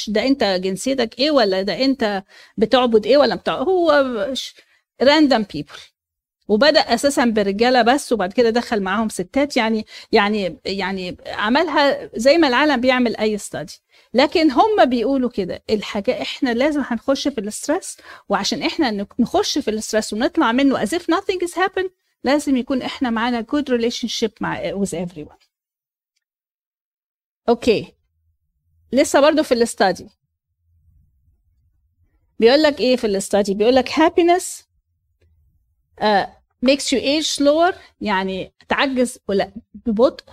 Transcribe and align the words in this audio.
يعرفش 0.00 0.10
ده 0.10 0.26
انت 0.26 0.44
جنسيتك 0.44 1.18
إيه 1.18 1.30
ولا 1.30 1.62
ده 1.62 1.84
انت 1.84 2.24
بتعبد 2.56 3.06
إيه 3.06 3.16
ولا 3.16 3.34
بتاع 3.34 3.54
هو 3.54 3.90
random 5.02 5.42
people 5.42 5.68
وبدأ 6.48 6.80
أساسا 6.80 7.24
برجاله 7.24 7.82
بس 7.82 8.12
وبعد 8.12 8.32
كده 8.32 8.50
دخل 8.50 8.82
معاهم 8.82 9.08
ستات. 9.08 9.56
يعني 9.56 9.86
يعني 10.12 10.58
يعني 10.64 11.16
عملها 11.26 12.10
زي 12.16 12.38
ما 12.38 12.48
العالم 12.48 12.80
بيعمل 12.80 13.16
أي 13.16 13.38
study 13.38 13.80
لكن 14.14 14.50
هم 14.50 14.84
بيقولوا 14.84 15.30
كده 15.30 15.62
الحاجة 15.70 16.22
إحنا 16.22 16.54
لازم 16.54 16.80
هنخش 16.84 17.28
في 17.28 17.38
ال 17.38 17.46
stress 17.46 17.96
وعشان 18.28 18.62
إحنا 18.62 19.06
نخش 19.18 19.58
في 19.58 19.70
ال 19.70 19.76
stress 19.76 20.12
ونطلع 20.12 20.52
منه 20.52 20.84
as 20.84 20.88
if 20.88 21.02
nothing 21.02 21.46
is 21.48 21.54
happened 21.54 21.90
لازم 22.24 22.56
يكون 22.56 22.82
إحنا 22.82 23.10
معانا 23.10 23.46
good 23.54 23.64
relationship 23.70 24.30
مع 24.40 24.72
with 24.72 24.92
everyone. 25.06 25.46
أوكي 27.48 27.99
لسه 28.92 29.20
برضو 29.20 29.42
في 29.42 29.54
الاستادي. 29.54 30.08
بيقول 32.38 32.62
لك 32.62 32.80
إيه 32.80 32.96
في 32.96 33.06
الاستادي؟ 33.06 33.54
بيقول 33.54 33.74
لك 33.74 33.88
happiness 33.88 34.62
uh, 36.00 36.26
makes 36.66 36.84
you 36.92 37.00
age 37.00 37.36
slower 37.38 37.74
يعني 38.00 38.52
تعجز 38.68 39.18
ولا 39.28 39.52
ببطء. 39.86 40.24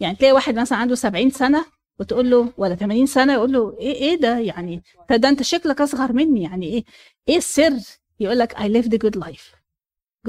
يعني 0.00 0.16
تلاقي 0.16 0.32
واحد 0.32 0.58
مثلا 0.58 0.78
عنده 0.78 0.94
70 0.94 1.30
سنة 1.30 1.66
وتقول 2.00 2.30
له 2.30 2.52
ولا 2.56 2.74
80 2.74 3.06
سنة 3.06 3.32
يقول 3.32 3.52
له 3.52 3.76
إيه 3.78 3.94
إيه 3.94 4.20
ده؟ 4.20 4.38
يعني 4.38 4.82
ده 5.10 5.28
أنت 5.28 5.42
شكلك 5.42 5.80
أصغر 5.80 6.12
مني 6.12 6.42
يعني 6.42 6.66
إيه 6.66 6.84
إيه 7.28 7.36
السر؟ 7.36 7.72
يقول 8.20 8.38
لك 8.38 8.54
I 8.56 8.62
lived 8.62 8.92
a 8.92 8.98
good 8.98 9.20
life. 9.24 9.54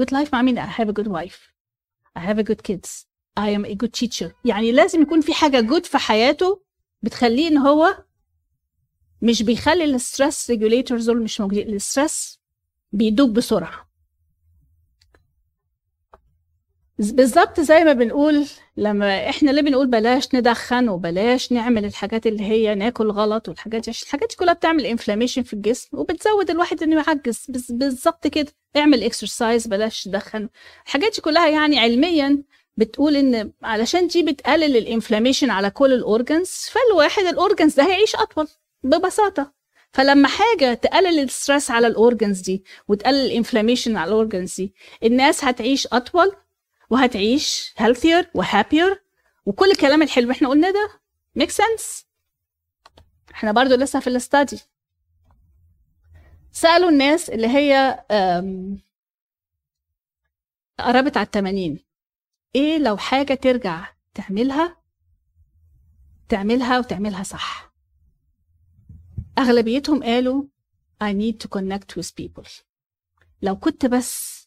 Good 0.00 0.10
life 0.18 0.32
مع 0.32 0.42
مين 0.42 0.66
I 0.66 0.68
have 0.68 0.88
a 0.88 0.92
good 0.92 1.08
wife. 1.08 1.52
I 2.18 2.20
have 2.20 2.38
a 2.38 2.42
good 2.42 2.62
kids. 2.62 3.06
I 3.40 3.48
am 3.50 3.64
a 3.64 3.74
good 3.74 3.92
teacher. 4.00 4.30
يعني 4.44 4.72
لازم 4.72 5.02
يكون 5.02 5.20
في 5.20 5.34
حاجة 5.34 5.60
good 5.70 5.84
في 5.86 5.98
حياته 5.98 6.62
بتخليه 7.02 7.48
إن 7.48 7.58
هو 7.58 8.04
مش 9.22 9.42
بيخلي 9.42 9.84
ال 9.84 9.93
stress 9.93 10.50
regulators 10.50 11.06
دول 11.06 11.22
مش 11.22 11.40
موجودين. 11.40 11.74
ال 11.74 11.83
stress 11.83 12.40
بيدوب 12.92 13.32
بسرعة. 13.32 13.88
بالظبط 16.98 17.60
زي 17.60 17.84
ما 17.84 17.92
بنقول 17.92 18.46
لما 18.76 19.30
إحنا 19.30 19.50
ليه 19.50 19.62
بنقول 19.62 19.86
بلاش 19.86 20.34
ندخن 20.34 20.88
وبلاش 20.88 21.52
نعمل 21.52 21.84
الحاجات 21.84 22.26
اللي 22.26 22.42
هي 22.42 22.74
ناكل 22.74 23.10
غلط 23.10 23.48
والحاجات 23.48 23.84
دي 23.84 23.90
الحاجات 23.90 24.28
دي 24.30 24.36
كلها 24.36 24.54
بتعمل 24.54 24.86
inflammation 24.86 25.42
في 25.42 25.52
الجسم 25.52 25.98
وبتزود 25.98 26.50
الواحد 26.50 26.82
إنه 26.82 26.96
يعجز. 26.96 27.46
بالظبط 27.70 28.26
كده. 28.26 28.52
اعمل 28.76 29.02
exercise 29.02 29.66
بلاش 29.66 30.04
تدخن. 30.04 30.48
الحاجات 30.86 31.14
دي 31.14 31.20
كلها 31.20 31.48
يعني 31.48 31.78
علميا 31.78 32.42
بتقول 32.78 33.16
إن 33.16 33.52
علشان 33.62 34.06
دي 34.06 34.22
بتقلل 34.22 34.76
ال 34.76 34.82
inflammation 34.82 35.50
على 35.50 35.70
كل 35.70 35.92
ال 35.92 36.00
organs 36.00 36.48
فالواحد 36.48 37.22
ال 37.24 37.31
organs 37.31 37.74
ده 37.74 37.86
هيعيش 37.86 38.14
أطول 38.16 38.48
ببساطة. 38.82 39.52
فلما 39.92 40.28
حاجة 40.28 40.74
تقلل 40.74 41.18
ال 41.18 41.25
stress 41.25 41.70
على 41.70 41.86
ال 41.86 41.94
organs 41.94 42.40
دي 42.40 42.64
وتقلل 42.88 43.26
ال 43.26 43.31
inflammation 43.31 43.96
على 43.96 44.08
ال 44.08 44.15
organs 44.15 44.54
دي 44.56 44.74
الناس 45.02 45.44
هتعيش 45.44 45.86
أطول 45.86 46.32
وهتعيش 46.90 47.74
healthier 47.80 48.24
و 48.38 48.44
happier. 48.44 48.96
وكل 49.46 49.70
الكلام 49.70 50.02
الحلو 50.02 50.30
إحنا 50.30 50.48
قلناه 50.48 50.70
ده 50.70 50.88
make 51.40 51.50
sense 51.50 52.04
إحنا 53.34 53.52
برضو 53.52 53.74
لسه 53.74 54.00
في 54.00 54.06
ال 54.06 54.15
study 54.15 54.60
سألوا 56.52 56.90
الناس 56.90 57.30
اللي 57.30 57.46
هي 57.48 57.98
قربت 60.80 61.16
على 61.16 61.26
التمانين. 61.26 61.87
إيه 62.54 62.78
لو 62.78 62.96
حاجة 62.96 63.34
ترجع 63.34 63.86
تعملها؟ 64.14 64.76
تعملها 66.28 66.78
وتعملها 66.78 67.22
صح. 67.22 67.72
أغلبيتهم 69.38 70.02
قالوا 70.02 70.44
I 71.04 71.12
need 71.12 71.34
to 71.44 71.48
connect 71.58 71.96
with 72.00 72.10
people. 72.22 72.48
لو 73.42 73.56
كنت 73.56 73.86
بس 73.86 74.38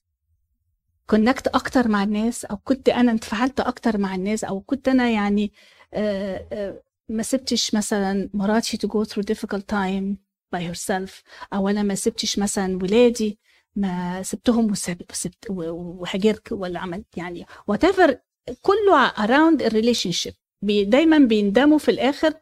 كونكت 1.07 1.47
أكتر 1.47 1.87
مع 1.87 2.03
الناس 2.03 2.45
أو 2.45 2.57
كنت 2.57 2.89
أنا 2.89 3.11
انفعلت 3.11 3.59
أكتر 3.59 3.97
مع 3.97 4.15
الناس 4.15 4.43
أو 4.43 4.61
كنت 4.61 4.87
أنا 4.87 5.09
يعني 5.09 5.53
آآ 5.93 6.47
آآ 6.51 6.81
ما 7.09 7.23
سبتش 7.23 7.75
مثلا 7.75 8.29
مراتي 8.33 8.77
to 8.77 8.89
go 8.89 9.05
through 9.05 9.23
difficult 9.33 9.63
time 9.71 10.15
by 10.55 10.59
herself 10.59 11.11
أو 11.53 11.69
أنا 11.69 11.83
ما 11.83 11.95
سبتش 11.95 12.39
مثلا 12.39 12.79
ولادي 12.83 13.39
ما 13.75 14.23
سبتهم 14.23 14.71
وسبت 14.71 15.35
وهاجرت 15.49 16.51
ولا 16.51 16.79
عملت 16.79 17.17
يعني 17.17 17.45
whatever 17.71 18.13
كله 18.61 19.09
around 19.09 19.61
الريليشن 19.61 20.31
دايما 20.63 21.17
بيندموا 21.17 21.77
في 21.77 21.91
الآخر 21.91 22.33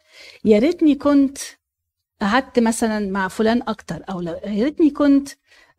يا 0.46 0.60
ريتني 0.60 0.96
كنت 0.96 1.38
قعدت 2.22 2.60
مثلا 2.60 3.12
مع 3.12 3.28
فلان 3.28 3.62
أكتر 3.68 4.04
أو 4.10 4.22
يا 4.22 4.64
ريتني 4.64 4.90
كنت 4.90 5.30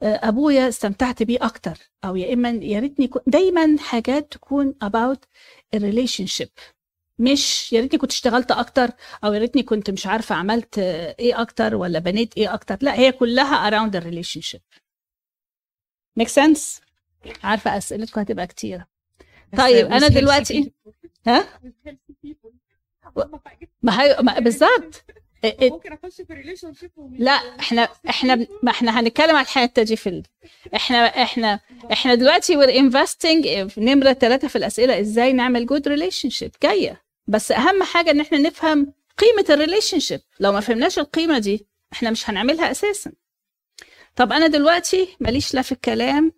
أبويا 0.02 0.68
استمتعت 0.68 1.22
بيه 1.22 1.38
أكتر 1.42 1.78
أو 2.04 2.16
يا 2.16 2.32
إما 2.34 2.48
يا 2.50 2.80
ريتني 2.80 3.10
دايما 3.26 3.76
حاجات 3.78 4.32
تكون 4.32 4.74
about 4.84 5.18
ال 5.74 6.26
relationship 6.26 6.48
مش 7.18 7.72
يا 7.72 7.80
ريتني 7.80 7.98
كنت 7.98 8.12
اشتغلت 8.12 8.50
أكتر 8.50 8.90
أو 9.24 9.32
يا 9.32 9.38
ريتني 9.38 9.62
كنت 9.62 9.90
مش 9.90 10.06
عارفة 10.06 10.34
عملت 10.34 10.78
إيه 10.78 11.40
أكتر 11.40 11.74
ولا 11.74 11.98
بنيت 11.98 12.34
إيه 12.36 12.54
أكتر. 12.54 12.76
لا 12.80 12.94
هي 12.98 13.12
كلها 13.12 13.70
around 13.70 13.94
ال 13.96 14.40
relationship 14.40 14.60
make 16.16 16.28
sense 16.28 16.80
عارفة 17.44 17.76
أسئلتكم 17.76 18.20
هتبقى 18.20 18.46
كتيره 18.46 18.86
طيب 19.58 19.86
أنا 19.86 20.08
دلوقتي 20.08 20.72
ها؟ 21.26 21.60
ما 23.82 24.02
هي 24.02 24.16
بالظبط. 24.38 25.04
ممكن 25.44 25.92
أخش 25.92 26.20
في 26.20 26.32
ريليشن 26.32 26.74
شيب 26.74 26.90
لا 27.18 27.32
إحنا 27.32 27.88
إحنا 28.08 28.46
ما 28.62 28.70
إحنا 28.70 29.00
هنتكلم 29.00 29.36
على 29.36 29.44
الحتة 29.44 29.82
دي 29.82 29.96
في 29.96 30.22
إحنا 30.74 30.96
إحنا 31.06 31.60
إحنا 31.92 32.14
دلوقتي 32.14 32.56
we're 32.56 32.78
investing 32.78 33.68
في 33.68 33.80
نمرة 33.80 34.12
ثلاثة 34.12 34.48
في 34.48 34.56
الأسئلة. 34.56 35.00
إزاي 35.00 35.32
نعمل 35.32 35.66
good 35.66 35.88
relationship 35.88 36.50
جاية. 36.62 37.02
بس 37.26 37.52
أهم 37.52 37.82
حاجة 37.82 38.10
إن 38.10 38.20
إحنا 38.20 38.38
نفهم 38.38 38.92
قيمة 39.18 39.44
ال 39.50 39.98
relationship 39.98 40.20
لو 40.40 40.52
ما 40.52 40.60
فهمناش 40.60 40.98
القيمة 40.98 41.38
دي 41.38 41.66
إحنا 41.92 42.10
مش 42.10 42.30
هنعملها 42.30 42.70
أساسا. 42.70 43.12
طب 44.16 44.32
أنا 44.32 44.46
دلوقتي 44.46 45.16
ماليش 45.20 45.54
لا 45.54 45.62
في 45.62 45.72
الكلام 45.72 46.32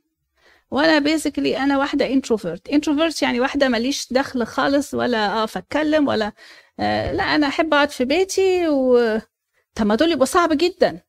ولا 0.71 0.99
basically 0.99 1.57
أنا 1.59 1.79
واحدة 1.79 2.07
introvert 2.13 2.69
introvert 2.69 3.23
يعني 3.23 3.41
واحدة 3.41 3.69
ماليش 3.69 4.13
دخل 4.13 4.47
خالص 4.47 4.95
ولا 4.95 5.41
اقف 5.41 5.57
اتكلم 5.57 6.09
ولا 6.09 6.33
آه 6.81 7.13
لا 7.13 7.23
أنا 7.23 7.47
أحب 7.47 7.75
أقعد 7.75 7.91
في 7.91 8.05
بيتي 8.05 8.69
و 8.69 8.99
طب 9.75 9.87
ما 9.87 9.95
دول 9.95 10.11
يبقى 10.13 10.27
صعب 10.27 10.53
جدا. 10.53 11.01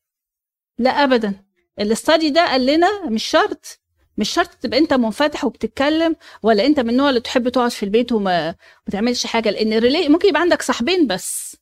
لا 0.79 0.90
ابدا. 0.90 1.34
الاستادي 1.79 2.29
ده 2.29 2.46
قال 2.47 2.66
لنا 2.66 3.06
مش 3.09 3.23
شرط 3.23 3.79
مش 4.18 4.29
شرط 4.29 4.50
تبقى 4.53 4.79
أنت 4.79 4.94
منفتح 4.94 5.46
وبتتكلم 5.46 6.16
ولا 6.44 6.66
أنت 6.66 6.79
من 6.79 6.90
النوع 6.90 7.09
اللي 7.09 7.19
تحب 7.22 7.50
تقعد 7.50 7.72
في 7.72 7.84
البيت 7.84 8.12
وما 8.12 8.47
ما 8.50 8.91
تعملش 8.91 9.25
حاجة 9.28 9.50
لأن 9.50 9.73
الريلي 9.73 10.09
ممكن 10.09 10.28
يبقى 10.29 10.41
عندك 10.41 10.62
صاحبين 10.62 11.07
بس. 11.07 11.57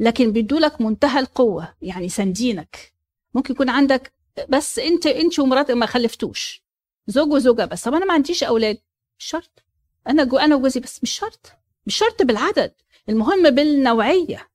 لكن 0.00 0.32
بيدولك 0.32 0.80
منتهى 0.80 1.20
القوة 1.20 1.74
يعني 1.82 2.08
ساندينك. 2.08 2.92
ممكن 3.34 3.54
يكون 3.54 3.68
عندك 3.68 4.12
بس 4.48 4.78
انت 4.78 5.06
انت 5.06 5.38
ومراتك 5.38 5.70
ما 5.70 5.86
خلفتوش. 5.86 6.62
زوج 7.06 7.32
وزوجة 7.32 7.64
بس. 7.64 7.82
طب 7.84 7.94
أنا 7.94 8.04
ما 8.04 8.12
عنديش 8.14 8.44
أولاد. 8.44 8.78
مش 9.18 9.24
شرط. 9.24 9.62
أنا 10.08 10.24
جو 10.24 10.36
أنا 10.38 10.56
وجوزي 10.56 10.80
بس. 10.80 11.00
مش 11.02 11.10
شرط. 11.10 11.52
مش 11.86 11.96
شرط 11.96 12.22
بالعدد. 12.22 12.74
المهم 13.08 13.50
بالنوعية. 13.50 14.48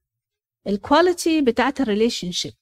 ال 0.68 0.77
quality 0.77 1.42
بتاعت 1.42 1.82
ال 1.82 1.85
relationship 1.85 2.32
ف 2.32 2.54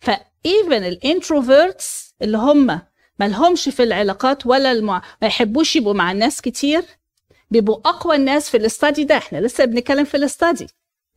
even 0.00 0.84
ال 0.84 0.96
introverts 0.96 2.14
اللي 2.22 2.38
هم 2.38 2.66
ما 3.18 3.28
لهمش 3.28 3.68
في 3.68 3.82
العلاقات 3.82 4.46
ولا 4.46 4.72
المع... 4.72 5.02
ما 5.22 5.28
يحبوش 5.28 5.76
يبقوا 5.76 5.94
مع 5.94 6.12
الناس 6.12 6.40
كتير 6.40 6.84
بيبقوا 7.50 7.80
أقوى 7.88 8.16
الناس 8.16 8.50
في 8.50 8.56
ال 8.56 8.64
study 8.64 9.04
ده. 9.04 9.16
إحنا 9.16 9.38
لسه 9.38 9.64
بنتكلم 9.64 10.04
في 10.04 10.16
ال 10.16 10.24
study 10.24 10.66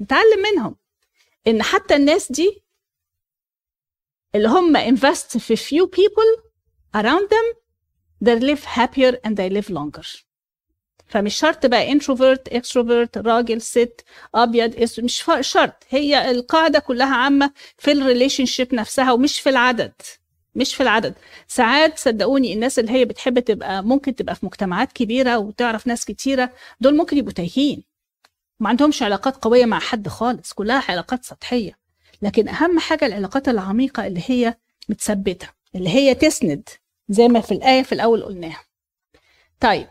نتعلم 0.01 0.39
منهم. 0.53 0.75
إن 1.47 1.63
حتى 1.63 1.95
الناس 1.95 2.31
دي 2.31 2.62
اللي 4.35 4.47
هم 4.47 4.95
invest 4.95 5.37
في 5.37 5.55
few 5.55 5.87
people 5.87 6.41
around 6.97 7.27
them 7.29 7.63
they 8.25 8.39
live 8.39 8.63
happier 8.65 9.15
and 9.27 9.35
they 9.35 9.49
live 9.49 9.69
longer. 9.69 10.23
فمش 11.07 11.35
شرط 11.35 11.65
بقى 11.65 11.99
introvert 11.99 12.53
extrovert 12.53 13.17
راجل 13.17 13.61
ست 13.61 14.03
أبيض 14.35 14.75
أسود 14.79 15.05
مش 15.05 15.23
شرط. 15.41 15.73
هي 15.89 16.31
القاعدة 16.31 16.79
كلها 16.79 17.15
عامة 17.15 17.51
في 17.77 17.91
ال 17.91 18.45
relationship 18.45 18.75
نفسها 18.75 19.11
ومش 19.11 19.39
في 19.39 19.49
العدد. 19.49 19.93
مش 20.55 20.75
في 20.75 20.83
العدد. 20.83 21.13
ساعات 21.47 21.99
صدقوني 21.99 22.53
الناس 22.53 22.79
اللي 22.79 22.91
هي 22.91 23.05
بتحب 23.05 23.39
تبقى 23.39 23.83
ممكن 23.83 24.15
تبقى 24.15 24.35
في 24.35 24.45
مجتمعات 24.45 24.91
كبيرة 24.93 25.37
وتعرف 25.37 25.87
ناس 25.87 26.05
كتيرة 26.05 26.53
دول 26.79 26.97
ممكن 26.97 27.17
يبقوا 27.17 27.33
تايهين. 27.33 27.83
ما 28.59 28.69
عندهمش 28.69 29.03
علاقات 29.03 29.43
قوية 29.43 29.65
مع 29.65 29.79
حد 29.79 30.07
خالص. 30.07 30.53
كلها 30.53 30.83
علاقات 30.89 31.25
سطحية. 31.25 31.82
لكن 32.23 32.47
أهم 32.47 32.79
حاجة 32.79 33.05
العلاقات 33.05 33.49
العميقة 33.49 34.07
اللي 34.07 34.21
هي 34.27 34.55
متثبتة 34.89 35.47
اللي 35.75 35.89
هي 35.89 36.15
تسند 36.15 36.69
زي 37.09 37.27
ما 37.27 37.41
في 37.41 37.51
الآية 37.53 37.83
في 37.83 37.91
الأول 37.91 38.23
قلناها. 38.23 38.63
طيب. 39.59 39.87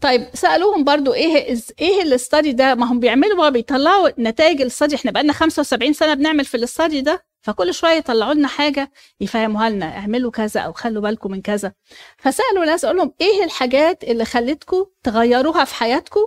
طيب 0.00 0.28
سألوهم 0.34 0.84
برضو 0.84 1.12
إيه 1.14 1.56
إيه 1.80 2.02
الاستادي 2.02 2.52
ده؟ 2.52 2.74
ما 2.74 2.86
هم 2.92 3.00
بيعملوا 3.00 3.36
بقى 3.36 3.52
بيطلعوا 3.52 4.08
نتائج 4.18 4.60
الاستادي 4.60 4.94
إحنا 4.96 5.10
بقالنا 5.10 5.32
75 5.32 5.92
سنة 5.92 6.14
بنعمل 6.14 6.44
في 6.44 6.56
الاستادي 6.56 7.00
ده 7.00 7.24
فكل 7.42 7.74
شوية 7.74 7.92
يطلعوا 7.92 8.34
لنا 8.34 8.48
حاجة 8.48 8.90
يفهموها 9.20 9.70
لنا. 9.70 9.86
اعملوا 9.96 10.30
كذا 10.30 10.60
أو 10.60 10.72
خلوا 10.72 11.02
بالكم 11.02 11.30
من 11.30 11.42
كذا. 11.42 11.72
فسألوا 12.18 12.64
ناس 12.64 12.86
قالوا 12.86 13.00
لهم 13.04 13.14
إيه 13.20 13.44
الحاجات 13.44 14.04
اللي 14.04 14.24
خلتكم 14.24 14.86
تغيروها 15.02 15.64
في 15.64 15.74
حياتكم 15.74 16.20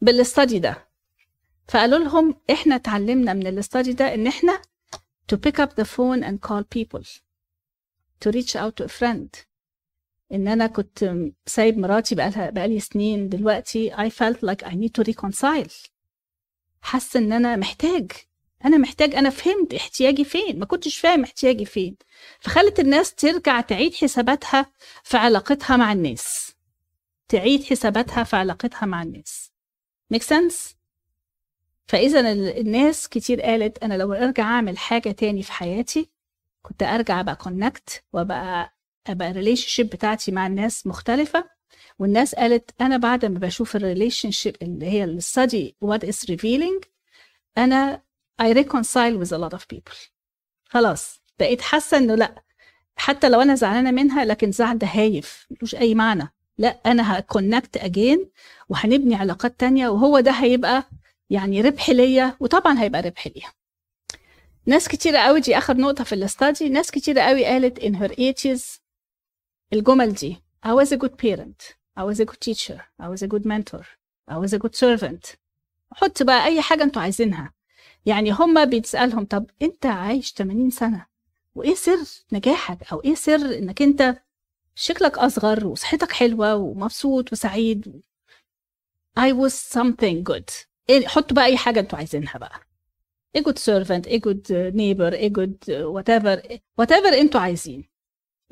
بالاستادي 0.00 0.58
ده؟ 0.58 0.83
فقالوا 1.68 1.98
لهم 1.98 2.34
إحنا 2.50 2.74
اتعلمنا 2.74 3.32
من 3.32 3.46
الاستادي 3.46 3.92
ده 3.92 4.14
إن 4.14 4.26
إحنا 4.26 4.62
to 5.32 5.36
pick 5.36 5.58
up 5.58 5.70
the 5.70 5.84
phone 5.84 6.22
and 6.22 6.40
call 6.48 6.62
people. 6.78 7.04
To 8.20 8.30
reach 8.30 8.56
out 8.56 8.76
to 8.76 8.84
a 8.84 8.88
friend. 8.88 9.28
إن 10.32 10.48
أنا 10.48 10.66
كنت 10.66 11.14
سايب 11.46 11.78
مراتي 11.78 12.14
بقالها 12.14 12.50
بقالي 12.50 12.80
سنين. 12.80 13.28
دلوقتي 13.28 13.90
I 13.90 14.10
felt 14.10 14.36
like 14.36 14.66
I 14.66 14.72
need 14.74 14.92
to 15.00 15.12
reconcile. 15.12 15.88
حاسة 16.82 17.20
إن 17.20 17.32
أنا 17.32 17.56
محتاج. 17.56 18.12
أنا 18.64 18.78
محتاج. 18.78 19.14
أنا 19.14 19.30
فهمت 19.30 19.74
احتياجي 19.74 20.24
فين. 20.24 20.58
ما 20.58 20.66
كنتش 20.66 20.98
فاهم 20.98 21.22
احتياجي 21.22 21.64
فين. 21.64 21.96
فخلت 22.40 22.80
الناس 22.80 23.14
ترجع 23.14 23.60
تعيد 23.60 23.94
حساباتها 23.94 24.72
في 25.02 25.16
علاقتها 25.16 25.76
مع 25.76 25.92
الناس. 25.92 26.54
تعيد 27.28 27.64
حساباتها 27.64 28.24
في 28.24 28.36
علاقتها 28.36 28.86
مع 28.86 29.02
الناس. 29.02 29.50
Make 30.14 30.22
sense? 30.22 30.74
فإذا 31.86 32.20
ال- 32.20 32.58
الناس 32.60 33.08
كتير 33.08 33.42
قالت 33.42 33.78
أنا 33.82 33.94
لو 33.94 34.12
أرجع 34.12 34.42
أعمل 34.44 34.78
حاجة 34.78 35.10
تاني 35.10 35.42
في 35.42 35.52
حياتي 35.52 36.10
كنت 36.62 36.82
أرجع 36.82 37.20
أبقى 37.20 37.36
connect 37.36 38.04
وأبقى 38.12 38.74
أبقى 39.06 39.30
ال 39.30 39.68
relationship 39.68 39.86
بتاعتي 39.90 40.32
مع 40.32 40.46
الناس 40.46 40.86
مختلفة. 40.86 41.44
والناس 41.98 42.34
قالت 42.34 42.70
أنا 42.80 42.96
بعد 42.96 43.24
ما 43.24 43.38
بشوف 43.38 43.76
ال 43.76 44.30
relationship 44.30 44.56
اللي 44.62 44.86
هي 44.86 45.04
ال 45.04 45.16
study 45.16 45.76
what 45.80 46.04
is 46.04 46.24
revealing 46.30 46.84
أنا 47.58 48.02
I 48.42 48.44
reconcile 48.54 49.16
with 49.22 49.32
a 49.32 49.38
lot 49.38 49.54
of 49.58 49.62
people. 49.74 49.94
خلاص 50.64 51.20
بقيت 51.38 51.60
حاسة 51.60 51.96
إنه 51.98 52.14
لأ 52.14 52.42
حتى 52.96 53.28
لو 53.28 53.40
أنا 53.40 53.54
زعلانة 53.54 53.90
منها 53.90 54.24
لكن 54.24 54.52
زعل 54.52 54.78
ده 54.78 54.86
هايف 54.86 55.46
ملوش 55.50 55.74
أي 55.74 55.94
معنى. 55.94 56.32
لأ 56.58 56.80
أنا 56.86 57.18
ه 57.18 57.25
connect 57.25 57.76
again 57.76 58.30
وهنبني 58.68 59.14
علاقات 59.14 59.60
تانية 59.60 59.88
وهو 59.88 60.20
ده 60.20 60.30
هيبقى 60.30 60.84
يعني 61.30 61.60
ربح 61.60 61.90
ليا 61.90 62.36
وطبعا 62.40 62.80
هيبقى 62.82 63.00
ربح 63.00 63.26
ليها. 63.26 63.52
ناس 64.66 64.88
كتيرة 64.88 65.18
قوي 65.18 65.40
دي 65.40 65.58
آخر 65.58 65.76
نقطة 65.76 66.04
في 66.04 66.14
الاستادي 66.14 66.68
ناس 66.68 66.90
كتيرة 66.90 67.20
قوي 67.20 67.44
قالت 67.44 67.78
in 67.80 67.92
her 67.96 68.14
80s 68.14 68.80
الجمل 69.72 70.12
دي 70.14 70.36
I 70.66 70.70
was 70.70 70.88
a 70.88 70.96
good 70.96 71.16
parent 71.18 71.74
I 71.98 72.02
was 72.02 72.20
a 72.20 72.24
good 72.24 72.40
teacher 72.40 72.80
I 73.02 73.08
was 73.08 73.22
a 73.22 73.28
good 73.28 73.44
mentor 73.46 73.84
I 74.30 74.36
was 74.38 74.52
a 74.52 74.58
good 74.58 74.74
servant. 74.74 75.36
حط 75.92 76.22
بقى 76.22 76.44
أي 76.44 76.62
حاجة 76.62 76.82
أنتوا 76.82 77.02
عايزينها. 77.02 77.52
يعني 78.06 78.30
هما 78.32 78.64
بيتسألهم 78.64 79.24
طب 79.24 79.50
أنت 79.62 79.86
عايش 79.86 80.32
80 80.32 80.70
سنة 80.70 81.06
وإيه 81.54 81.74
سر 81.74 81.98
نجاحك؟ 82.32 82.92
أو 82.92 83.02
إيه 83.04 83.14
سر 83.14 83.58
إنك 83.58 83.82
أنت 83.82 84.16
شكلك 84.74 85.18
أصغر 85.18 85.66
وصحتك 85.66 86.12
حلوة 86.12 86.54
ومبسوط 86.56 87.32
وسعيد؟ 87.32 88.02
I 89.20 89.32
was 89.32 89.52
something 89.52 90.22
good. 90.32 90.52
إيه 90.52 90.73
حطوا 91.06 91.36
بقى 91.36 91.44
أي 91.44 91.56
حاجة 91.56 91.80
أنتوا 91.80 91.98
عايزينها 91.98 92.38
بقى. 92.38 92.60
A 93.38 93.40
good 93.40 93.58
servant 93.58 94.06
a 94.06 94.18
good 94.18 94.48
neighbor 94.74 95.12
a 95.14 95.28
good 95.28 95.56
whatever 95.94 96.58
whatever 96.80 97.12
أنتوا 97.14 97.40
عايزين. 97.40 97.88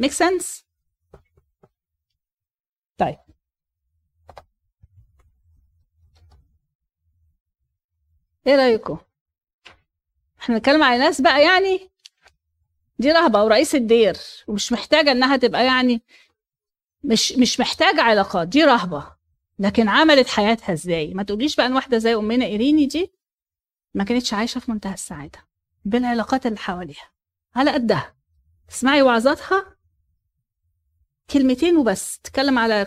Make 0.02 0.10
sense 0.12 0.64
طيب. 2.98 3.18
إيه 8.46 8.56
رأيكم؟ 8.56 8.98
إحنا 10.40 10.54
بنتكلم 10.54 10.82
على 10.82 10.98
ناس 10.98 11.20
بقى 11.20 11.42
يعني 11.42 11.90
دي 12.98 13.12
رهبة 13.12 13.44
ورئيس 13.44 13.74
الدير 13.74 14.16
ومش 14.48 14.72
محتاجة 14.72 15.12
إنها 15.12 15.36
تبقى 15.36 15.64
يعني 15.66 16.02
مش 17.04 17.32
مش 17.32 17.60
محتاجة 17.60 18.02
علاقات 18.02 18.48
دي 18.48 18.64
رهبة. 18.64 19.11
لكن 19.62 19.88
عملت 19.88 20.28
حياتها 20.28 20.72
إزاي؟ 20.72 21.14
ما 21.14 21.22
تقوليش 21.22 21.56
بقى 21.56 21.66
إن 21.66 21.72
واحدة 21.72 21.98
زي 21.98 22.14
أمنا 22.14 22.44
إيريني 22.44 22.86
دي 22.86 23.12
ما 23.94 24.04
كانتش 24.04 24.34
عايشة 24.34 24.58
في 24.58 24.70
منتهى 24.70 24.94
السعادة 24.94 25.38
بالعلاقات 25.84 26.46
اللي 26.46 26.58
حواليها 26.58 27.12
على 27.56 27.70
قدها. 27.70 28.14
تسمعي 28.68 29.02
وعظاتها؟ 29.02 29.76
كلمتين 31.30 31.76
وبس. 31.76 32.18
تتكلم 32.18 32.58
على 32.58 32.86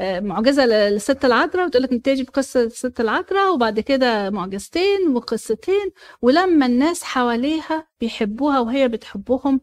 آه، 0.00 0.20
معجزة 0.20 0.66
للست 0.66 1.24
العذراء 1.24 1.66
وتقول 1.66 1.82
لك 1.82 1.92
نبتدي 1.92 2.22
بقصة 2.22 2.62
الست 2.62 3.00
العذراء 3.00 3.54
وبعد 3.54 3.80
كده 3.80 4.30
معجزتين 4.30 5.08
وقصتين. 5.08 5.90
ولما 6.22 6.66
الناس 6.66 7.04
حواليها 7.04 7.88
بيحبوها 8.00 8.60
وهي 8.60 8.88
بتحبهم 8.88 9.60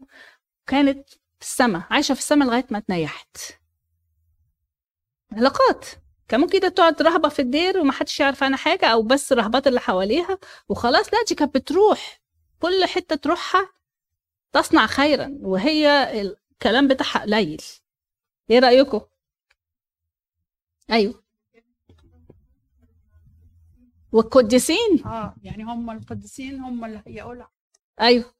كانت 0.66 1.08
في 1.10 1.46
السماء 1.46 1.82
عايشة 1.90 2.12
في 2.14 2.20
السماء 2.20 2.48
لغاية 2.48 2.66
ما 2.70 2.78
اتنيحت. 2.78 3.36
علاقات. 5.32 5.86
كان 6.32 6.40
ممكن 6.40 6.58
كده 6.58 6.68
تقعد 6.68 7.02
رهبة 7.02 7.28
في 7.28 7.42
الدير 7.42 7.78
ومحدش 7.78 8.20
يعرف 8.20 8.42
عنها 8.42 8.56
حاجة 8.56 8.86
أو 8.86 9.02
بس 9.02 9.32
الرهبات 9.32 9.66
اللي 9.66 9.80
حواليها 9.80 10.38
وخلاص. 10.68 11.14
لا 11.14 11.18
دي 11.28 11.34
كانت 11.34 11.54
بتروح. 11.54 12.20
كل 12.60 12.84
حتة 12.84 13.16
تروحها 13.16 13.68
تصنع 14.52 14.86
خيرا 14.86 15.38
وهي 15.40 16.12
الكلام 16.20 16.88
بتاعها 16.88 17.22
قليل. 17.22 17.62
إيه 18.50 18.58
رأيكم؟ 18.58 19.00
أيوه. 20.90 21.22
والقديسين. 24.12 25.04
آه 25.06 25.34
يعني 25.42 25.64
هم 25.64 25.90
القديسين 25.90 26.60
هم 26.60 26.84
اللي 26.84 27.02
هيقولوا 27.06 27.46
أيوه. 28.00 28.34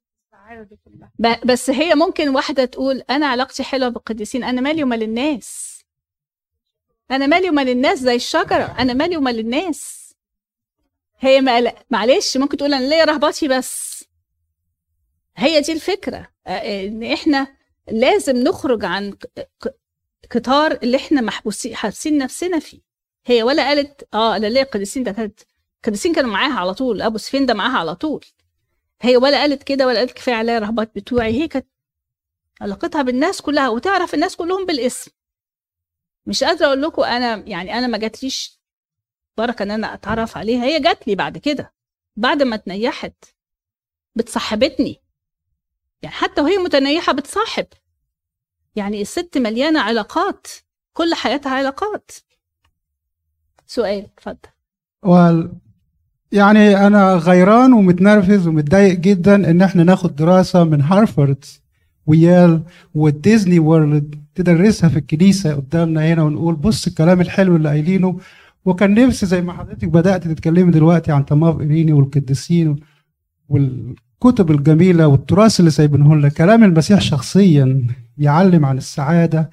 بس 1.45 1.71
هي 1.71 1.95
ممكن 1.95 2.29
واحدة 2.29 2.65
تقول 2.65 2.99
أنا 3.11 3.27
علاقتي 3.27 3.63
حلوة 3.63 3.89
بالقديسين 3.89 4.45
أنا 4.45 4.61
مالي 4.61 4.83
ومال 4.83 5.03
الناس. 5.03 5.72
أنا 7.11 7.27
مالي 7.27 7.51
ومال 7.51 7.69
الناس 7.69 7.99
زي 7.99 8.15
الشجرة. 8.15 8.77
أنا 8.79 8.95
مالي 8.95 9.17
ومال 9.17 9.39
الناس. 9.39 10.15
هي 11.19 11.41
ما 11.41 11.73
معلش 11.91 12.37
ممكن 12.37 12.57
تقول 12.57 12.75
أنا 12.75 12.85
ليا 12.89 13.05
رهباتي 13.05 13.49
بس. 13.49 14.05
هي 15.37 15.61
دي 15.61 15.73
الفكرة. 15.73 16.29
إن 16.47 17.03
إحنا 17.03 17.57
لازم 17.89 18.37
نخرج 18.37 18.85
عن 18.85 19.17
قطار 20.31 20.73
اللي 20.73 20.97
إحنا 20.97 21.21
محبوسين 21.21 21.77
حابسين 21.77 22.19
نفسنا 22.19 22.59
فيه. 22.59 22.81
هي 23.27 23.43
ولا 23.43 23.69
قالت 23.69 24.09
آه 24.15 24.37
أنا 24.37 24.47
ليا 24.47 24.63
قديسين 24.63 25.03
ده 25.03 25.13
كانت 25.13 25.41
القديسين 25.77 26.15
كانوا 26.15 26.31
معاها 26.31 26.53
على 26.53 26.75
طول. 26.75 27.03
أبو 27.03 27.19
سفين 27.19 27.47
ده 27.47 27.55
معاها 27.55 27.79
على 27.79 27.95
طول. 27.95 28.25
هي 29.01 29.17
ولا 29.17 29.41
قالت 29.41 29.63
كده 29.63 29.87
ولا 29.87 29.99
قالت 29.99 30.13
كفاية 30.13 30.35
عليا 30.35 30.59
رهبات 30.59 30.93
بتوعي. 30.95 31.33
هي 31.33 31.49
كانت 31.49 31.67
علاقتها 32.61 33.03
بالناس 33.03 33.43
كلها. 33.43 33.69
وتعرف 33.69 34.15
الناس 34.15 34.37
كلهم 34.37 34.67
بالاسم. 34.67 35.11
مش 36.27 36.45
قادرة 36.45 36.67
أقول 36.67 36.83
لكم 36.83 37.03
أنا 37.03 37.37
يعني 37.37 37.79
أنا 37.79 37.87
ما 37.87 37.99
جاتليش 37.99 38.61
بركة 39.39 39.63
إن 39.63 39.71
أنا 39.71 39.95
أتعرف 39.95 40.37
عليها 40.37 40.65
هي 40.65 40.81
جات 40.81 41.09
لي 41.09 41.15
بعد 41.15 41.39
كده 41.39 41.73
بعد 42.17 42.43
ما 42.43 42.55
اتنيحت 42.55 43.25
بتصاحبتني. 44.17 45.03
يعني 46.03 46.15
حتى 46.15 46.41
وهي 46.41 46.57
متنيحة 46.57 47.13
بتصاحب. 47.13 47.67
يعني 48.77 49.03
الست 49.03 49.39
مليانة 49.39 49.81
علاقات 49.81 50.47
كل 50.93 51.15
حياتها 51.15 51.51
علاقات. 51.53 52.11
سؤال 53.67 54.05
اتفضل. 54.17 54.51
وال 55.03 55.53
يعني 56.33 56.87
أنا 56.87 57.15
غيران 57.15 57.73
ومتنرفز 57.73 58.47
ومتضايق 58.47 58.99
جدا 58.99 59.35
إن 59.35 59.63
إحنا 59.63 59.85
ناخد 59.85 60.17
دراسة 60.17 60.65
من 60.65 60.83
هارفارد 60.83 61.45
ويال 62.07 62.63
والديزني 62.95 63.59
وورلد 63.59 64.22
تدرسها 64.35 64.89
في 64.89 64.97
الكنيسة 64.99 65.55
قدامنا 65.55 66.13
هنا 66.13 66.23
ونقول 66.23 66.55
بص 66.55 66.87
الكلام 66.87 67.21
الحلو 67.21 67.57
اللي 67.57 67.69
قايلينه. 67.69 68.19
وكان 68.65 68.95
نفسي 68.95 69.27
زي 69.27 69.43
ما 69.43 69.53
حضرتك 69.53 69.89
بدأت 69.89 70.29
تتكلمي 70.29 70.73
دلوقتي 70.73 71.13
عن 71.13 71.23
طماف 71.23 71.61
ايريني 71.61 71.93
والقديسين 71.93 72.77
والكتب 73.49 74.51
الجميلة 74.51 75.07
والتراث 75.07 75.61
اللي 75.61 75.71
سايبينه 75.71 76.15
لنا 76.17 76.29
كلام 76.29 76.65
المسيح 76.65 77.01
شخصيا 77.01 77.87
بيعلم 78.17 78.65
عن 78.65 78.79
السعادة. 78.79 79.51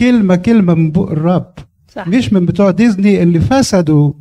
كلمة 0.00 0.36
كلمة 0.36 0.74
من 0.74 0.90
بق 0.90 1.10
الرب. 1.10 1.54
صح. 1.88 2.08
مش 2.08 2.32
من 2.32 2.46
بتوع 2.46 2.70
ديزني 2.70 3.22
اللي 3.22 3.40
فسدوا 3.40 4.12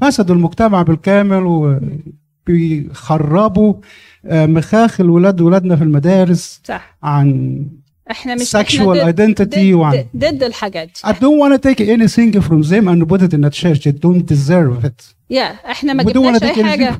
فسدوا 0.00 0.36
المجتمع 0.36 0.82
بالكامل 0.82 1.42
وبيخربوا 2.46 3.74
آه، 4.24 4.46
مخاخل 4.46 5.10
ولاد 5.10 5.40
ولادنا 5.40 5.76
في 5.76 5.84
المدارس 5.84 6.60
صح. 6.64 6.98
عن 7.02 7.66
احنا 8.11 8.35
مش 8.35 8.55
sexual 8.55 8.79
احنا 8.79 9.11
ضد- 9.11 9.15
identity 9.15 9.41
ضد, 9.57 9.73
وعن 9.73 10.05
ضد 10.15 10.43
الحاجات 10.43 10.97
I 11.05 11.11
دي 11.11 11.19
don't 11.19 11.39
want 11.41 11.57
to 11.57 11.69
take 11.69 11.79
anything 11.81 12.41
from 12.41 12.69
them 12.69 12.87
and 12.87 13.07
put 13.09 13.21
it 13.21 13.33
in 13.33 13.43
a 13.45 13.49
church. 13.49 13.81
They 13.83 13.91
don't 13.91 14.25
deserve 14.33 14.85
it. 14.85 15.13
يا 15.32 15.44
إحنا 15.70 15.92
ما 15.92 16.02
جبناش 16.02 16.42
أي 16.42 16.64
حاجة. 16.64 16.96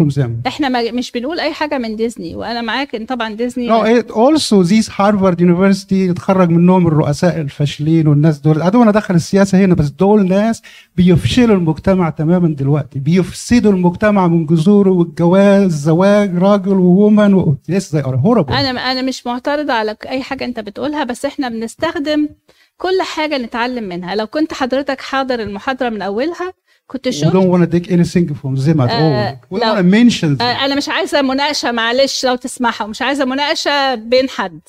إحنا 0.47 0.69
ما 0.69 0.93
مش 0.93 1.11
بنقول 1.11 1.41
أي 1.41 1.53
حاجة 1.53 1.79
من 1.79 1.97
ديزني 1.97 2.37
وأنا 2.37 2.61
معاك 2.61 2.95
إن 2.95 3.07
طبعا 3.07 3.35
ديزني 3.35 4.01
it 4.03 4.05
also 4.07 4.69
these 4.69 4.89
Harvard 4.89 5.37
University 5.41 6.11
اتخرج 6.11 6.51
منهم 6.51 6.87
الرؤساء 6.87 7.41
الفاشلين 7.41 8.09
والناس 8.09 8.39
دول. 8.39 8.63
أنا 8.63 8.91
ادخل 8.91 9.15
السياسة 9.15 9.59
هنا 9.65 9.75
بس 9.75 9.89
دول 9.89 10.29
ناس 10.29 10.63
بيفشلوا 10.97 11.57
المجتمع 11.57 12.11
تماما 12.11 12.49
دلوقتي. 12.49 12.99
بيفسدوا 12.99 13.73
المجتمع 13.73 14.29
من 14.29 14.47
جذوره 14.47 14.91
والجواز 14.91 15.63
الزواج 15.63 16.39
راجل 16.39 16.73
وومن 16.73 17.35
و... 17.35 17.57
yes 17.71 17.85
they 17.97 18.03
are 18.03 18.17
horrible. 18.25 18.53
أنا 18.53 18.71
أنا 18.93 19.03
مش 19.03 19.27
معترضة 19.27 19.73
على 19.73 19.97
أي 20.09 20.23
حاجة 20.23 20.45
أنت 20.45 20.61
بتقولها 20.61 21.05
بس 21.05 21.25
إحنا 21.25 21.49
بنستخدم 21.49 22.29
كل 22.77 23.03
حاجة 23.03 23.39
نتعلم 23.39 23.85
منها. 23.85 24.15
لو 24.15 24.27
كنت 24.27 24.53
حضرتك 24.55 25.01
حاضر 25.01 25.41
المحاضرة 25.41 25.89
من 25.89 26.03
أولها 26.03 26.53
كنت 26.87 27.09
we 27.09 27.13
شفت 27.13 27.33
don't 27.33 27.51
want 27.53 27.63
to 27.69 27.73
take 27.73 27.89
anything 27.89 28.35
from 28.35 28.57
them 28.67 28.81
at 28.81 28.91
آه، 28.91 29.33
all. 29.35 29.55
We 29.55 29.59
لو- 29.61 29.61
want 29.61 29.79
to 29.79 29.83
mention 29.83 30.39
them. 30.39 30.43
آه، 30.43 30.65
أنا 30.65 30.75
مش 30.75 30.89
عايزة 30.89 31.23
مناقشة 31.23 31.73
معلش 31.73 32.27
لو 32.27 32.35
تسمحوا. 32.37 32.87
مش 32.87 33.03
عايزة 33.03 33.25
مناقشة 33.25 33.95
بين 33.95 34.29
حد. 34.29 34.61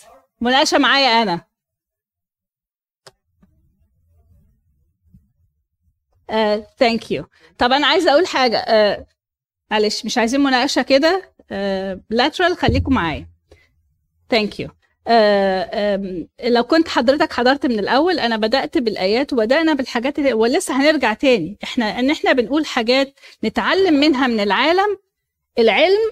مناقشة 0.41 0.77
معايا 0.77 1.22
أنا. 1.24 1.41
thank 6.79 7.12
you 7.12 7.25
طب 7.58 7.72
أنا 7.72 7.88
عايزة 7.88 8.12
أقول 8.12 8.27
حاجة. 8.27 8.58
آه، 8.58 9.08
معلش 9.72 10.05
مش 10.05 10.17
عايزين 10.17 10.39
مناقشة 10.39 10.82
كده. 10.82 11.34
later 12.10 12.57
خليكم 12.58 12.93
معايا. 12.93 13.27
thank 14.29 14.60
you 14.60 14.69
لو 16.43 16.63
كنت 16.63 16.88
حضرتك 16.88 17.33
حضرت 17.33 17.65
من 17.65 17.79
الأول 17.79 18.19
أنا 18.19 18.38
بدأت 18.38 18.77
بالآيات 18.77 19.33
وبدأنا 19.33 19.74
بالحاجات 19.74 20.19
اللي 20.19 20.33
ولسه 20.33 20.81
هنرجع 20.81 21.13
تاني. 21.13 21.57
إحنا 21.63 22.00
إن 22.00 22.10
إحنا 22.10 22.31
بنقول 22.33 22.65
حاجات 22.65 23.19
نتعلم 23.43 23.93
منها 23.93 24.27
من 24.27 24.39
العالم 24.39 24.98
العلم 25.60 26.12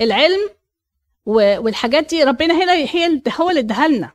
العلم 0.00 0.50
والحاجات 1.26 2.08
دي 2.10 2.24
ربنا 2.24 2.54
هنا 2.64 2.72
هي 2.72 3.22
هو 3.40 3.50
اللي 3.50 3.60
اداها 3.60 3.88
لنا. 3.88 4.12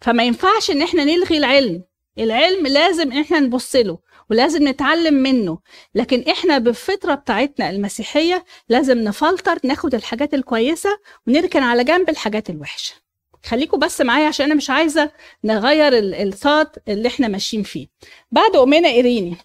فما 0.00 0.24
ينفعش 0.24 0.70
إن 0.70 0.82
إحنا 0.82 1.04
نلغي 1.04 1.38
العلم. 1.38 1.84
العلم 2.18 2.66
لازم 2.66 3.12
إحنا 3.12 3.40
نبص 3.40 3.76
له 3.76 3.98
ولازم 4.30 4.68
نتعلم 4.68 5.14
منه. 5.14 5.58
لكن 5.94 6.24
إحنا 6.30 6.58
بالفطرة 6.58 7.14
بتاعتنا 7.14 7.70
المسيحية 7.70 8.44
لازم 8.68 8.98
نفلتر 8.98 9.58
ناخد 9.64 9.94
الحاجات 9.94 10.34
الكويسة 10.34 10.98
ونركن 11.26 11.62
على 11.62 11.84
جنب 11.84 12.10
الحاجات 12.10 12.50
الوحشة. 12.50 13.07
خليكم 13.46 13.78
بس 13.78 14.00
معايا 14.00 14.28
عشان 14.28 14.46
أنا 14.46 14.54
مش 14.54 14.70
عايزة 14.70 15.12
نغير 15.44 15.98
ال- 15.98 16.32
الثought 16.32 16.78
اللي 16.88 17.08
إحنا 17.08 17.28
ماشيين 17.28 17.62
فيه. 17.62 17.88
بعد 18.32 18.56
امنا 18.56 18.88
إيريني 18.88 19.36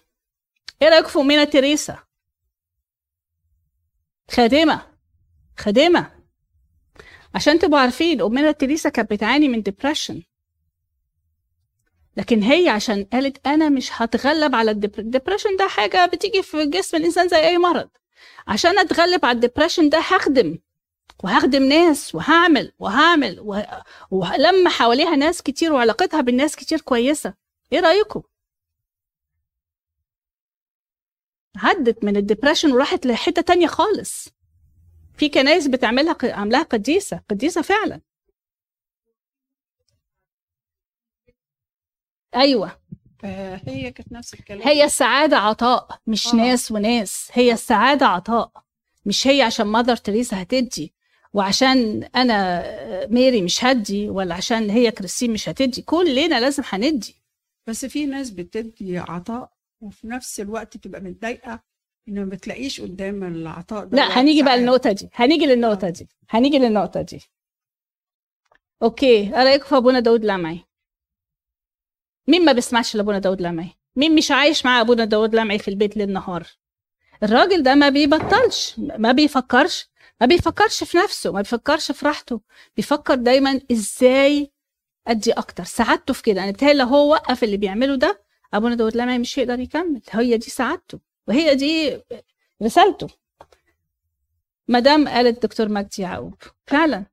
إيه 0.82 0.88
رايكم 0.88 1.08
في 1.08 1.18
أمنا 1.18 1.44
تريزا 1.44 1.98
خادمة 4.30 4.86
خادمة. 5.58 6.10
عشان 7.34 7.58
تبقوا 7.58 7.80
عارفين 7.80 8.20
أمنا 8.22 8.52
تريزا 8.52 8.88
كانت 8.88 9.10
بتعاني 9.10 9.48
من 9.48 9.62
depression 9.62 10.22
لكن 12.16 12.42
هي 12.42 12.68
عشان 12.68 13.04
قالت 13.04 13.46
أنا 13.46 13.68
مش 13.68 13.90
هتغلب 13.92 14.54
على 14.54 14.70
ال 14.70 14.78
depression 14.78 15.56
ده 15.56 15.68
حاجة 15.68 16.06
بتيجي 16.06 16.42
في 16.42 16.66
جسم 16.66 16.96
الإنسان 16.96 17.28
زي 17.28 17.36
أي 17.36 17.58
مرض. 17.58 17.90
عشان 18.46 18.78
أتغلب 18.78 19.24
على 19.24 19.34
ال 19.36 19.41
depression 19.41 19.88
ده 19.88 19.98
هخدم. 19.98 20.58
وهخدم 21.24 21.62
ناس 21.62 22.14
وهعمل 22.14 22.72
وهعمل 22.78 23.40
وه... 23.40 23.84
ولما 24.10 24.70
حواليها 24.70 25.16
ناس 25.16 25.42
كتير 25.42 25.72
وعلاقتها 25.72 26.20
بالناس 26.20 26.56
كتير 26.56 26.80
كويسة. 26.80 27.34
إيه 27.72 27.80
رأيكم؟ 27.80 28.22
عدت 31.56 32.04
من 32.04 32.16
الديبرشن 32.16 32.72
وراحت 32.72 33.06
لحتة 33.06 33.42
تانية 33.42 33.66
خالص. 33.66 34.28
في 35.16 35.28
كنايس 35.28 35.66
بتعملها 35.66 36.16
عاملاها 36.22 36.62
قديسة 36.62 37.20
قديسة 37.30 37.62
فعلا. 37.62 38.00
أيوه. 42.34 42.80
آه، 43.24 43.60
هي 43.66 43.92
كانت 43.92 44.12
نفس 44.12 44.34
الكلام. 44.34 44.68
هي 44.68 44.84
السعاده 44.84 45.36
عطاء 45.36 46.00
مش 46.06 46.26
آه. 46.26 46.36
ناس 46.36 46.72
وناس. 46.72 47.30
هي 47.32 47.52
السعاده 47.52 48.06
عطاء 48.06 48.52
مش 49.06 49.26
هي 49.26 49.42
عشان 49.42 49.66
مادر 49.66 49.96
تريسا 49.96 50.42
هتدي. 50.42 50.93
وعشان 51.34 52.04
أنا 52.04 52.62
ميري 53.06 53.42
مش 53.42 53.64
هدي 53.64 54.08
ولا 54.08 54.34
عشان 54.34 54.70
هي 54.70 54.90
كريستين 54.90 55.32
مش 55.32 55.48
هتدي 55.48 55.82
كلنا 55.82 56.40
لازم 56.40 56.62
هندي. 56.66 57.14
بس 57.66 57.84
في 57.84 58.06
ناس 58.06 58.30
بتدي 58.30 58.98
عطاء 58.98 59.52
وفي 59.80 60.06
نفس 60.06 60.40
الوقت 60.40 60.76
تبقى 60.76 61.00
متضايقة 61.00 61.60
ان 62.08 62.14
ما 62.14 62.24
بتلاقيش 62.24 62.80
قدام 62.80 63.24
العطاء 63.24 63.84
ده 63.84 63.96
لا 63.96 64.02
هنيجي 64.20 64.42
بقى. 64.42 64.58
للنقطة 64.58 64.92
دي. 64.92 65.10
هنيجي 65.14 65.46
للنقطة 65.46 65.88
دي. 65.90 66.08
هنيجي 66.30 66.58
للنقطة 66.58 67.02
دي. 67.02 67.20
okay. 68.82 69.06
إيه 69.06 69.44
رايكم 69.44 69.64
في 69.66 69.76
أبونا 69.76 70.00
داود 70.00 70.24
لمعي 70.24 70.60
مين 72.28 72.44
ما 72.44 72.52
بيسمعش 72.52 72.96
لأبونا 72.96 73.18
داود 73.18 73.40
لمعي 73.42 73.70
مين 73.96 74.14
مش 74.14 74.30
عايش 74.30 74.64
مع 74.66 74.80
أبونا 74.80 75.04
داود 75.04 75.34
لمعي 75.34 75.58
في 75.58 75.68
البيت 75.68 75.96
ليل 75.96 76.12
نهار؟ 76.12 76.46
الراجل 77.22 77.62
ده 77.62 77.74
ما 77.74 77.88
بيبطلش 77.88 78.74
ما 78.78 79.12
بيفكرش. 79.12 79.88
ما 80.24 80.28
بيفكرش 80.28 80.84
في 80.84 80.98
نفسه 80.98 81.32
ما 81.32 81.38
بيفكرش 81.40 81.92
في 81.92 82.06
راحته. 82.06 82.40
بيفكر 82.76 83.14
دايما 83.14 83.60
إزاي 83.72 84.52
أدي 85.06 85.32
أكتر. 85.32 85.64
سعادته 85.64 86.14
في 86.14 86.22
كده. 86.22 86.44
أنا 86.44 86.50
بتهيألي 86.50 86.78
لو 86.78 86.86
هو 86.86 87.10
وقف 87.12 87.44
اللي 87.44 87.56
بيعمله 87.56 87.94
ده 87.96 88.22
أبونا 88.54 88.74
داود 88.74 88.96
لمعي 88.96 89.18
مش 89.18 89.38
هيقدر 89.38 89.60
يكمل. 89.60 90.02
هي 90.10 90.36
دي 90.36 90.50
سعادته 90.50 90.98
وهي 91.28 91.54
دي 91.54 92.00
رسالته. 92.62 93.08
مدام 94.68 95.08
قالت 95.08 95.42
دكتور 95.42 95.68
مجدي 95.68 96.02
يعقوب 96.02 96.34
فعلا 96.66 97.04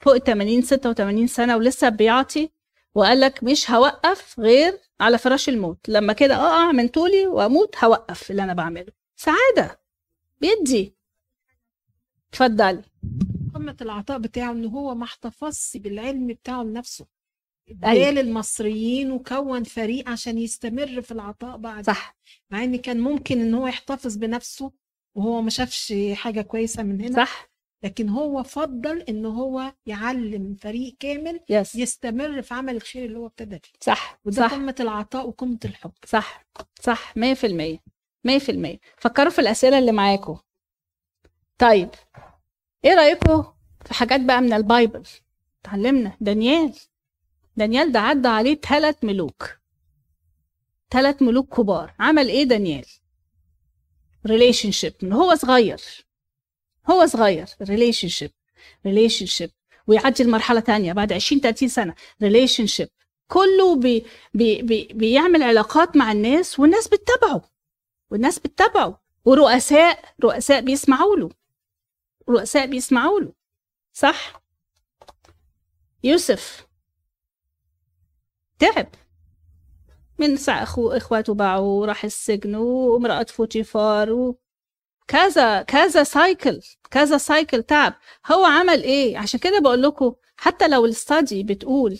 فوق 0.00 0.18
80 0.18 0.62
86 0.62 1.26
سنة 1.26 1.56
ولسه 1.56 1.88
بيعطي 1.88 2.50
وقال 2.94 3.20
لك 3.20 3.44
مش 3.44 3.70
هوقف 3.70 4.40
غير 4.40 4.78
على 5.00 5.18
فراش 5.18 5.48
الموت. 5.48 5.88
لما 5.88 6.12
كده 6.12 6.34
اقع 6.34 6.72
من 6.72 6.88
طولي 6.88 7.26
وأموت 7.26 7.84
هوقف 7.84 8.30
اللي 8.30 8.42
أنا 8.42 8.54
بعمله. 8.54 8.92
سعادة 9.16 9.80
بيدي. 10.40 10.94
اتفضلي. 12.34 12.82
قمة 13.54 13.76
العطاء 13.80 14.18
بتاعه 14.18 14.52
إن 14.52 14.64
هو 14.64 14.94
ما 14.94 15.04
احتفظش 15.04 15.76
بالعلم 15.76 16.26
بتاعه 16.26 16.62
لنفسه. 16.62 17.06
أيوة. 17.84 18.08
اداه 18.08 18.22
للمصريين 18.22 19.10
وكون 19.10 19.64
فريق 19.64 20.08
عشان 20.08 20.38
يستمر 20.38 21.02
في 21.02 21.12
العطاء 21.12 21.56
بعد. 21.56 21.86
صح. 21.86 22.16
مع 22.50 22.64
إن 22.64 22.76
كان 22.76 23.00
ممكن 23.00 23.40
إن 23.40 23.54
هو 23.54 23.66
يحتفظ 23.66 24.16
بنفسه 24.16 24.72
وهو 25.16 25.42
ما 25.42 25.50
شافش 25.50 25.94
حاجة 26.12 26.40
كويسة 26.40 26.82
من 26.82 27.00
هنا. 27.00 27.16
صح. 27.24 27.50
لكن 27.84 28.08
هو 28.08 28.42
فضل 28.42 29.00
إن 29.00 29.26
هو 29.26 29.72
يعلم 29.86 30.54
فريق 30.54 30.96
كامل 31.00 31.40
يس 31.48 31.74
يستمر 31.74 32.42
في 32.42 32.54
عمل 32.54 32.76
الخير 32.76 33.04
اللي 33.04 33.18
هو 33.18 33.26
ابتدى 33.26 33.58
فيه 33.62 33.72
صح. 33.80 34.20
وده 34.24 34.36
صح. 34.36 34.54
قمة 34.54 34.74
العطاء 34.80 35.28
وقمة 35.28 35.58
الحب. 35.64 35.92
صح. 36.06 36.46
صح. 36.80 37.14
100% 37.16 37.78
100% 38.24 38.78
فكروا 38.96 39.30
في 39.30 39.38
الأسئلة 39.38 39.78
اللي 39.78 39.92
معاكم 39.92 40.38
طيب 41.58 41.90
إيه 42.84 42.94
رأيكم 42.94 43.44
في 43.84 43.94
حاجات 43.94 44.20
بقى 44.20 44.40
من 44.40 44.52
ال 44.52 44.59
Bible؟ 44.59 45.02
اتعلمنا. 45.64 46.16
دانيال. 46.20 46.74
دانيال 47.56 47.92
ده 47.92 48.00
عدى 48.00 48.28
عليه 48.28 48.54
ثلاث 48.60 49.04
ملوك. 49.04 49.50
ثلاث 50.90 51.22
ملوك 51.22 51.54
كبار. 51.56 51.94
عمل 52.00 52.28
إيه 52.28 52.44
دانيال؟ 52.44 52.84
relationship 54.26 54.94
من 55.02 55.12
هو 55.12 55.34
صغير. 55.34 55.80
هو 56.90 57.06
صغير. 57.06 57.46
relationship 57.62 58.30
relationship 58.86 59.50
ويعدي 59.86 60.22
المرحله 60.22 60.60
تانية 60.60 60.92
بعد 60.92 61.12
20 61.12 61.40
30 61.40 61.68
سنة. 61.68 61.94
relationship 62.22 62.88
كله 63.28 63.76
بي 63.76 64.04
بي 64.34 64.62
بي 64.62 64.88
بيعمل 64.94 65.42
علاقات 65.42 65.96
مع 65.96 66.12
الناس 66.12 66.60
والناس 66.60 66.88
بتتابعه. 66.88 67.42
والناس 68.10 68.38
بتتابعه. 68.38 69.02
ورؤساء 69.24 70.04
رؤساء 70.24 70.60
بيسمعوا 70.60 71.16
له. 71.16 71.30
رؤساء 72.28 72.66
بيسمعوا 72.66 73.20
له. 73.20 73.32
صح؟ 73.92 74.42
يوسف. 76.04 76.66
تعب. 78.58 78.88
من 80.18 80.36
ساعة 80.36 80.62
أخو 80.62 80.90
إخواته 80.90 81.34
باعوه 81.34 81.74
وراح 81.74 82.04
السجن 82.04 82.54
وامرأة 82.54 83.26
فوتيفار 83.28 84.12
و... 84.12 84.38
كذا 85.08 85.62
كذا 85.62 86.02
cycle 86.04 86.60
كذا 86.90 87.18
cycle 87.18 87.62
تعب. 87.62 87.94
هو 88.32 88.44
عمل 88.44 88.82
إيه؟ 88.82 89.18
عشان 89.18 89.40
كده 89.40 89.58
بقول 89.60 89.82
لكم 89.82 90.14
حتى 90.36 90.68
لو 90.68 90.84
ال 90.86 90.95
study 90.95 91.42
بتقول 91.42 91.98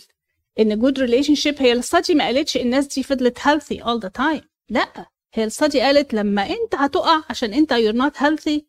إن 0.59 0.79
good 0.79 0.99
relationship 0.99 1.61
هي 1.61 1.73
ال 1.73 1.80
study 1.80 2.15
ما 2.15 2.25
قالتش 2.25 2.57
الناس 2.57 2.87
دي 2.87 3.03
فضلت 3.03 3.39
healthy 3.39 3.77
all 3.83 3.99
the 4.05 4.09
time. 4.21 4.43
لأ 4.69 5.09
هي 5.33 5.43
ال 5.43 5.49
study 5.49 5.81
قالت 5.81 6.13
لما 6.13 6.49
أنت 6.49 6.75
هتقع 6.75 7.23
عشان 7.29 7.53
أنت 7.53 7.73
you're 7.73 8.01
not 8.01 8.17
healthy 8.17 8.61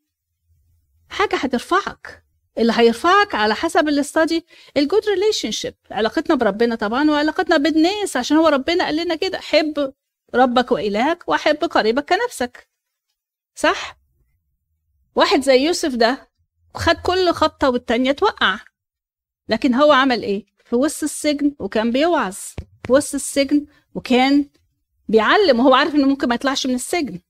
حاجة 1.11 1.37
هترفعك 1.37 2.23
اللي 2.59 2.73
هيرفعك 2.77 3.35
على 3.35 3.55
حسب 3.55 3.89
ال 3.89 3.98
study 3.98 4.47
ال 4.77 4.82
good 4.82 5.03
relationship 5.09 5.75
علاقتنا 5.91 6.37
بربنا 6.37 6.75
طبعا 6.75 7.11
وعلاقتنا 7.11 7.57
بالناس 7.57 8.17
عشان 8.17 8.37
هو 8.37 8.49
ربنا 8.49 8.85
قال 8.85 8.97
لنا 8.97 9.15
كده 9.15 9.39
حب 9.41 9.93
ربك 10.35 10.73
وإلهك 10.73 11.29
وحب 11.29 11.57
قريبك 11.57 12.09
كنفسك. 12.15 12.69
صح؟ 13.55 13.99
واحد 15.15 15.43
زي 15.43 15.59
يوسف 15.61 15.95
ده 15.95 16.31
خد 16.75 16.95
كل 16.97 17.33
خبطة 17.33 17.71
والتانية 17.71 18.13
توقع. 18.13 18.59
لكن 19.49 19.75
هو 19.75 19.93
عمل 19.93 20.23
إيه؟ 20.23 20.47
في 20.65 20.77
وسط 20.77 21.03
السجن 21.03 21.55
وكان 21.59 21.91
بيوعظ 21.93 22.37
في 22.87 22.93
وسط 22.93 23.15
السجن 23.15 23.67
وكان 23.95 24.49
بيعلم 25.09 25.61
وهو 25.61 25.75
عارف 25.75 25.95
إنه 25.95 26.07
ممكن 26.07 26.29
ما 26.29 26.35
يطلعش 26.35 26.67
من 26.67 26.75
السجن. 26.75 27.21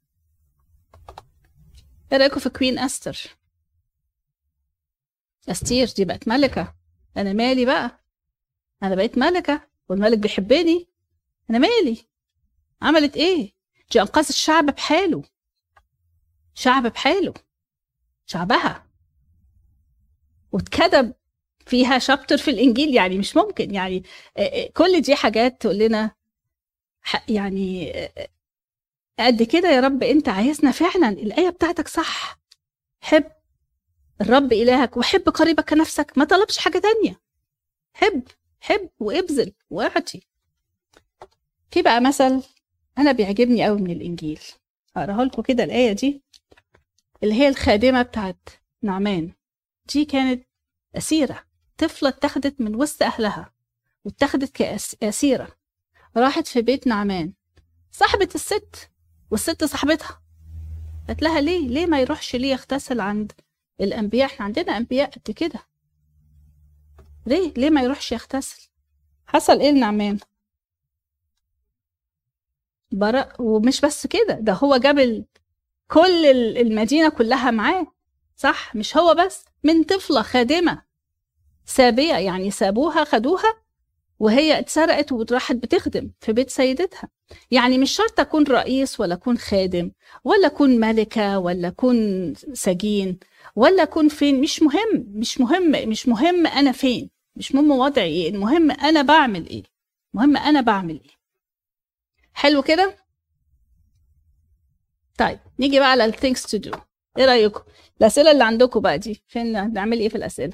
إيه 2.12 2.18
رأيكم 2.18 2.40
في 2.40 2.48
كوين 2.48 2.78
استر 2.78 3.36
استير 5.48 5.88
دي 5.96 6.04
بقت 6.04 6.28
ملكة. 6.28 6.74
أنا 7.16 7.32
مالي 7.32 7.64
بقى؟ 7.64 8.00
أنا 8.82 8.94
بقيت 8.94 9.18
ملكة 9.18 9.60
والملك 9.88 10.18
بيحبني. 10.18 10.88
أنا 11.50 11.58
مالي؟ 11.58 11.98
عملت 12.82 13.16
إيه؟ 13.16 13.52
دي 13.92 14.00
أنقذت 14.00 14.30
الشعب 14.30 14.66
بحاله. 14.66 15.22
شعب 16.54 16.82
بحاله. 16.86 17.34
شعبها. 18.26 18.86
واتكتب 20.52 21.12
فيها 21.66 21.98
شابتر 21.98 22.36
في 22.38 22.50
الإنجيل 22.50 22.94
يعني 22.94 23.18
مش 23.18 23.36
ممكن 23.36 23.74
يعني 23.74 24.02
آه، 24.36 24.40
آه، 24.40 24.70
كل 24.74 25.00
دي 25.00 25.16
حاجات 25.16 25.60
تقول 25.60 25.78
لنا 25.78 26.10
يعني 27.28 27.92
آه، 27.98 28.28
قد 29.18 29.42
كده 29.42 29.68
يا 29.70 29.80
رب 29.80 30.02
أنت 30.02 30.28
عايزنا 30.28 30.70
فعلا 30.70 31.08
الآية 31.08 31.50
بتاعتك 31.50 31.88
صح. 31.88 32.38
حب 33.00 33.24
الرب 34.20 34.52
إلهك 34.52 34.96
وحب 34.96 35.28
قريبك 35.28 35.70
كنفسك 35.70 36.12
ما 36.18 36.24
طلبش 36.24 36.58
حاجة 36.58 36.78
تانية. 36.78 37.20
حب 37.94 38.22
حب 38.60 38.90
وابذل 38.98 39.52
واعطي. 39.70 40.22
في 41.70 41.82
بقى 41.82 42.00
مثل 42.00 42.42
أنا 42.98 43.12
بيعجبني 43.12 43.64
قوي 43.64 43.80
من 43.80 43.90
الإنجيل. 43.90 44.40
اقراها 44.96 45.24
لكم 45.24 45.42
كده 45.42 45.64
الآية 45.64 45.92
دي 45.92 46.22
اللي 47.22 47.34
هي 47.34 47.48
الخادمة 47.48 48.02
بتاعت 48.02 48.48
نعمان. 48.82 49.32
دي 49.94 50.04
كانت 50.04 50.46
أسيرة. 50.96 51.44
طفلة 51.78 52.08
اتخذت 52.08 52.60
من 52.60 52.74
وسط 52.74 53.02
أهلها 53.02 53.52
واتخذت 54.04 54.50
كاسيره 55.00 55.48
راحت 56.16 56.46
في 56.46 56.62
بيت 56.62 56.86
نعمان. 56.86 57.32
صاحبة 57.92 58.28
الست 58.34 58.90
والست 59.30 59.64
صاحبتها. 59.64 60.22
قالت 61.08 61.22
لها 61.22 61.40
ليه؟ 61.40 61.68
ليه 61.68 61.86
ما 61.86 62.00
يروحش 62.00 62.36
ليه 62.36 62.50
يغتسل 62.52 63.00
عند 63.00 63.32
الأنبياء 63.80 64.26
إحنا 64.26 64.44
عندنا 64.44 64.76
أنبياء 64.76 65.10
قد 65.10 65.30
كده. 65.30 65.60
ليه؟ 67.26 67.52
ليه 67.56 67.70
ما 67.70 67.82
يروحش 67.82 68.12
يغتسل؟ 68.12 68.68
حصل 69.26 69.60
إيه 69.60 69.70
لنعمان؟ 69.70 70.18
برا 72.92 73.28
ومش 73.40 73.80
بس 73.80 74.06
كده 74.06 74.34
ده 74.40 74.52
هو 74.52 74.76
جاب 74.76 75.24
كل 75.90 76.26
ال- 76.26 76.58
المدينة 76.58 77.08
كلها 77.08 77.50
معاه. 77.50 77.86
صح؟ 78.36 78.76
مش 78.76 78.96
هو 78.96 79.14
بس 79.14 79.44
من 79.64 79.82
طفلة 79.84 80.22
خادمة. 80.22 80.82
سابية 81.64 82.14
يعني 82.14 82.50
سابوها 82.50 83.04
خدوها 83.04 83.62
وهي 84.18 84.58
اتسرقت 84.58 85.12
وراحت 85.12 85.56
بتخدم 85.56 86.10
في 86.20 86.32
بيت 86.32 86.50
سيدتها. 86.50 87.08
يعني 87.50 87.78
مش 87.78 87.90
شرط 87.96 88.20
أكون 88.20 88.44
رئيس 88.44 89.00
ولا 89.00 89.14
أكون 89.14 89.38
خادم 89.38 89.90
ولا 90.24 90.46
أكون 90.46 90.80
ملكة 90.80 91.38
ولا 91.38 91.68
أكون 91.68 92.34
سجين. 92.34 93.18
ولا 93.56 93.82
أكون 93.82 94.08
فين؟ 94.08 94.40
مش 94.40 94.62
مهم 94.62 95.06
مش 95.14 95.40
مهم 95.40 95.88
مش 95.88 96.08
مهم 96.08 96.46
أنا 96.46 96.72
فين. 96.72 97.10
مش 97.36 97.54
مهم 97.54 97.70
وضعي 97.70 98.08
إيه. 98.08 98.28
المهم 98.30 98.70
أنا 98.70 99.02
بعمل 99.02 99.48
إيه. 99.48 99.62
المهم 100.14 100.36
أنا 100.36 100.60
بعمل 100.60 101.00
إيه. 101.04 101.10
حلو 102.34 102.62
كده؟ 102.62 102.96
طيب 105.18 105.38
نيجي 105.58 105.78
بقى 105.78 105.90
على 105.90 106.04
ال 106.04 106.10
things 106.10 106.42
to 106.42 106.56
do 106.58 106.70
إيه 107.18 107.24
رأيكم؟ 107.24 107.60
الأسئلة 108.00 108.30
اللي 108.30 108.44
عندكم 108.44 108.80
بقى 108.80 108.98
دي 108.98 109.22
فين 109.28 109.72
نعمل 109.72 110.00
إيه 110.00 110.08
في 110.08 110.14
الأسئلة؟ 110.14 110.52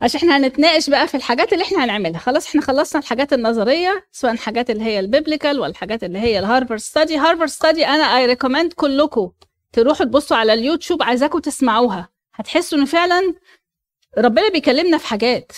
عشان 0.00 0.20
إحنا 0.20 0.36
هنتناقش 0.36 0.90
بقى 0.90 1.08
في 1.08 1.16
الحاجات 1.16 1.52
اللي 1.52 1.64
إحنا 1.64 1.84
هنعملها. 1.84 2.18
خلاص 2.18 2.46
إحنا 2.48 2.60
خلصنا 2.62 3.00
الحاجات 3.02 3.32
النظرية 3.32 4.06
سواء 4.12 4.32
الحاجات 4.32 4.70
اللي 4.70 4.84
هي 4.84 5.00
ال 5.00 5.07
biblical 5.07 5.60
والحاجات 5.60 6.04
اللي 6.04 6.18
هي 6.18 6.38
ال 6.38 6.43
Harvard 6.43 6.80
study 6.80 7.16
Harvard 7.16 7.48
study 7.48 7.86
أنا 7.86 8.02
I 8.18 8.26
recommend 8.26 8.72
كلكم. 8.72 9.32
تروحوا 9.72 10.06
تبصوا 10.06 10.36
على 10.36 10.54
اليوتيوب 10.54 11.02
عايزاكم 11.02 11.38
تسمعوها. 11.38 12.08
هتحسوا 12.34 12.78
إن 12.78 12.84
فعلا 12.84 13.34
ربنا 14.18 14.48
بيكلمنا 14.48 14.98
في 14.98 15.06
حاجات. 15.06 15.52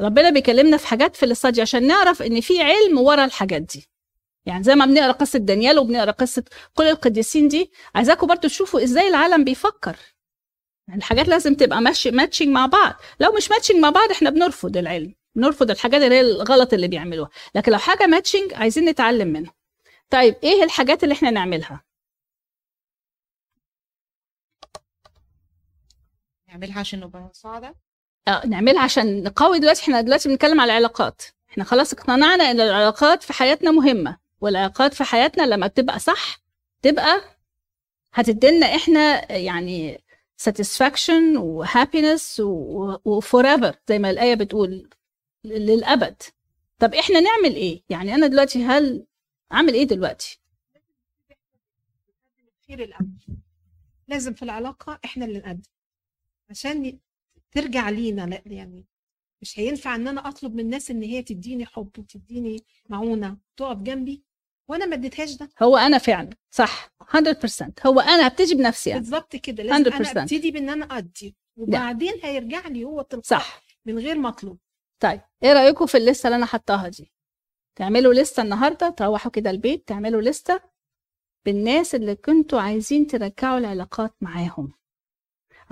ربنا 0.00 0.30
بيكلمنا 0.30 0.76
في 0.76 0.86
حاجات 0.86 1.16
في 1.16 1.22
ال 1.22 1.28
study 1.28 1.60
عشان 1.62 1.86
نعرف 1.86 2.22
إن 2.22 2.40
في 2.40 2.62
علم 2.62 2.98
ورا 2.98 3.24
الحاجات 3.24 3.62
دي. 3.62 3.88
يعني 4.46 4.62
زي 4.64 4.74
ما 4.74 4.86
بنقرأ 4.86 5.12
قصة 5.12 5.38
دانيال 5.38 5.78
وبنقرأ 5.78 6.10
قصة 6.10 6.44
كل 6.74 6.84
القديسين 6.84 7.48
دي 7.48 7.70
عايزاكم 7.94 8.26
برضو 8.26 8.48
تشوفوا 8.48 8.82
إزاي 8.82 9.08
العالم 9.08 9.44
بيفكر. 9.44 9.96
الحاجات 10.94 11.28
لازم 11.28 11.54
تبقى 11.54 11.80
ماشي 11.80 12.10
matching 12.10 12.48
مع 12.48 12.66
بعض. 12.66 12.94
لو 13.20 13.32
مش 13.32 13.50
matching 13.50 13.76
مع 13.76 13.90
بعض 13.90 14.10
إحنا 14.10 14.30
بنرفض 14.30 14.76
العلم 14.76 15.14
بنرفض 15.34 15.70
الحاجات 15.70 16.02
اللي 16.02 16.14
هي 16.14 16.20
الغلط 16.20 16.72
اللي 16.72 16.88
بيعملوها. 16.88 17.30
لكن 17.54 17.72
لو 17.72 17.78
حاجة 17.78 18.06
matching 18.06 18.54
عايزين 18.54 18.84
نتعلم 18.84 19.28
منها. 19.28 19.54
طيب 20.10 20.36
إيه 20.42 20.64
الحاجات 20.64 21.04
اللي 21.04 21.12
إحنا 21.12 21.30
نعملها؟ 21.30 21.89
نعملها 26.50 26.80
عشان 26.80 27.00
نبقى 27.00 27.30
سعداء 27.32 27.74
آه، 28.28 28.46
نعملها 28.46 28.82
عشان 28.82 29.22
نقوي 29.22 29.58
دلوقتي. 29.58 29.82
إحنا 29.82 30.00
دلوقتي 30.00 30.28
بنتكلم 30.28 30.60
على 30.60 30.72
العلاقات. 30.72 31.22
إحنا 31.50 31.64
خلاص 31.64 31.92
اقتنعنا 31.92 32.44
إن 32.50 32.60
العلاقات 32.60 33.22
في 33.22 33.32
حياتنا 33.32 33.70
مهمة 33.70 34.18
والعلاقات 34.40 34.94
في 34.94 35.04
حياتنا 35.04 35.42
لما 35.42 35.66
بتبقى 35.66 35.98
صح 35.98 36.38
تبقى 36.82 37.20
هتدينا 38.14 38.66
إحنا 38.66 39.32
يعني 39.32 39.98
satisfaction 40.48 41.36
و 41.38 41.64
happiness 41.64 42.40
و, 42.40 42.96
و 43.04 43.20
forever 43.20 43.74
زي 43.88 43.98
ما 43.98 44.10
الآية 44.10 44.34
بتقول 44.34 44.90
للأبد. 45.44 46.22
طب 46.78 46.94
إحنا 46.94 47.20
نعمل 47.20 47.54
إيه؟ 47.54 47.82
يعني 47.88 48.14
أنا 48.14 48.26
دلوقتي 48.26 48.64
هل 48.64 49.06
أعمل 49.52 49.74
إيه 49.74 49.84
دلوقتي؟ 49.84 50.40
لازم 54.08 54.34
في 54.34 54.42
العلاقة 54.42 55.00
إحنا 55.04 55.24
اللي 55.24 55.38
نقدم. 55.38 55.62
عشان 56.50 56.98
ترجع 57.52 57.90
لينا 57.90 58.26
لأ 58.26 58.42
يعني 58.46 58.86
مش 59.42 59.58
هينفع 59.60 59.94
إن 59.94 60.08
أنا 60.08 60.28
أطلب 60.28 60.54
من 60.54 60.60
الناس 60.60 60.90
إن 60.90 61.02
هي 61.02 61.22
تديني 61.22 61.66
حب 61.66 61.90
وتديني 61.98 62.64
معونة 62.88 63.36
تقف 63.56 63.82
جنبي 63.82 64.22
وأنا 64.68 64.86
ما 64.86 64.94
اديتهاش 64.94 65.36
ده. 65.36 65.48
هو 65.62 65.76
أنا 65.76 65.98
فعلا 65.98 66.30
صح 66.50 66.92
100% 67.02 67.72
هو 67.86 68.00
أنا 68.00 68.26
هبتدي 68.26 68.54
بنفسي 68.54 68.90
يعني. 68.90 69.02
بالظبط 69.02 69.36
كده 69.36 69.62
لازم 69.62 69.84
100%. 69.90 69.94
أنا 70.10 70.22
أبتدي 70.22 70.50
بإن 70.50 70.68
أنا 70.68 70.84
أدي 70.84 71.36
وبعدين 71.56 72.12
هيرجع 72.22 72.66
لي 72.68 72.84
هو 72.84 73.02
تلقائي 73.02 73.22
صح. 73.42 73.62
من 73.86 73.98
غير 73.98 74.18
ما 74.18 74.28
أطلب. 74.28 74.58
طيب 75.02 75.20
إيه 75.42 75.52
رأيكم 75.52 75.86
في 75.86 75.96
الليستة 75.96 76.26
اللي 76.26 76.36
أنا 76.36 76.46
حطاها 76.46 76.88
دي؟ 76.88 77.12
تعملوا 77.78 78.14
لسته 78.14 78.42
النهارده 78.42 78.88
تروحوا 78.90 79.30
كده 79.30 79.50
البيت 79.50 79.88
تعملوا 79.88 80.22
لسته 80.22 80.60
بالناس 81.46 81.94
اللي 81.94 82.14
كنتوا 82.14 82.60
عايزين 82.60 83.06
ترجعوا 83.06 83.58
العلاقات 83.58 84.14
معاهم. 84.20 84.72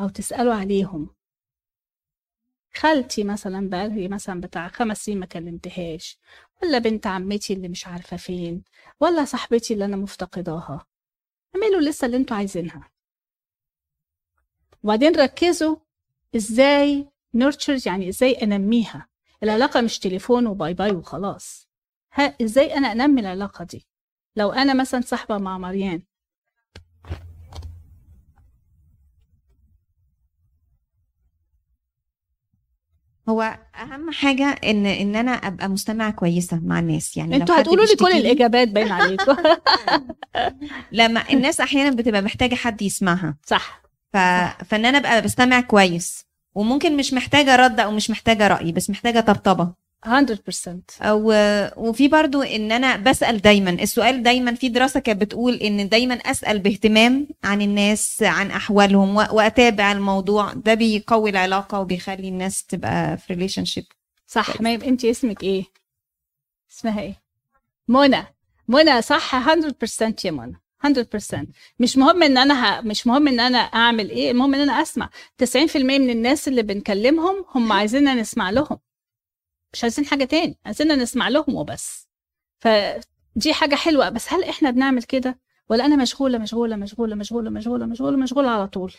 أو 0.01 0.09
تسألوا 0.09 0.55
عليهم. 0.55 1.15
خالتي 2.75 3.25
مثلا 3.25 3.69
بقالي 3.69 4.09
مثلا 4.09 4.41
بتاع 4.41 4.69
خمس 4.69 5.05
سنين 5.05 5.19
ما 5.21 5.27
كلمتهاش 5.27 6.19
ولا 6.63 6.79
بنت 6.79 7.07
عمتي 7.07 7.53
اللي 7.53 7.69
مش 7.69 7.87
عارفة 7.87 8.17
فين 8.17 8.63
ولا 9.01 9.25
صاحبتي 9.25 9.75
اللي 9.75 9.85
أنا 9.85 9.97
مفتقداها. 9.97 10.87
اعملوا 11.57 11.79
الليستة 11.81 12.07
اللي 12.07 12.17
أنتوا 12.17 12.37
عايزينها. 12.37 12.91
وبعدين 14.83 15.17
ركزوا 15.17 15.77
إزاي 16.37 17.09
نurture 17.37 17.87
يعني 17.87 18.09
إزاي 18.09 18.33
أنميها. 18.33 19.09
العلاقة 19.43 19.81
مش 19.81 19.99
تليفون 19.99 20.47
وباي 20.47 20.75
باي 20.75 20.91
وخلاص. 20.91 21.69
ها 22.13 22.37
إزاي 22.43 22.75
أنا 22.75 22.93
أنمي 22.93 23.21
العلاقة 23.21 23.65
دي؟ 23.65 23.87
لو 24.37 24.53
أنا 24.53 24.75
مثلا 24.75 25.01
صاحبة 25.01 25.39
مع 25.39 25.59
مريان 25.59 26.03
هو 33.29 33.59
أهم 33.83 34.11
حاجة 34.11 34.45
إن 34.65 34.87
إن 34.87 35.17
أنا 35.17 35.31
أبقى 35.31 35.69
مستمعة 35.69 36.11
كويسة 36.11 36.61
مع 36.63 36.79
الناس. 36.79 37.17
يعني 37.17 37.37
أنتوا 37.37 37.61
هتقولوا 37.61 37.85
لي 37.85 37.97
كل 37.97 38.13
الإجابات 38.13 38.69
باين 38.69 38.93
عليكم. 38.93 39.37
لما 40.93 41.25
الناس 41.31 41.61
أحيانا 41.61 41.97
بتبقى 41.97 42.23
محتاجة 42.23 42.55
حد 42.55 42.83
يسمعها. 42.83 43.37
صح. 43.47 43.83
ف... 44.13 44.17
فإن 44.65 44.87
أنا 44.87 44.99
أبقى 44.99 45.23
بستمع 45.23 45.61
كويس. 45.61 46.27
وممكن 46.55 46.97
مش 46.97 47.13
محتاجة 47.13 47.57
رد 47.57 47.81
أو 47.81 47.91
مش 47.91 48.11
محتاجة 48.11 48.49
رأي 48.49 48.73
بس 48.73 48.91
محتاجة 48.91 49.21
طبطبة. 49.21 49.73
100% 50.07 50.11
أو 51.03 51.33
وفي 51.77 52.09
برضو 52.09 52.43
إن 52.43 52.73
أنا 52.73 52.97
بسأل 52.97 53.39
دايما. 53.41 53.71
السؤال 53.71 54.23
دايما 54.23 54.55
في 54.55 54.69
دراسة 54.69 55.01
كانت 55.01 55.21
بتقول 55.21 55.55
إن 55.55 55.89
دايما 55.89 56.15
أسأل 56.15 56.59
باهتمام 56.59 57.29
عن 57.45 57.63
الناس 57.63 58.23
عن 58.23 58.51
أحوالهم 58.51 59.17
وأتابع 59.17 59.93
الموضوع. 59.93 60.53
ده 60.53 60.75
بيقوي 60.75 61.31
العلاقة 61.31 61.81
وبيخلي 61.81 62.29
الناس 62.29 62.65
تبقى 62.65 63.19
في 63.19 63.33
relationship 63.33 63.85
صح 64.27 64.61
ما 64.61 64.75
أنت 64.75 65.05
اسمك 65.05 65.43
إيه؟ 65.43 65.65
اسمها 66.73 67.01
إيه؟ 67.01 67.15
منى. 67.89 68.27
منى 68.69 69.03
صح. 69.03 69.35
100% 69.35 70.25
يا 70.25 70.31
منى. 70.31 70.61
100% 70.87 71.47
مش 71.81 71.97
مهم 71.99 72.23
إن 72.23 72.39
أنا 72.39 72.55
ه... 72.55 72.81
مش 72.81 73.07
مهم 73.07 73.29
إن 73.29 73.41
أنا 73.41 73.59
أعمل 73.59 74.11
إيه. 74.11 74.31
المهم 74.31 74.55
إن 74.55 74.61
أنا 74.61 74.83
أسمع. 74.83 75.11
90% 75.45 75.77
من 75.77 76.11
الناس 76.11 76.49
اللي 76.49 76.63
بنكلمهم 76.63 77.45
هم 77.55 77.73
عايزيننا 77.73 78.15
نسمع 78.15 78.51
لهم. 78.51 78.79
مش 79.73 79.83
عايزين 79.85 80.07
حاجة 80.07 80.25
تاني 80.25 80.59
عايزيننا 80.65 80.97
نسمع 80.97 81.29
لهم 81.29 81.55
وبس. 81.55 82.09
فدي 82.61 83.53
حاجة 83.55 83.75
حلوة. 83.75 84.09
بس 84.09 84.33
هل 84.33 84.45
إحنا 84.45 84.71
بنعمل 84.71 85.03
كده؟ 85.03 85.41
ولا 85.69 85.87
أنا 85.87 85.97
مشغولة 85.97 86.39
مشغولة 86.39 86.77
مشغولة 86.77 87.15
مشغولة 87.17 87.51
مشغولة 87.51 87.87
مشغولة 87.87 88.17
مشغولة 88.17 88.51
على 88.51 88.69
طول. 88.69 88.93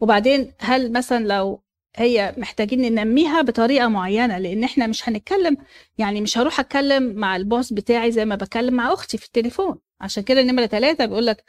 وبعدين 0.00 0.52
هل 0.60 0.92
مثلا 0.92 1.24
لو 1.26 1.62
هي 1.96 2.34
محتاجين 2.38 2.80
ننميها 2.82 3.42
بطريقة 3.42 3.88
معينة 3.88 4.38
لأن 4.38 4.64
إحنا 4.64 4.86
مش 4.86 5.08
هنتكلم 5.08 5.56
يعني 5.98 6.20
مش 6.20 6.38
هروح 6.38 6.60
أتكلم 6.60 7.14
مع 7.14 7.36
ال 7.36 7.43
boss 7.43 7.72
بتاعي 7.72 8.12
زي 8.12 8.24
ما 8.24 8.34
بكلم 8.36 8.74
مع 8.74 8.92
أختي 8.92 9.18
في 9.18 9.26
التليفون. 9.26 9.78
عشان 10.00 10.22
كده 10.22 10.42
نمره 10.42 10.66
ثلاثة 10.66 11.06
بيقول 11.06 11.26
لك 11.26 11.44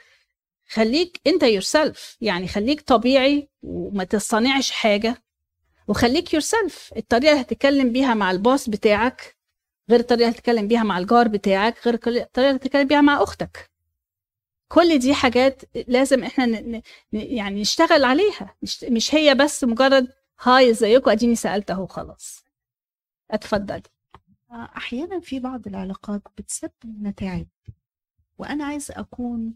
خليك 0.69 1.21
أنت 1.27 1.43
yourself 1.43 2.17
يعني 2.21 2.47
خليك 2.47 2.81
طبيعي 2.81 3.49
وما 3.63 4.03
تصنعش 4.03 4.71
حاجة. 4.71 5.23
وخليك 5.89 6.34
yourself 6.33 6.93
الطريقة 6.97 7.32
اللي 7.32 7.41
هتتكلم 7.41 7.91
بيها 7.91 8.13
مع 8.13 8.32
ال 8.31 8.39
boss 8.39 8.69
بتاعك 8.69 9.38
غير 9.89 9.99
الطريقة 9.99 10.28
اللي 10.28 10.38
هتتكلم 10.38 10.67
بيها 10.67 10.84
مع 10.84 10.97
الجار 10.97 11.28
بتاعك 11.28 11.88
غير 11.88 11.93
الطريقة 11.95 12.30
اللي 12.38 12.56
هتتكلم 12.56 12.88
بيها 12.88 13.02
مع 13.02 13.23
أختك. 13.23 13.69
كل 14.71 14.99
دي 14.99 15.13
حاجات 15.13 15.62
لازم 15.88 16.23
إحنا 16.23 16.45
ن... 16.45 16.75
ن... 16.75 16.82
يعني 17.13 17.62
نشتغل 17.62 18.04
عليها. 18.04 18.56
مش, 18.62 18.84
مش 18.84 19.15
هي 19.15 19.36
بس 19.36 19.63
مجرد 19.63 20.08
هاي 20.41 20.69
ازيكم 20.69 21.12
أديني 21.12 21.36
سألت 21.36 21.71
أهو 21.71 21.88
خلاص. 21.88 22.43
اتفضل 23.32 23.82
أحيانا 24.52 25.19
في 25.19 25.39
بعض 25.39 25.67
العلاقات 25.67 26.21
بتسبب 26.38 26.71
متاعب 26.84 27.47
وأنا 28.38 28.65
عايزه 28.65 28.93
أكون 28.99 29.54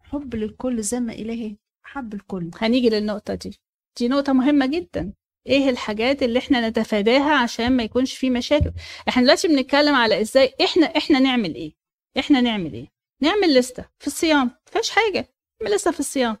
حب 0.00 0.34
للكل 0.34 0.82
زي 0.82 1.00
ما 1.00 1.12
إلهي 1.12 1.56
حب 1.82 2.14
الكل. 2.14 2.50
هنيجي 2.60 2.88
للنقطة 2.88 3.34
دي. 3.34 3.60
دي 3.98 4.08
نقطة 4.08 4.32
مهمة 4.32 4.66
جدا. 4.66 5.12
إيه 5.46 5.70
الحاجات 5.70 6.22
اللي 6.22 6.38
إحنا 6.38 6.68
نتفاداها 6.68 7.34
عشان 7.34 7.72
ما 7.72 7.82
يكونش 7.82 8.16
في 8.16 8.30
مشاكل؟ 8.30 8.70
إحنا 9.08 9.22
دلوقتي 9.22 9.48
بنتكلم 9.48 9.94
على 9.94 10.20
إزاي 10.20 10.54
إحنا 10.64 10.86
إحنا 10.86 11.18
نعمل 11.18 11.54
إيه؟ 11.54 11.72
إحنا 12.18 12.40
نعمل 12.40 12.72
إيه؟ 12.72 12.92
نعمل 13.20 13.54
لستة 13.54 13.84
في 13.98 14.06
الصيام 14.06 14.50
مفيش 14.68 14.90
حاجة. 14.90 15.28
نعمل 15.62 15.74
لستة 15.74 15.90
في 15.90 16.00
الصيام. 16.00 16.36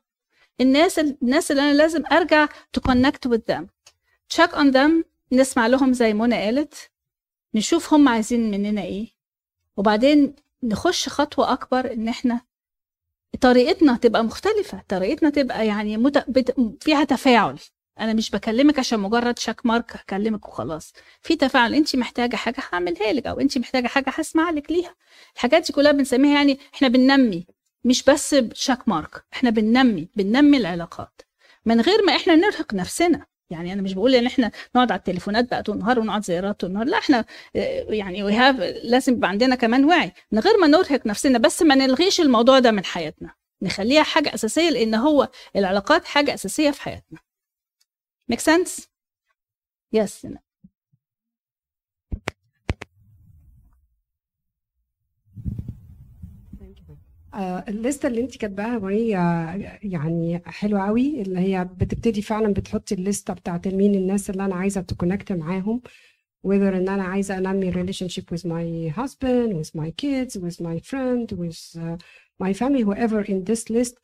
الناس 0.60 0.98
الناس 0.98 1.50
اللي 1.50 1.62
أنا 1.62 1.72
لازم 1.72 2.02
ارجع 2.12 2.46
to 2.46 2.80
connect 2.90 3.30
with 3.30 3.40
them. 3.54 3.64
check 4.34 4.50
on 4.50 4.72
them 4.72 5.04
نسمع 5.32 5.66
لهم 5.66 5.92
زي 5.92 6.14
منى 6.14 6.34
قالت. 6.34 6.90
نشوف 7.54 7.94
هم 7.94 8.08
عايزين 8.08 8.50
مننا 8.50 8.82
إيه. 8.82 9.08
وبعدين 9.76 10.34
نخش 10.62 11.08
خطوة 11.08 11.52
أكبر 11.52 11.92
إن 11.92 12.08
إحنا 12.08 12.40
طريقتنا 13.40 13.96
تبقى 13.96 14.24
مختلفة. 14.24 14.82
طريقتنا 14.88 15.30
تبقى 15.30 15.66
يعني 15.66 15.96
مت... 15.96 16.24
فيها 16.80 17.04
تفاعل. 17.04 17.58
أنا 18.00 18.12
مش 18.12 18.30
بكلمك 18.30 18.78
عشان 18.78 19.00
مجرد 19.00 19.38
شاك 19.38 19.66
مارك 19.66 19.96
هكلمك 19.96 20.48
وخلاص. 20.48 20.92
في 21.22 21.36
تفاعل 21.36 21.74
أنت 21.74 21.96
محتاجة 21.96 22.36
حاجة 22.36 22.62
هعملها 22.72 23.12
لك 23.12 23.26
أو 23.26 23.40
أنت 23.40 23.58
محتاجة 23.58 23.86
حاجة 23.86 24.10
هسمع 24.10 24.50
لك 24.50 24.70
ليها. 24.70 24.94
الحاجات 25.34 25.66
دي 25.66 25.72
كلها 25.72 25.92
بنسميها 25.92 26.34
يعني 26.34 26.58
إحنا 26.74 26.88
بننمي 26.88 27.46
مش 27.84 28.02
بس 28.02 28.36
check 28.52 28.88
mark 28.88 29.24
إحنا 29.32 29.50
بننمي 29.50 30.08
بننمي 30.16 30.56
العلاقات. 30.56 31.22
من 31.64 31.80
غير 31.80 32.02
ما 32.06 32.16
إحنا 32.16 32.34
نرهق 32.34 32.74
نفسنا. 32.74 33.26
يعني 33.50 33.72
أنا 33.72 33.82
مش 33.82 33.94
بقول 33.94 34.14
إن 34.14 34.26
إحنا 34.26 34.50
نقعد 34.76 34.90
على 34.92 34.98
التليفونات 34.98 35.50
بقى 35.50 35.62
طول 35.62 35.74
النهار 35.74 35.98
ونقعد 35.98 36.24
زيارات 36.24 36.60
طول 36.60 36.70
النهار 36.70 36.86
لا 36.86 36.98
إحنا 36.98 37.24
يعني 37.88 38.22
we 38.22 38.32
have 38.32 38.56
لازم 38.82 39.12
يبقى 39.12 39.28
عندنا 39.30 39.54
كمان 39.54 39.84
وعي. 39.84 40.12
من 40.32 40.38
غير 40.38 40.56
ما 40.60 40.66
نرهق 40.66 41.06
نفسنا 41.06 41.38
بس 41.38 41.62
ما 41.62 41.74
نلغيش 41.74 42.20
الموضوع 42.20 42.58
ده 42.58 42.70
من 42.70 42.84
حياتنا. 42.84 43.30
نخليها 43.62 44.02
حاجة 44.02 44.34
أساسية 44.34 44.70
لأن 44.70 44.94
هو 44.94 45.28
العلاقات 45.56 46.04
حاجة 46.04 46.34
أساسية 46.34 46.70
في 46.70 46.82
حياتنا. 46.82 47.18
Make 48.28 48.40
sense? 48.40 48.88
Yes. 49.92 50.24
آه، 57.34 57.64
الليسته 57.68 58.06
اللي 58.06 58.20
انت 58.20 58.36
كاتباها 58.36 58.76
وهي 58.76 59.10
يعني 59.82 60.42
حلوة 60.46 60.86
قوي 60.86 61.22
اللي 61.22 61.40
هي 61.40 61.64
بتبتدي 61.64 62.22
فعلا 62.22 62.52
بتحطي 62.54 62.94
الليستة 62.94 63.34
بتاعت 63.34 63.68
مين 63.68 63.94
الناس 63.94 64.30
اللي 64.30 64.44
أنا 64.44 64.54
عايزة 64.54 64.80
تكونكت 64.80 65.32
معاهم 65.32 65.80
whether 66.46 66.50
إن 66.52 66.88
أنا 66.88 67.02
عايزة 67.04 67.38
أنمي 67.38 67.72
relationship 67.72 68.24
with 68.32 68.42
my 68.44 68.96
husband 69.00 69.52
with 69.54 69.70
my 69.80 69.90
kids 70.02 70.36
with 70.38 70.60
my 70.60 70.78
friend 70.90 71.32
with 71.32 71.76
uh, 71.76 71.96
my 72.44 72.52
family 72.52 72.82
whoever 72.82 73.20
in 73.22 73.44
this 73.44 73.70
list. 73.70 73.94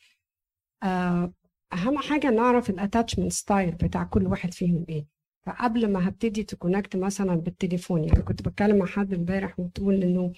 uh, 0.82 1.28
أهم 1.72 1.98
حاجة 1.98 2.30
نعرف 2.30 2.70
ال 2.70 2.76
attachment 2.76 3.32
style 3.32 3.70
بتاع 3.70 4.04
كل 4.04 4.26
واحد 4.26 4.54
فيهم 4.54 4.86
إيه. 4.88 5.06
فقبل 5.46 5.92
ما 5.92 6.08
هبتدي 6.08 6.42
ت 6.42 6.49
connect 6.49 6.96
مثلا 6.96 7.34
بالتليفون 7.34 8.04
يعني 8.04 8.22
كنت 8.22 8.42
بتكلم 8.48 8.76
مع 8.76 8.86
حد 8.86 9.14
امبارح 9.14 9.60
وتقول 9.60 10.02
إنه 10.02 10.32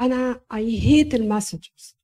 أنا 0.00 0.40
I 0.54 0.82
hate 0.84 1.14
ال 1.14 1.23
messages 1.23 1.96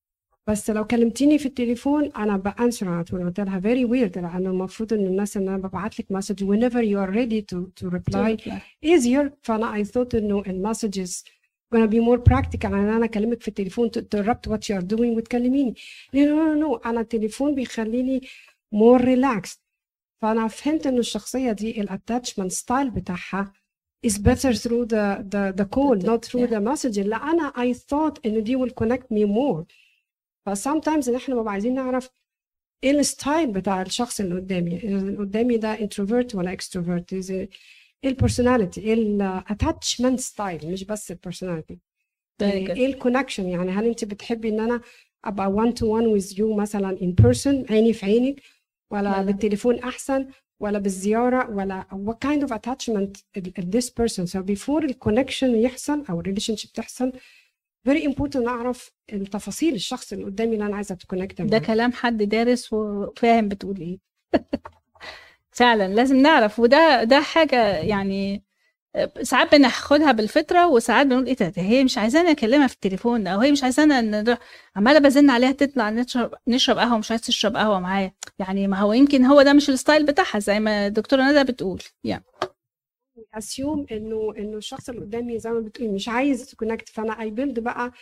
بس 0.47 0.71
لو 0.71 0.87
كلمتيني 0.87 1.39
في 1.39 1.47
التليفون 1.47 2.13
أنا 2.13 2.37
ب 2.37 2.44
answer 2.44 2.89
على 2.89 3.05
طول 3.05 3.25
قلت 3.25 3.41
لها 3.41 3.61
very 3.61 3.85
weird 3.85 4.19
لأنه 4.19 4.51
المفروض 4.51 4.93
إن 4.93 5.07
الناس 5.07 5.37
إن 5.37 5.49
أنا 5.49 5.57
ببعت 5.59 6.01
لك 6.01 6.07
message 6.13 6.45
whenever 6.45 6.83
you 6.83 6.99
are 6.99 7.15
ready 7.15 7.43
to 7.43 7.57
to 7.81 7.91
reply 7.97 8.37
easier. 8.87 9.31
فأنا 9.43 9.83
I 9.83 9.87
thought 9.87 10.15
إنه 10.15 10.43
ال 10.47 10.56
messages 10.56 11.25
gonna 11.75 11.87
be 11.89 12.01
more 12.01 12.19
practical 12.33 12.65
إن 12.67 12.89
أنا 12.89 13.05
أكلمك 13.05 13.43
في 13.43 13.49
التليفون 13.49 13.91
to 13.91 14.01
interrupt 14.01 14.51
what 14.51 14.59
you 14.59 14.79
are 14.81 14.85
doing 14.95 15.17
وتكلميني 15.17 15.75
no 16.15 16.25
no 16.25 16.55
no 16.55 16.77
أنا 16.77 17.01
التليفون 17.01 17.55
بيخليني 17.55 18.21
more 18.75 19.01
relaxed. 19.01 19.59
فأنا 20.23 20.49
فهمت 20.49 20.87
إنه 20.87 20.99
الشخصية 20.99 21.53
دي 21.53 21.81
ال 21.81 21.87
attachment 21.87 22.53
style 22.53 22.91
بتاعها 22.91 23.53
is 24.07 24.11
better 24.11 24.53
through 24.55 24.87
the 24.87 25.23
the 25.33 25.53
the 25.61 25.65
call 25.77 25.97
not 26.07 26.21
through 26.29 26.47
the 26.51 26.61
message 26.61 26.99
اللي 26.99 27.17
أنا 27.17 27.53
I 27.57 27.75
thought 27.77 28.21
إنه 28.27 28.41
دي 28.41 28.57
will 28.57 28.71
connect 28.71 29.05
me 29.15 29.27
more. 29.27 29.65
ف 30.47 30.53
sometimes 30.53 31.09
إحنا 31.09 31.35
بنبقى 31.35 31.53
عايزين 31.53 31.75
نعرف 31.75 32.11
إيه 32.85 32.91
ال 32.91 33.01
style 33.01 33.53
بتاع 33.53 33.83
الشخص 33.83 34.21
اللي 34.21 34.35
قدامي. 34.35 34.77
اللي 34.77 35.17
قدامي 35.17 35.57
ده 35.57 35.81
introvert 35.81 36.35
ولا 36.35 36.53
extrovert 36.53 37.13
إيه 37.31 37.49
ال 38.05 38.11
personality 38.11 38.81
إيه 38.81 38.95
ال 38.95 39.06
attachment 39.06 40.21
style 40.21 40.73
مش 40.73 40.85
بس 40.85 41.11
ال 41.11 41.17
personality 41.17 41.79
إيه 42.43 42.87
ال 42.87 42.92
connection 42.92 43.49
يعني 43.49 43.71
هل 43.71 43.87
أنت 43.87 44.05
بتحبي 44.05 44.49
إن 44.49 44.61
أنا 44.61 44.81
أبقى 45.25 45.51
1 45.51 45.75
to 45.75 45.87
1 45.95 46.07
ويز 46.07 46.41
يو 46.41 46.57
مثلا 46.57 47.03
in 47.03 47.13
person 47.13 47.65
عيني 47.71 47.93
في 47.93 48.07
عينك. 48.07 48.41
ولا 48.91 49.03
لا. 49.09 49.23
بالتليفون 49.23 49.79
أحسن 49.79 50.27
ولا 50.61 50.79
بالزيارة 50.79 51.51
ولا 51.51 51.85
what 51.93 52.29
kind 52.29 52.43
of 52.43 52.53
attachment 52.53 53.23
this 53.59 53.91
person. 53.91 54.27
So 54.27 54.43
before 54.43 54.85
ال 54.85 54.91
connection 54.91 55.55
يحصل 55.55 56.05
أو 56.11 56.21
ال 56.21 56.57
relationship 56.57 56.73
تحصل 56.73 57.13
very 57.89 58.03
important 58.03 58.49
اعرف 58.49 58.93
التفاصيل 59.13 59.75
الشخص 59.75 60.13
اللي 60.13 60.25
قدامي 60.25 60.55
اللي 60.55 60.67
أنا 60.67 60.77
عايزة 60.77 60.93
ات 60.93 60.99
connect 60.99 61.43
ده 61.43 61.59
كلام 61.59 61.93
حد 61.93 62.23
دارس 62.23 62.73
وفاهم 62.73 63.49
بتقول 63.49 63.81
إيه. 63.81 63.99
فعلا 65.59 65.95
لازم 65.95 66.17
نعرف 66.17 66.59
وده 66.59 67.05
ده 67.05 67.21
حاجة 67.21 67.77
يعني 67.77 68.48
ساعات 69.23 69.55
بناخدها 69.55 70.13
بالفطرة 70.13 70.67
وساعات 70.69 71.07
بنقول 71.07 71.27
إيه 71.27 71.35
ده 71.37 71.53
هي 71.57 71.85
مش 71.85 71.99
عايزانا 71.99 72.31
اكلمها 72.31 72.67
في 72.67 72.75
التليفون 72.75 73.27
أو 73.27 73.41
هي 73.41 73.53
مش 73.53 73.65
عايزانا 73.65 74.39
عمالة 74.77 74.99
بزن 74.99 75.31
عليها 75.31 75.53
تطلع 75.53 75.91
نشرب 75.91 76.35
نشرب 76.49 76.79
قهوة 76.79 76.99
مش 76.99 77.11
عايز 77.11 77.21
تشرب 77.23 77.57
قهوة 77.57 77.81
معايا. 77.81 78.13
يعني 78.39 78.67
ما 78.69 78.77
هو 78.79 78.93
يمكن 78.93 79.25
هو 79.25 79.43
ده 79.43 79.53
مش 79.53 79.71
ال 79.71 79.77
style 79.77 80.07
بتاعها 80.07 80.39
زي 80.39 80.61
ما 80.61 80.87
الدكتورة 80.87 81.23
ندى 81.23 81.53
بتقول. 81.53 81.83
يعني 82.05 82.25
assume 83.35 83.87
إنه 83.93 84.35
إنه 84.39 84.57
الشخص 84.57 84.89
اللي 84.89 85.01
قدامي 85.01 85.39
زي 85.39 85.51
ما 85.51 85.61
بتقولي 85.61 85.93
مش 85.93 86.09
عايز 86.09 86.47
ت 86.51 86.56
connect 86.56 86.89
فأنا 86.89 87.21
I 87.21 87.31
build 87.31 87.61
بقى 87.61 87.93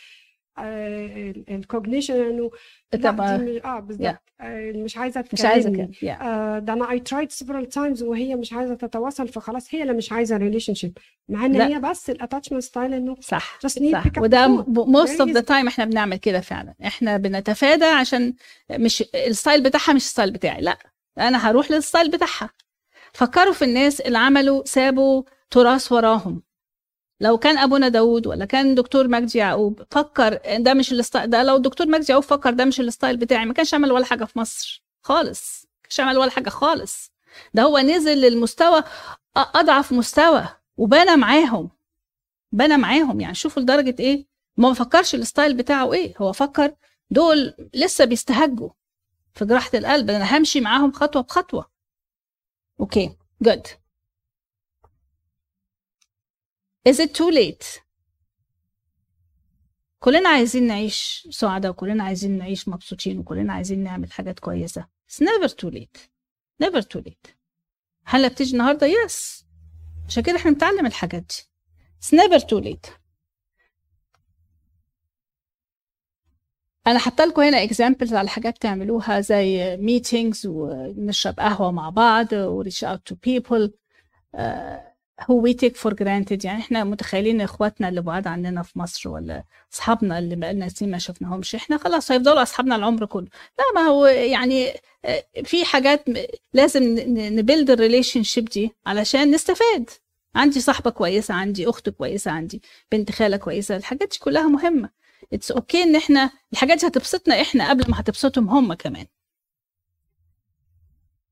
ال 0.59 0.74
cognition 0.74 2.15
انه 2.15 2.51
طبعا. 3.03 3.61
آه 3.65 3.81
بالظبط 3.81 4.27
آه، 4.41 4.73
مش 4.73 4.97
عايزة 4.97 5.25
مش 5.33 5.45
عايزة 5.45 5.89
yeah. 6.05 6.23
آه، 6.23 6.59
ده 6.59 6.73
أنا 6.73 6.91
I 6.91 7.01
tried 7.01 7.31
several 7.33 7.69
times 7.69 8.03
وهي 8.03 8.37
مش 8.37 8.53
عايزة 8.53 8.75
تتواصل 8.75 9.29
فخلاص 9.29 9.75
هي 9.75 9.83
اللي 9.83 9.93
مش 9.93 10.13
عايزة 10.13 10.37
relationship 10.37 10.99
مع 11.29 11.47
إن 11.47 11.53
لا. 11.53 11.67
هي 11.69 11.81
بس 11.81 12.11
ال 12.11 12.15
attachment 12.15 12.63
style 12.63 12.95
إنه 12.95 13.17
صح 13.21 13.59
just 13.67 13.71
need 13.81 13.93
صح. 13.93 14.05
وده. 14.19 14.49
most 14.69 15.21
of 15.21 15.31
the. 15.31 15.41
time 15.41 15.67
إحنا 15.67 15.85
بنعمل 15.85 16.17
كده 16.17 16.41
فعلا. 16.41 16.75
إحنا 16.87 17.17
بنتفادى 17.17 17.85
عشان 17.85 18.35
مش 18.71 19.05
ال 19.15 19.23
style 19.23 19.63
بتاعها 19.63 19.93
مش 19.93 20.05
ال 20.05 20.09
style 20.09 20.31
بتاعي. 20.31 20.61
لا 20.61 20.79
أنا 21.19 21.51
هروح 21.51 21.71
لل 21.71 21.82
style 21.82 22.11
بتاعها. 22.11 22.51
فكروا 23.13 23.53
في 23.53 23.65
الناس 23.65 24.01
اللي 24.01 24.19
عملوا 24.19 24.63
سابوا 24.65 25.23
تراث 25.51 25.93
وراهم. 25.93 26.43
لو 27.21 27.39
كان 27.39 27.59
أبونا 27.59 27.89
داود 27.89 28.27
ولا 28.27 28.45
كان 28.45 28.75
دكتور 28.75 29.09
مجدي 29.09 29.39
يعقوب 29.39 29.83
فكر 29.91 30.41
ده 30.59 30.75
مش 30.75 30.93
ال 30.93 30.99
style 30.99 31.31
ده 31.31 31.43
لو 31.43 31.57
الدكتور 31.57 31.87
مجدي 31.89 32.07
يعقوب 32.13 32.25
فكر 32.25 32.51
ده 32.53 32.65
مش 32.65 32.81
ال 32.81 32.87
style 32.87 33.17
بتاعي. 33.17 33.45
ما 33.47 33.53
كانش 33.55 33.75
عمل 33.75 33.93
ولا 33.93 34.05
حاجة 34.05 34.25
في 34.25 34.39
مصر 34.39 34.83
خالص 35.03 35.63
ما 35.65 35.83
كانش 35.83 36.01
عمل 36.01 36.19
ولا 36.19 36.31
حاجة 36.31 36.49
خالص. 36.49 37.13
ده 37.55 37.63
هو 37.63 37.79
نزل 37.79 38.19
للمستوى 38.19 38.83
أضعف 39.37 39.93
مستوى 39.93 40.49
وبنى 40.77 41.17
معاهم 41.17 41.71
بنى 42.53 42.77
معاهم. 42.77 43.21
يعني 43.21 43.35
شوفوا 43.35 43.63
لدرجة 43.63 43.97
إيه؟ 44.01 44.27
ما 44.57 44.73
فكرش 44.73 45.15
ال 45.15 45.21
style 45.21 45.55
بتاعه 45.55 45.93
إيه 45.93 46.15
هو 46.19 46.33
فكر 46.33 46.75
دول 47.11 47.55
لسه 47.75 48.05
بيتهجوا 48.05 48.71
في 49.35 49.45
جراحة 49.45 49.71
القلب. 49.75 50.11
أنا 50.11 50.37
همشي 50.39 50.61
معاهم 50.61 50.93
خطوة 50.93 51.23
بخطوة. 51.23 51.71
okay 52.81 53.17
good 53.43 53.67
is 56.89 57.01
it 57.01 57.11
too 57.13 57.31
late? 57.31 57.83
كلنا 59.99 60.29
عايزين 60.29 60.67
نعيش 60.67 61.29
سعداء 61.31 61.71
وكلنا 61.71 62.05
عايزين 62.05 62.39
نعيش 62.39 62.69
مبسوطين 62.69 63.19
وكلنا 63.19 63.53
عايزين 63.53 63.83
نعمل 63.83 64.13
حاجات 64.13 64.39
كويسة. 64.39 64.87
It's 65.11 65.25
never 65.25 65.49
too 65.49 65.71
late. 65.71 65.99
Never 66.65 66.83
too 66.83 67.01
late. 67.09 67.31
هلا 68.05 68.29
بتيجي 68.29 68.53
النهاردة؟ 68.53 68.87
يس 68.87 69.47
عشان 70.07 70.23
كده 70.23 70.37
إحنا 70.37 70.51
بنتعلم 70.51 70.87
الحاجات 70.87 71.23
دي. 71.23 71.35
It's 72.03 72.21
never 72.21 72.41
too 72.41 72.65
late. 72.65 72.91
أنا 76.87 76.99
حاطة 76.99 77.25
لكم 77.25 77.43
هنا 77.43 77.67
examples 77.67 78.13
على 78.13 78.29
حاجات 78.29 78.59
تعملوها 78.59 79.21
زي 79.21 79.77
meetings 79.77 80.45
ونشرب 80.45 81.41
قهوة 81.41 81.71
مع 81.71 81.91
بعض 81.91 82.33
و 82.33 82.65
reach 82.65 82.85
out 82.85 83.01
to 83.13 83.17
who 85.23 85.35
we 85.43 85.55
take 85.55 85.77
for 85.77 85.95
granted. 85.95 86.45
يعني 86.45 86.61
إحنا 86.61 86.85
متخيلين 86.85 87.41
إخواتنا 87.41 87.89
اللي 87.89 88.01
بعاد 88.01 88.27
عننا 88.27 88.63
في 88.63 88.79
مصر 88.79 89.09
ولا 89.09 89.45
أصحابنا 89.75 90.19
اللي 90.19 90.37
بقالنا 90.37 90.69
سنين 90.69 90.91
ما 90.91 90.99
شفناهمش. 90.99 91.55
إحنا 91.55 91.77
خلاص 91.79 92.13
هيفضلوا 92.13 92.43
أصحابنا 92.43 92.77
العمر 92.77 93.07
كله. 93.07 93.27
لا 93.59 93.65
ما 93.75 93.89
هو 93.89 94.07
يعني 94.07 94.73
آه، 95.05 95.25
في 95.45 95.65
حاجات 95.65 96.05
لازم 96.53 96.83
ن 97.39 97.44
build 97.44 97.71
ال 97.71 98.23
relationship 98.23 98.45
دي 98.45 98.75
علشان 98.87 99.31
نستفاد. 99.31 99.91
عندي 100.35 100.61
صاحبة 100.61 100.91
كويسة 100.91 101.35
عندي 101.35 101.69
أخت 101.69 101.89
كويسة 101.89 102.31
عندي 102.31 102.63
بنت 102.93 103.13
خالة 103.13 103.37
كويسة 103.37 103.77
الحاجات 103.77 104.09
دي 104.13 104.19
كلها 104.19 104.49
مهمة. 104.49 104.91
it's 105.33 105.51
okay 105.51 105.83
okay 105.83 105.87
إن 105.87 105.97
إحنا 105.97 106.31
الحاجات 106.53 106.81
دي 106.81 106.87
هتبسطنا 106.87 107.41
إحنا 107.41 107.71
قبل 107.71 107.91
ما 107.91 108.01
هتبسطهم 108.01 108.49
هم 108.51 108.75
كمان. 108.75 109.07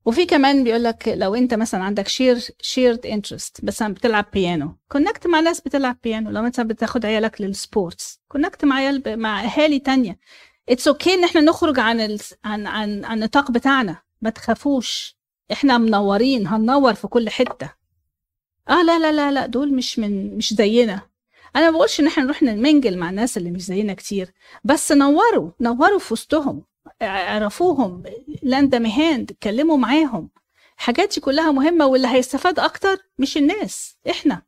وفي 0.05 0.25
كمان 0.25 0.63
بيقول 0.63 0.83
لك 0.83 1.07
لو 1.07 1.35
انت 1.35 1.53
مثلا 1.53 1.83
عندك 1.83 2.07
share 2.07 2.39
shared 2.61 3.05
interest 3.05 3.63
مثلا 3.63 3.93
بتلعب 3.93 4.25
بيانو 4.33 4.77
connect 4.91 5.27
مع 5.27 5.39
ناس 5.39 5.61
بتلعب 5.61 5.97
بيانو 6.03 6.29
لو 6.29 6.41
مثلا 6.41 6.67
بتاخد 6.67 7.05
عيالك 7.05 7.41
لل 7.41 7.61
sports 7.61 8.19
connect 8.27 8.65
مع 8.65 8.75
عيال 8.75 9.19
مع 9.19 9.43
أهالي 9.43 9.79
تانية. 9.79 10.19
it's 10.69 10.87
okay 10.87 11.13
إن 11.13 11.23
إحنا 11.23 11.41
نخرج 11.41 11.79
عن 11.79 11.99
ال... 12.01 12.19
عن 12.43 12.67
عن 12.67 13.05
عن 13.05 13.17
النطاق 13.17 13.51
بتاعنا. 13.51 14.01
ما 14.21 14.29
تخافوش. 14.29 15.17
إحنا 15.51 15.77
منورين 15.77 16.47
هننور 16.47 16.93
في 16.93 17.07
كل 17.07 17.29
حتة. 17.29 17.69
آه 18.69 18.83
لا 18.83 18.99
لا 18.99 19.11
لا 19.11 19.31
لا 19.31 19.45
دول 19.45 19.73
مش 19.75 19.99
من 19.99 20.37
مش 20.37 20.53
زينا. 20.53 21.01
أنا 21.55 21.71
ما 21.71 21.77
بقولش 21.77 21.99
إن 21.99 22.07
إحنا 22.07 22.23
نروح 22.23 22.43
ن 22.43 22.51
mingle 22.51 22.97
مع 22.97 23.09
الناس 23.09 23.37
اللي 23.37 23.51
مش 23.51 23.61
زينا 23.61 23.93
كتير. 23.93 24.33
بس 24.63 24.91
نوروا 24.91 25.51
نوروا 25.61 25.99
في 25.99 26.13
وسطهم. 26.13 26.63
عرفوهم 27.01 28.03
hand 28.43 28.75
in 28.75 28.94
hand 28.94 29.31
اتكلموا 29.31 29.77
معاهم 29.77 30.29
الحاجات 30.77 31.13
دي 31.15 31.21
كلها 31.21 31.51
مهمة 31.51 31.85
واللي 31.85 32.07
هيستفاد 32.07 32.59
أكتر 32.59 32.97
مش 33.19 33.37
الناس 33.37 33.97
إحنا 34.09 34.41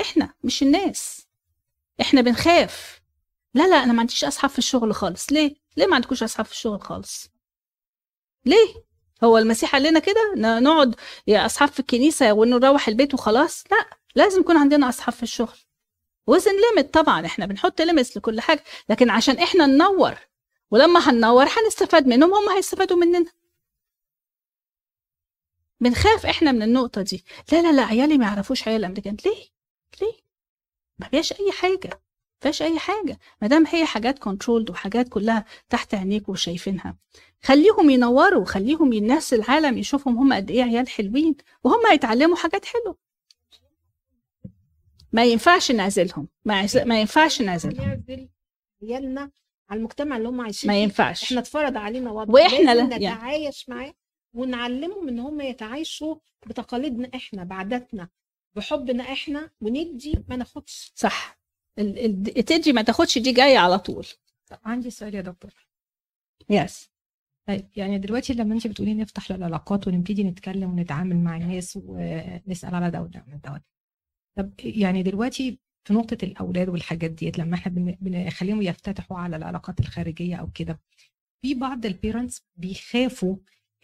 إحنا 0.00 0.34
مش 0.44 0.62
الناس 0.62 1.26
إحنا 2.00 2.20
بنخاف 2.20 3.00
لا 3.54 3.68
لا 3.68 3.76
أنا 3.84 3.92
ما 3.92 4.00
عنديش 4.00 4.24
أصحاب 4.24 4.50
في 4.50 4.58
الشغل 4.58 4.94
خالص 4.94 5.32
ليه؟ 5.32 5.54
ليه 5.76 5.86
ما 5.86 5.94
عندكوش 5.94 6.22
أصحاب 6.22 6.46
في 6.46 6.52
الشغل 6.52 6.80
خالص؟ 6.80 7.30
ليه؟ 8.44 8.74
هو 9.24 9.38
المسيح 9.38 9.72
قال 9.72 9.82
لنا 9.82 9.98
كده 9.98 10.34
نقعد 10.36 10.94
يا 11.26 11.46
أصحاب 11.46 11.68
في 11.68 11.80
الكنيسة 11.80 12.32
ونروح 12.32 12.88
البيت 12.88 13.14
وخلاص؟ 13.14 13.64
لا 13.70 13.98
لازم 14.14 14.40
يكون 14.40 14.56
عندنا 14.56 14.88
أصحاب 14.88 15.12
في 15.14 15.22
الشغل 15.22 15.56
within 16.26 16.50
limit 16.60 16.94
طبعا 16.94 17.26
إحنا 17.26 17.46
بنحط 17.46 17.80
limits 17.80 18.16
لكل 18.16 18.40
حاجة 18.40 18.64
لكن 18.88 19.10
عشان 19.10 19.38
إحنا 19.38 19.66
ننور 19.66 20.14
ولما 20.70 21.00
هننور 21.10 21.44
هنستفاد 21.46 22.06
منهم 22.06 22.34
هم 22.34 22.48
هيستفادوا 22.48 22.96
مننا. 22.96 23.32
بنخاف 25.80 26.26
إحنا 26.26 26.52
من 26.52 26.62
النقطة 26.62 27.02
دي. 27.02 27.24
لا 27.52 27.62
لا 27.62 27.72
لا 27.72 27.82
عيالي 27.84 28.18
ما 28.18 28.24
يعرفوش 28.26 28.68
عيال 28.68 28.80
الامريكان 28.80 29.16
ليه؟ 29.24 29.44
ليه؟ 30.00 30.12
ما 30.98 31.08
فيهاش 31.08 31.32
أي 31.32 31.52
حاجة 31.52 31.88
ما 31.88 32.40
فيهاش 32.40 32.62
أي 32.62 32.78
حاجة. 32.78 33.18
ما 33.42 33.48
دام 33.48 33.66
هي 33.66 33.86
حاجات 33.86 34.18
كنترولد 34.18 34.70
وحاجات 34.70 35.08
كلها 35.08 35.44
تحت 35.70 35.94
عينيك 35.94 36.28
وشايفينها. 36.28 36.96
خليهم 37.42 37.90
ينوروا 37.90 38.44
خليهم 38.44 38.92
الناس 38.92 39.34
العالم 39.34 39.78
يشوفهم 39.78 40.18
هم 40.18 40.32
قد 40.32 40.50
إيه 40.50 40.62
عيال 40.62 40.88
حلوين 40.88 41.36
وهم 41.64 41.86
هيتعلموا 41.86 42.36
حاجات 42.36 42.64
حلوة. 42.64 42.96
ما 45.12 45.24
ينفعش 45.24 45.70
نعزلهم. 45.72 46.28
ما, 46.44 46.60
يعز- 46.62 46.76
ما 46.86 47.00
ينفعش 47.00 47.42
نعزلهم. 47.42 47.86
نعزل 47.88 48.28
عيالنا 48.82 49.30
على 49.70 49.78
المجتمع 49.78 50.16
اللي 50.16 50.28
هم 50.28 50.40
عايشين 50.40 50.68
ما. 50.70 50.82
ينفعش. 50.82 51.22
إحنا 51.24 51.40
اتفرض 51.40 51.76
علينا 51.76 52.10
وضع 52.10 52.40
لازم 52.42 52.64
لا- 52.64 52.96
يعني. 52.96 53.06
نتعايش 53.16 53.68
معاه 53.68 53.94
ونعلمهم 54.34 55.08
إن 55.08 55.18
هم 55.18 55.40
يتعايشوا 55.40 56.16
بتقاليدنا 56.46 57.10
إحنا 57.14 57.44
بعاداتنا 57.44 58.08
بحبنا 58.56 59.02
إحنا 59.12 59.50
وندي 59.60 60.24
ما 60.28 60.36
ناخدش. 60.36 60.92
صح. 60.94 61.38
ال- 61.78 61.98
ال- 62.38 62.44
تدي 62.44 62.72
ما 62.72 62.82
تاخدش 62.82 63.18
دي 63.18 63.32
جاية 63.32 63.58
على 63.58 63.78
طول. 63.78 64.06
طب 64.46 64.58
عندي 64.64 64.90
سؤال 64.90 65.14
يا 65.14 65.20
دكتور. 65.20 65.54
يس 66.50 66.90
طيب 67.48 67.68
يعني 67.76 67.98
دلوقتي 67.98 68.32
لما 68.32 68.54
انت 68.54 68.66
بتقولي 68.66 68.94
نفتح 68.94 69.30
العلاقات 69.30 69.88
ونبتدي 69.88 70.24
نتكلم 70.24 70.70
ونتعامل 70.70 71.16
مع 71.16 71.36
الناس 71.36 71.78
ونسأل 71.84 72.74
على 72.74 72.90
ده 72.90 73.02
وده 73.02 73.24
من 73.28 73.40
دوت 73.40 73.62
طب 74.38 74.52
يعني 74.58 75.02
دلوقتي 75.02 75.58
في 75.86 75.92
نقطة 75.94 76.18
الأولاد 76.22 76.68
والحاجات 76.68 77.10
ديت 77.10 77.38
لما 77.38 77.54
إحنا 77.54 77.72
بن- 77.72 77.96
بنخليهم 78.00 78.62
يفتتحوا 78.62 79.18
على 79.18 79.36
العلاقات 79.36 79.80
الخارجية 79.80 80.36
أو 80.36 80.50
كده 80.54 80.80
في 81.42 81.54
بعض 81.54 81.86
ال 81.86 81.93
parents 81.93 82.42
بيخافوا 82.56 83.36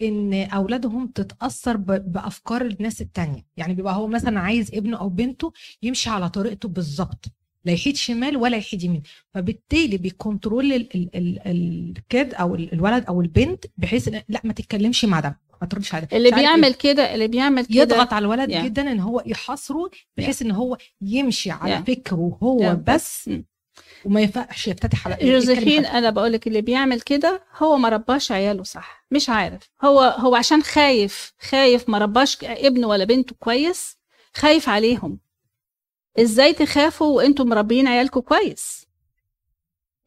إن 0.03 0.35
أولادهم 0.35 1.07
تتأثر 1.07 1.77
ب- 1.77 2.13
بأفكار 2.13 2.63
الناس 2.67 3.01
التانية. 3.03 3.47
يعني 3.57 3.75
بيبقى 3.75 3.95
هو 3.97 4.07
مثلا 4.07 4.41
عايز 4.41 4.75
ابنه 4.75 4.97
أو 4.99 5.09
بنته 5.09 5.53
يمشي 5.83 6.11
على 6.11 6.29
طريقته 6.31 6.69
بالظبط. 6.69 7.25
لا 7.65 7.73
يحيد 7.73 7.97
شمال 7.97 8.37
ولا 8.37 8.57
يحيد 8.57 8.83
يمين 8.83 9.03
فبالتالي 9.35 9.97
بي 9.97 10.14
control 10.14 10.73
ال- 10.73 11.41
ال 11.47 11.69
kid 11.69 12.35
أو 12.35 12.55
ال- 12.55 12.73
الولد 12.73 13.05
أو 13.09 13.21
البنت 13.21 13.65
بحيث 13.77 14.09
لا 14.29 14.41
ما 14.45 14.53
تتكلمش 14.53 15.05
مع 15.05 15.21
ده 15.21 15.41
ما 15.63 15.69
تردش 15.69 15.95
على 15.95 16.09
اللي 16.13 16.31
بيعمل 16.31 16.65
إيه. 16.65 16.73
كده 16.73 17.15
اللي 17.15 17.29
بيعمل 17.29 17.65
كده 17.67 17.83
يضغط 17.83 18.13
على 18.13 18.23
الولد 18.25 18.51
Yeah. 18.53 18.57
جدا 18.65 18.93
إن 18.93 19.01
هو 19.01 19.23
يحاصره 19.27 19.91
بحيث 20.17 20.43
إن 20.43 20.51
هو 20.51 20.77
يمشي 21.03 21.51
على 21.51 21.79
Yeah. 21.79 21.87
فكره 21.87 22.39
هو 22.43 22.61
Yeah. 22.73 22.91
بس 22.93 23.29
م. 23.29 23.43
وما 24.05 24.21
ينفعش 24.21 24.69
يفتتح 24.69 25.07
على 25.09 25.17
جوزيفين 25.33 25.69
يتكلم 25.69 25.85
أنا 25.87 26.11
بقول 26.11 26.33
لك 26.33 26.47
اللي 26.47 26.61
بيعمل 26.61 27.01
كده 27.01 27.43
هو 27.59 27.77
ما 27.79 27.89
رباش 27.89 28.33
عياله 28.33 28.63
صح 28.63 29.07
مش 29.11 29.29
عارف 29.29 29.71
هو 29.85 30.01
هو 30.01 30.35
عشان 30.35 30.63
خايف 30.63 31.33
خايف 31.41 31.89
ما 31.89 31.99
رباش 31.99 32.39
ابنه 32.45 32.87
ولا 32.87 33.05
بنته 33.05 33.35
كويس 33.39 33.97
خايف 34.35 34.69
عليهم 34.69 35.19
إزاي 36.19 36.53
تخافوا 36.53 37.17
وأنتم 37.17 37.49
مربيين 37.49 37.87
عيالكم 37.89 38.21
كويس؟ 38.21 38.87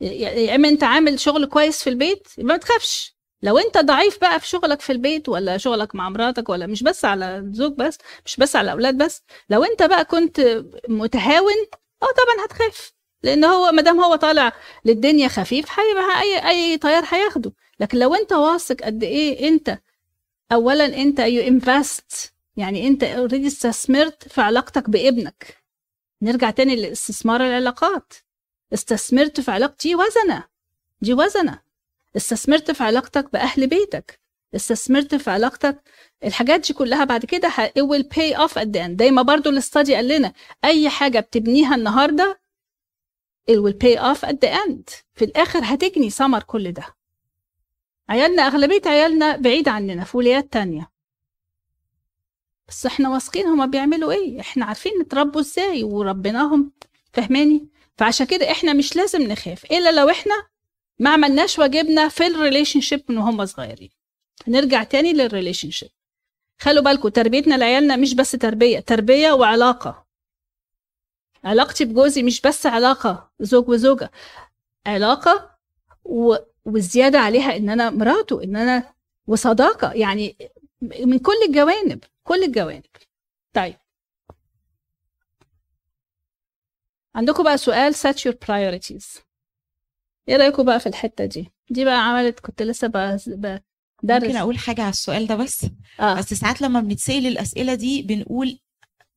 يا 0.02 0.56
اما 0.56 0.70
انت 0.70 0.84
عامل 0.84 1.20
شغل 1.20 1.46
كويس 1.46 1.84
في 1.84 1.90
البيت 1.90 2.28
يبقى 2.38 2.54
ما 2.54 2.58
تخافش. 2.58 3.16
لو 3.42 3.58
انت 3.58 3.78
ضعيف 3.78 4.22
بقى 4.22 4.40
في 4.40 4.48
شغلك 4.48 4.82
في 4.82 4.92
البيت 4.92 5.30
ولا 5.30 5.58
شغلك 5.58 5.96
مع 5.96 6.10
مراتك 6.10 6.50
ولا 6.50 6.68
مش 6.68 6.84
بس 6.84 7.06
على 7.06 7.38
الزوج 7.38 7.74
بس 7.74 7.98
مش 8.26 8.38
بس 8.38 8.56
على 8.56 8.66
الاولاد 8.66 8.98
بس 8.98 9.24
لو 9.50 9.64
انت 9.64 9.84
بقى 9.84 10.06
كنت 10.06 10.64
متهاون 10.90 11.54
آه 12.04 12.06
طبعا 12.06 12.46
هتخاف. 12.46 12.94
لأن 13.24 13.44
هو 13.46 13.72
ما 13.72 13.82
دام 13.82 14.00
هو 14.00 14.16
طالع 14.16 14.54
للدنيا 14.86 15.28
خفيف 15.28 15.66
هيبقى 15.80 16.22
اي 16.22 16.50
أي 16.50 16.78
تيار 16.78 17.04
هياخده. 17.10 17.54
لكن 17.80 17.98
لو 18.00 18.16
انت 18.16 18.34
واثق 18.34 18.76
قد 18.84 19.04
إيه 19.04 19.48
انت 19.48 19.80
اولا 20.52 20.86
انت 20.86 21.20
you 21.20 21.48
invest 21.48 22.34
يعني 22.58 22.88
انت 22.88 23.04
already 23.04 23.48
استثمرت 23.48 24.28
في 24.28 24.42
علاقتك 24.42 24.90
بابنك. 24.90 25.65
نرجع 26.22 26.50
تاني 26.50 26.76
لاستثمار 26.76 27.42
العلاقات. 27.42 28.14
استثمرت 28.74 29.40
في 29.40 29.52
علاقتي 29.52 29.96
وزنة. 29.96 30.44
دي 31.02 31.14
وزنة. 31.14 31.62
استثمرت 32.18 32.72
في 32.72 32.84
علاقتك 32.84 33.34
بأهل 33.34 33.68
بيتك. 33.68 34.20
استثمرت 34.56 35.16
في 35.16 35.30
علاقتك 35.32 35.82
الحاجات 36.24 36.68
دي 36.68 36.74
كلها 36.74 37.04
بعد 37.04 37.26
كده 37.26 37.50
it 37.50 37.82
will 37.82 38.04
pay 38.04 38.38
off 38.38 38.52
at 38.52 38.68
the 38.68 38.80
end. 38.88 39.00
زي 39.00 39.12
ما 39.12 39.22
برضو 39.22 39.50
الاستادي 39.50 39.96
قال 39.96 40.08
لنا 40.08 40.34
أي 40.66 40.90
حاجة 40.90 41.20
بتبنيها 41.20 41.76
النهارده 41.76 42.40
it 43.52 43.56
will 43.56 43.76
pay 43.84 43.98
off 44.00 44.28
at 44.30 44.36
the 44.36 44.50
end. 44.68 45.04
في 45.14 45.26
الآخر 45.26 45.60
هتجني 45.64 46.10
ثمر 46.10 46.44
كل 46.44 46.72
ده. 46.72 46.96
عيالنا 48.10 48.48
أغلبية 48.48 48.82
عيالنا 48.86 49.36
بعيد 49.38 49.70
عننا 49.70 50.04
في 50.04 50.18
ولايات 50.18 50.54
تانية. 50.54 50.92
بس 52.68 52.86
إحنا 52.86 53.10
واثقين 53.10 53.46
هما 53.46 53.66
بيعملوا 53.66 54.12
إيه؟ 54.12 54.40
إحنا 54.40 54.66
عارفين 54.66 54.92
نتربوا 55.02 55.42
إزاي 55.42 55.84
وربيناهم 55.84 56.72
فهماني 57.14 57.68
فعشان 57.98 58.26
كده 58.26 58.52
إحنا 58.52 58.74
مش 58.74 58.96
لازم 58.96 59.22
نخاف 59.22 59.66
إلا 59.66 59.92
لو 59.92 60.10
إحنا 60.10 60.48
ما 61.00 61.10
عملناش 61.10 61.60
واجبنا 61.60 62.08
في 62.10 62.28
ال 62.28 62.82
relationship 62.82 63.04
من 63.10 63.18
وهم 63.18 63.46
صغيرين. 63.46 63.90
نرجع 64.48 64.84
تاني 64.84 65.14
لل 65.14 65.72
relationship 65.72 65.90
خلوا 66.62 66.84
بالكم 66.84 67.10
تربيتنا 67.10 67.56
لعيالنا 67.56 67.96
مش 67.96 68.14
بس 68.16 68.32
تربية 68.32 68.80
تربية 68.80 69.32
وعلاقة. 69.32 70.06
علاقتي 71.44 71.86
بجوزي 71.86 72.24
مش 72.24 72.42
بس 72.42 72.66
علاقة 72.66 73.32
زوج 73.40 73.70
وزوجة. 73.70 74.12
علاقة 74.86 75.58
و... 76.04 76.36
والزياده 76.66 77.20
عليها 77.20 77.58
إن 77.58 77.70
أنا 77.70 77.90
مراته 77.90 78.44
إن 78.44 78.56
أنا 78.56 78.94
وصداقة 79.28 79.92
يعني 79.94 80.38
من 80.82 81.20
كل 81.20 81.34
الجوانب. 81.48 82.04
كل 82.28 82.44
الجوانب. 82.44 82.84
طيب. 83.54 83.76
عندكم 87.16 87.44
بقى 87.44 87.58
سؤال 87.58 87.96
set 87.96 88.16
your 88.18 88.34
priorities. 88.46 89.22
إيه 90.30 90.36
رأيكم 90.38 90.64
بقى 90.66 90.80
في 90.80 90.88
الحتة 90.90 91.26
دي؟ 91.26 91.52
دي 91.70 91.86
بقى 91.86 92.06
عملت 92.10 92.40
كنت 92.40 92.62
لسه 92.62 92.88
بس- 92.88 93.30
بدرس 93.30 94.24
ممكن 94.24 94.36
أقول 94.36 94.58
حاجة 94.58 94.82
على 94.82 94.90
السؤال 94.90 95.28
ده 95.28 95.36
بس؟ 95.36 95.66
آه. 96.00 96.14
بس 96.18 96.34
ساعات 96.34 96.62
لما 96.62 96.80
بنتسأل 96.82 97.28
الأسئلة 97.28 97.74
دي 97.76 98.02
بنقول 98.02 98.60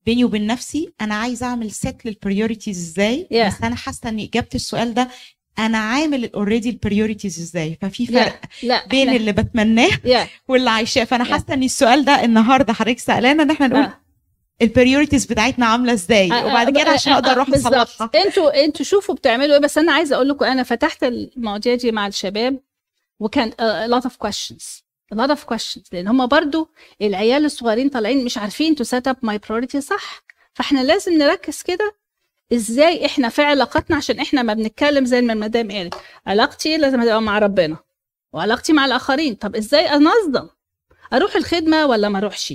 بيني 0.07 0.25
وبين 0.25 0.47
نفسي 0.47 0.95
أنا 1.01 1.15
عايزة 1.15 1.47
أعمل 1.47 1.71
set 1.71 2.07
لل 2.07 2.19
priorities 2.19 2.79
إزاي؟ 2.79 3.29
Yeah. 3.33 3.47
بس 3.57 3.63
أنا 3.63 3.75
حاسة 3.77 4.09
إن 4.09 4.19
إجابة 4.21 4.49
السؤال 4.55 4.95
ده 4.95 5.09
أنا 5.59 5.79
عامل 5.79 6.31
already 6.35 6.71
ال 6.71 6.77
priorities 6.77 7.39
إزاي؟ 7.41 7.79
ففي 7.83 8.05
لا 8.05 8.25
فرق 8.25 8.41
لا 8.63 8.87
بين 8.87 9.09
إحنا- 9.11 9.15
اللي 9.15 9.33
بتمناه 9.33 9.89
واللي 10.49 10.71
عايشاه. 10.71 11.05
فأنا 11.05 11.25
Yeah. 11.25 11.29
حاسة 11.29 11.55
إن 11.55 11.63
السؤال 11.63 12.05
ده 12.05 12.25
النهارده 12.25 12.73
حضرتك 12.73 12.99
سألانا 12.99 13.43
إن 13.43 13.51
إحنا 13.51 13.67
نقول 13.67 13.83
آه. 13.83 14.01
البريوريتيز 14.63 15.27
بتاعتنا 15.27 15.67
عاملة 15.67 15.93
إزاي؟ 15.93 16.33
آه، 16.33 16.47
وبعد 16.47 16.77
آه، 16.77 16.83
كده 16.83 16.91
عشان 16.91 17.13
آه، 17.13 17.17
أقدر 17.17 17.29
آه، 17.31 17.33
أروح. 17.33 17.49
أصلحها. 17.55 18.11
أنتوا 18.27 18.65
أنتوا 18.65 18.85
شوفوا 18.85 19.15
بتعملوا 19.15 19.55
إيه. 19.55 19.61
بس 19.61 19.79
أنا 19.79 19.93
عايزة 19.93 20.17
أقول 20.17 20.29
لكم 20.29 20.45
أنا 20.45 20.63
فتحت 20.63 21.05
المواضيع 21.05 21.75
دي 21.75 21.93
مع 21.93 22.07
الشباب 22.07 22.61
وكان 23.21 23.51
a 23.51 23.91
lot 24.01 24.05
of 24.05 24.13
questions. 24.27 24.83
A 25.15 25.17
lot 25.17 25.31
of 25.31 25.55
questions. 25.55 25.83
لأن 25.93 26.09
هم 26.09 26.27
برضو 26.27 26.71
العيال 27.03 27.45
الصغيرين 27.45 27.89
طالعين 27.89 28.25
مش 28.25 28.39
عارفين 28.39 28.77
to 28.77 28.85
set 28.85 29.13
up 29.13 29.29
my 29.31 29.35
priority 29.49 29.79
صح. 29.79 30.23
فإحنا 30.55 30.81
لازم 30.85 31.13
نركز 31.19 31.63
كده 31.63 31.95
إزاي 32.53 33.07
إحنا 33.07 33.29
في 33.29 33.43
علاقاتنا 33.43 33.97
عشان 33.97 34.21
إحنا 34.21 34.43
ما 34.43 34.55
بنتكلم 34.55 35.05
زي 35.05 35.23
ما 35.23 35.33
المدام 35.33 35.71
قالت. 35.71 35.95
علاقتي 36.27 36.77
لازم 36.77 37.03
تبقى 37.03 37.23
مع 37.23 37.39
ربنا 37.39 37.77
وعلاقتي 38.33 38.73
مع 38.73 38.85
الآخرين. 38.85 39.35
طب 39.35 39.57
إزاي 39.57 39.87
انظم؟ 39.95 40.49
أروح 41.13 41.37
الخدمة 41.37 41.87
ولا 41.87 42.09
ما 42.09 42.19
اروحش؟ 42.19 42.55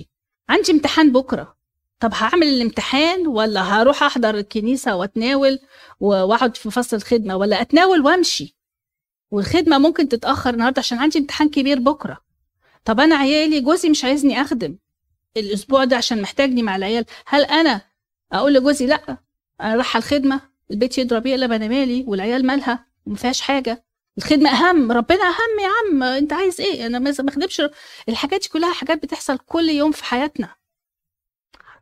عندي 0.50 0.72
امتحان 0.72 1.12
بكرة. 1.12 1.56
طب 2.00 2.12
هعمل 2.14 2.48
الامتحان 2.48 3.28
ولا 3.28 3.62
هروح 3.62 4.04
احضر 4.04 4.36
الكنيسة 4.36 4.96
واتناول 4.96 5.60
واقعد 6.00 6.58
في 6.58 6.72
فصل 6.72 6.98
الخدمة 6.98 7.36
ولا 7.36 7.62
اتناول 7.62 8.02
وامشي؟ 8.06 8.56
والخدمة 9.32 9.78
ممكن 9.78 10.10
تتأخر 10.10 10.50
النهارده 10.50 10.80
عشان 10.80 10.98
عندي 10.98 11.20
امتحان 11.20 11.50
كبير 11.50 11.80
بكرة. 11.80 12.18
طب 12.86 13.00
أنا 13.00 13.16
عيالي 13.16 13.62
جوزي 13.62 13.90
مش 13.90 14.04
عايزني 14.06 14.42
أخدم 14.42 14.78
الأسبوع 15.38 15.84
ده 15.84 15.98
عشان 15.98 16.22
محتاجني 16.22 16.64
مع 16.64 16.76
العيال. 16.76 17.06
هل 17.28 17.44
أنا 17.46 17.82
أقول 18.32 18.54
لجوزي 18.54 18.86
لأ؟ 18.86 19.18
أنا 19.62 19.76
رايحة 19.76 19.98
الخدمة 19.98 20.42
البيت 20.72 20.98
يضرب 20.98 21.26
يقلب 21.26 21.52
أنا 21.52 21.68
مالي 21.68 22.06
والعيال 22.08 22.46
مالها 22.46 22.86
وما 23.06 23.16
فيهاش 23.16 23.42
حاجة. 23.42 23.84
الخدمة 24.18 24.50
أهم 24.50 24.92
ربنا 24.92 25.24
أهم 25.24 25.60
يا 25.62 25.70
عم. 25.92 26.04
أنت 26.04 26.34
عايز 26.34 26.62
إيه؟ 26.62 26.86
أنا 26.86 27.00
ما 27.00 27.10
أخدمش 27.30 27.62
الحاجات 28.10 28.42
دي 28.42 28.50
كلها 28.50 28.74
حاجات 28.74 29.04
بتحصل 29.04 29.38
كل 29.38 29.70
يوم 29.70 29.92
في 29.92 30.04
حياتنا. 30.04 30.56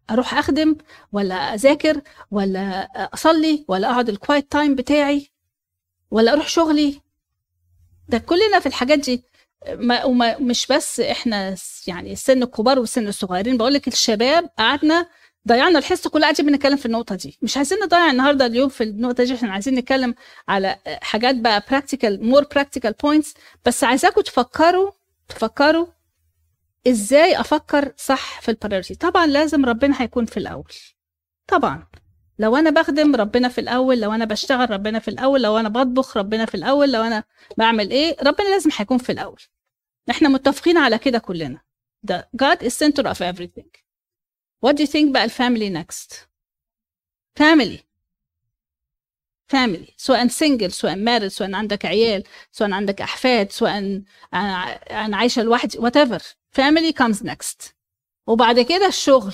أروح 0.10 0.34
أخدم 0.34 0.76
ولا 1.12 1.36
أذاكر 1.36 2.02
ولا 2.32 2.90
أصلي 3.14 3.66
ولا 3.68 3.92
أقعد 3.92 4.10
ال 4.10 4.17
quiet 4.17 4.52
time 4.52 4.76
بتاعي 4.76 5.32
ولا 6.12 6.34
أروح 6.34 6.48
شغلي. 6.48 7.02
ده 8.10 8.18
كلنا 8.18 8.60
في 8.60 8.66
الحاجات 8.66 9.00
دي. 9.00 9.24
ما 9.70 10.04
وما 10.06 10.38
مش 10.38 10.68
بس 10.68 11.00
إحنا 11.00 11.56
يعني 11.88 12.14
السن 12.14 12.44
الكبار 12.44 12.80
والسن 12.80 13.08
الصغيرين. 13.08 13.58
بقول 13.58 13.74
لك 13.74 13.88
الشباب 13.88 14.50
قعدنا 14.58 15.10
ضيعنا 15.48 15.80
الحصة 15.80 16.10
كلها. 16.10 16.24
قاعدين 16.24 16.46
بنتكلم 16.46 16.78
في 16.78 16.86
النقطة 16.86 17.16
دي. 17.16 17.38
مش 17.42 17.58
عايزين 17.58 17.80
نضيع 17.80 18.12
النهارده 18.12 18.46
اليوم 18.46 18.70
في 18.70 18.84
النقطة 18.84 19.24
دي. 19.24 19.36
إحنا 19.36 19.54
عايزين 19.54 19.76
نتكلم 19.76 20.16
على 20.48 20.80
حاجات 21.02 21.36
بقى 21.36 21.64
practical 21.72 22.26
more 22.26 22.44
practical 22.44 22.94
points 23.04 23.34
بس 23.66 23.84
عايزاكم 23.84 24.22
تفكروا 24.22 24.92
تفكروا 25.28 25.88
إزاي 26.88 27.40
أفكر 27.40 27.94
صح 27.98 28.42
في 28.42 28.52
ال 28.52 28.57
priority 28.57 28.96
طبعا 28.96 29.28
لازم 29.28 29.66
ربنا 29.66 30.02
هيكون 30.02 30.26
في 30.26 30.38
الأول. 30.38 30.74
طبعا. 31.48 31.88
لو 32.40 32.56
أنا 32.56 32.70
بخدم 32.70 33.16
ربنا 33.16 33.50
في 33.50 33.62
الأول 33.62 34.02
لو 34.02 34.14
أنا 34.14 34.26
بشتغل 34.26 34.72
ربنا 34.72 35.00
في 35.00 35.08
الأول 35.08 35.42
لو 35.42 35.58
أنا 35.58 35.70
بطبخ 35.70 36.18
ربنا 36.18 36.46
في 36.46 36.56
الأول 36.56 36.92
لو 36.92 37.02
أنا 37.02 37.24
بعمل 37.58 37.92
إيه 37.92 38.18
ربنا 38.24 38.50
لازم 38.50 38.70
هيكون 38.78 38.98
في 38.98 39.12
الأول. 39.12 39.42
إحنا 40.10 40.30
متفقين 40.30 40.78
على 40.78 40.98
كده 40.98 41.20
كلنا. 41.20 41.62
ده 42.04 42.30
God 42.44 42.58
is 42.58 42.72
center 42.72 43.04
of 43.04 43.18
everything. 43.18 43.82
What 44.66 44.74
do 44.74 44.82
you 44.82 44.88
think 44.92 45.12
بقى 45.14 45.24
ال 45.24 45.32
family 45.32 45.84
next? 45.84 46.14
Family. 47.40 47.80
Family. 49.54 49.94
سواء 49.98 50.28
single 50.28 50.72
سواء 50.72 50.96
married 50.96 51.28
سواء 51.28 51.54
عندك 51.54 51.86
عيال 51.86 52.24
سواء 52.52 52.72
عندك 52.72 53.02
أحفاد 53.02 53.52
سواء 53.52 54.02
أنا 54.34 55.18
عايشة 55.18 55.44
لوحدي 55.44 55.78
whatever. 55.78 56.22
Family 56.58 56.94
comes 57.04 57.24
next. 57.28 57.72
وبعد 58.28 58.60
كده 58.60 58.88
الشغل. 58.88 59.34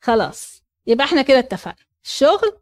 خلاص. 0.00 0.62
يبقى 0.86 1.06
إحنا 1.06 1.22
كده 1.22 1.38
اتفقنا. 1.38 1.86
الشغل 2.04 2.58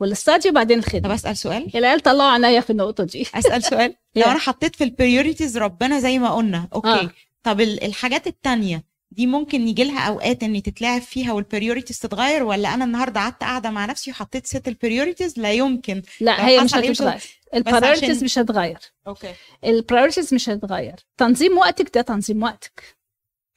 وال 0.00 0.13
study 0.13 0.45
و 0.45 0.52
بعدين 0.52 0.80
طب 0.80 0.86
الخدمه 0.86 1.14
أسأل 1.14 1.36
سؤال؟ 1.36 1.76
العيال 1.76 2.00
طلعوا 2.00 2.30
عينيا 2.30 2.60
في 2.60 2.70
النقطة 2.70 3.04
دي. 3.04 3.22
أسأل 3.34 3.62
سؤال. 3.64 3.94
لو. 4.16 4.22
أنا 4.22 4.38
حطيت 4.38 4.76
في 4.76 4.84
ال 4.84 4.91
priorities 4.91 5.58
ربنا 5.58 6.00
زي 6.00 6.18
ما 6.18 6.34
قلنا 6.34 6.68
okay. 6.72 6.88
آه. 6.88 7.10
طب 7.42 7.60
ال- 7.60 7.84
الحاجات 7.84 8.26
التانية. 8.26 8.84
دي 9.14 9.26
ممكن 9.26 9.68
يجي 9.68 9.84
لها 9.84 10.08
أوقات 10.08 10.42
إن 10.42 10.62
تتلعب 10.62 11.02
فيها 11.02 11.32
وال 11.32 11.43
priorities 11.43 11.98
تتغير 11.98 12.42
ولا 12.42 12.74
أنا 12.74 12.84
النهارده 12.84 13.20
قعدت 13.20 13.40
قاعدة 13.40 13.70
مع 13.70 13.86
نفسي 13.86 14.10
وحطيت 14.10 14.46
set 14.46 14.68
ال 14.68 14.74
priorities 14.74 15.38
لا 15.38 15.52
يمكن. 15.52 16.02
لا 16.20 16.46
هي 16.48 16.60
مش 16.60 16.74
هتتغير. 16.74 17.16
بس 17.16 17.28
ال 17.54 17.59
priorities 17.59 18.10
عشان- 18.10 18.24
مش 18.24 18.38
هتتغير. 18.38 18.78
okay. 19.06 19.34
ال 19.64 19.70
priorities 19.70 20.34
مش 20.34 20.48
هتتغير. 20.48 20.94
تنظيم 21.16 21.58
وقتك 21.58 21.94
ده 21.94 22.00
تنظيم 22.02 22.42
وقتك. 22.42 22.96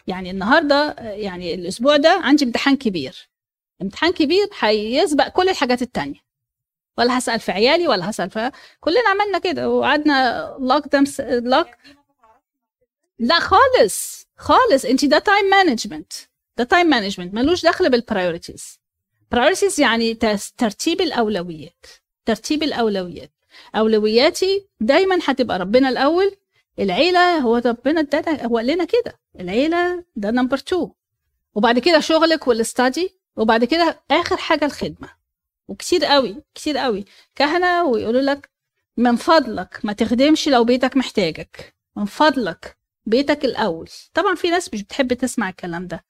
يعني 0.08 0.32
النهارده 0.32 0.96
يعني 1.00 1.54
الأسبوع 1.54 1.98
ده 1.98 2.22
عندي 2.24 2.46
امتحان 2.46 2.76
كبير. 2.76 3.30
امتحان 3.82 4.12
كبير 4.12 4.50
هيسبق 4.60 5.28
كل 5.28 5.50
الحاجات 5.50 5.82
التانية. 5.82 6.20
ولا 6.98 7.18
هسأل 7.18 7.40
في 7.40 7.52
عيالي 7.52 7.88
ولا 7.88 8.10
هسأل 8.10 8.30
في 8.30 8.52
كلنا 8.80 9.10
عملنا 9.10 9.40
كده 9.40 9.70
وقعدنا 9.70 10.48
lock 10.60 10.88
them 10.88 11.04
lock 11.50 11.68
لا 13.20 13.40
خالص. 13.40 14.27
خالص. 14.38 14.86
انت 14.86 15.06
ده 15.06 15.20
time 15.20 15.46
management 15.50 16.14
ده 16.58 16.64
time 16.64 16.88
management 16.88 17.34
ملوش 17.34 17.66
دخل 17.66 17.90
بال 17.90 18.05
priorities 18.05 18.80
priorities 19.32 19.80
يعني 19.80 20.14
ترتيب 20.58 21.02
الأولويات. 21.02 21.86
ترتيب 22.26 22.64
الأولويات. 22.64 23.32
أولوياتي 23.76 24.68
دايما 24.80 25.20
هتبقى 25.26 25.60
ربنا 25.60 25.90
الأول 25.90 26.36
العيلة 26.80 27.38
هو 27.38 27.62
ربنا 27.66 28.00
ادانا 28.00 28.46
هو 28.46 28.58
قال 28.58 28.68
لنا 28.68 28.86
كده. 28.86 29.20
العيلة 29.40 30.04
ده 30.16 30.32
number 30.32 30.58
2 30.58 30.92
وبعد 31.56 31.80
كده 31.80 32.00
شغلك 32.00 32.48
وال 32.48 32.68
study 32.68 33.20
وبعد 33.36 33.64
كده 33.64 34.04
آخر 34.12 34.38
حاجة 34.38 34.66
الخدمة. 34.66 35.10
وكتير 35.68 36.06
قوي 36.06 36.44
كتير 36.56 36.78
قوي. 36.78 37.06
كهنة 37.36 37.84
ويقولوا 37.84 38.22
لك 38.22 38.50
من 38.98 39.16
فضلك 39.16 39.80
ما 39.84 39.94
تخدمش 39.94 40.48
لو 40.50 40.64
بيتك 40.64 40.98
محتاجك. 40.98 41.76
من 41.96 42.06
فضلك. 42.06 42.77
بيتك 43.08 43.46
الأول. 43.46 43.90
طبعا 44.14 44.36
في 44.36 44.50
ناس 44.50 44.74
مش 44.74 44.84
بتحب 44.84 45.14
تسمع 45.14 45.50
الكلام 45.50 45.88
ده 45.88 46.06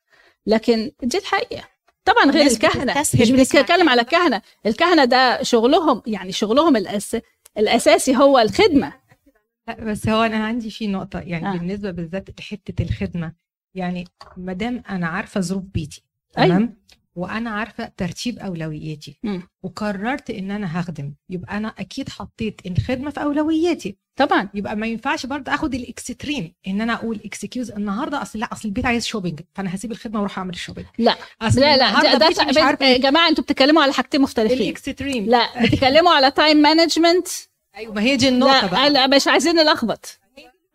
لكن 0.45 0.91
دي 1.03 1.17
الحقيقة. 1.17 1.63
طبعا 2.05 2.31
غير 2.31 2.45
بتستسهل 2.45 3.21
مش 3.21 3.31
بنتكلم 3.31 3.89
على 3.89 4.01
الكهنة. 4.01 4.41
الكهنة 4.65 5.05
ده 5.05 5.43
شغلهم 5.43 6.01
يعني 6.07 6.31
شغلهم 6.31 6.75
الأس... 6.75 7.17
الأساسي 7.57 8.15
هو 8.17 8.39
الخدمة. 8.39 8.93
لا 9.67 9.83
بس 9.83 10.07
هو 10.07 10.23
أنا 10.23 10.45
عندي 10.45 10.69
في 10.69 10.87
نقطة 10.87 11.19
يعني 11.19 11.47
آه. 11.47 11.51
بالنسبة 11.57 11.91
بالذات 11.91 12.39
لحته 12.39 12.83
الخدمة. 12.83 13.33
يعني 13.75 14.07
ما 14.37 14.53
دام 14.53 14.83
أنا 14.89 15.07
عارفة 15.07 15.41
ظروف 15.41 15.63
بيتي 15.63 16.03
أيوة. 16.37 16.69
وأنا 17.17 17.49
عارفة 17.49 17.91
ترتيب 17.97 18.39
أولوياتي. 18.39 19.19
مم. 19.23 19.41
وقررت 19.63 20.29
إن 20.29 20.51
أنا 20.51 20.79
هخدم. 20.79 21.13
يبقى 21.29 21.57
أنا 21.57 21.73
أكيد 21.79 22.09
حطيت 22.09 22.61
الخدمة 22.65 23.09
في 23.09 23.21
أولوياتي. 23.23 23.97
طبعا. 24.15 24.49
يبقى 24.53 24.75
ما 24.75 24.87
ينفعش 24.87 25.25
برضه 25.25 25.53
آخد 25.53 25.75
ال 25.75 25.84
extreme. 25.84 26.53
إن 26.67 26.81
أنا 26.81 26.93
أقول 26.93 27.19
excuse 27.25 27.71
النهارده. 27.71 28.21
أصل 28.21 28.39
لا 28.39 28.45
أصل 28.53 28.67
البيت 28.67 28.85
عايز 28.85 29.05
shopping 29.05 29.39
فأنا 29.55 29.75
هسيب 29.75 29.91
الخدمة 29.91 30.19
وأروح 30.19 30.37
أعمل 30.37 30.53
ال 30.53 30.57
shopping 30.57 30.87
لا. 30.97 31.15
أصل 31.41 31.59
لا 31.59 31.77
لا. 31.77 32.01
ده, 32.13 32.17
ده 32.17 32.45
مش 32.49 32.57
عارفه 32.57 32.85
يا 32.85 32.97
جماعة 32.97 33.29
أنتوا 33.29 33.43
بتتكلموا 33.43 33.83
على 33.83 33.93
حاجتين 33.93 34.21
مختلفين. 34.21 34.61
ال 34.61 34.68
extreme. 34.68 35.25
لا 35.25 35.63
بتتكلموا 35.65 36.11
على 36.11 36.31
time 36.31 36.57
management 36.57 37.27
أيوه 37.75 37.93
ما 37.93 38.01
هي 38.01 38.15
دي 38.15 38.27
النقطة 38.29 38.61
لا 38.61 38.67
بقى. 38.67 38.89
لا 38.89 39.07
مش 39.07 39.27
عايزين 39.27 39.55
نلخبط. 39.55 40.19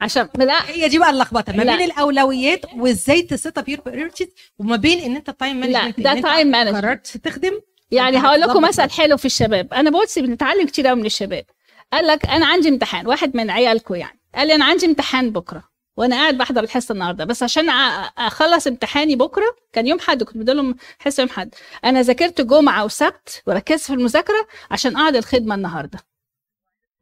عشان 0.02 0.28
لا. 0.38 0.70
هي 0.70 0.88
دي 0.88 0.98
بقى 0.98 1.10
اللخبطة 1.10 1.52
ما 1.52 1.62
لا. 1.62 1.76
بين 1.76 1.84
الأولويات 1.90 2.60
وإزاي 2.76 3.22
ت 3.22 3.31
set 3.31 3.58
up 3.58 3.68
your 3.68 4.10
وما 4.58 4.76
بين 4.76 4.98
إن 4.98 5.16
أنت 5.16 5.30
time 5.30 5.64
لا 5.64 5.82
management 5.82 6.00
ده 6.00 6.20
time 6.20 6.46
management 6.46 6.84
قررت 6.84 7.16
تخدم. 7.16 7.60
يعني 7.90 8.18
هقول 8.18 8.40
لكم 8.40 8.62
مثل. 8.62 8.90
حلو 8.90 9.16
في 9.16 9.24
الشباب. 9.24 9.74
أنا 9.74 9.90
بصي 9.90 10.22
بنتعلم 10.22 10.66
كتير 10.66 10.86
قوي 10.86 10.96
من 10.96 11.06
الشباب. 11.06 11.44
قال 11.92 12.06
لك 12.06 12.26
أنا 12.26 12.46
عندي 12.46 12.68
امتحان 12.68 13.06
واحد 13.06 13.36
من 13.36 13.50
عيالكم 13.50 13.94
يعني. 13.94 14.20
قال 14.34 14.46
لي 14.48 14.54
أنا 14.54 14.64
عندي 14.64 14.86
امتحان 14.86 15.30
بكرة. 15.30 15.72
وأنا 15.96 16.16
قاعد 16.16 16.38
بحضر 16.38 16.64
الحصة 16.64 16.92
النهارده. 16.92 17.24
بس 17.24 17.42
عشان 17.42 17.70
أخلص 18.18 18.66
امتحاني 18.66 19.16
بكرة 19.16 19.56
كان 19.72 19.86
يوم 19.86 19.98
حد 19.98 20.22
كنت 20.22 20.36
بديلهم 20.36 20.76
حصة 20.98 21.20
يوم 21.20 21.30
حد. 21.30 21.54
أنا 21.84 22.02
ذاكرت 22.02 22.40
جمعة 22.40 22.84
وسبت 22.84 23.42
وركزت 23.46 23.86
في 23.86 23.92
المذاكرة 23.92 24.48
عشان 24.70 24.96
اقعد 24.96 25.16
الخدمة 25.16 25.54
النهارده. 25.54 25.98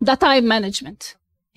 ده 0.01 0.15
time 0.15 0.45
management 0.45 1.03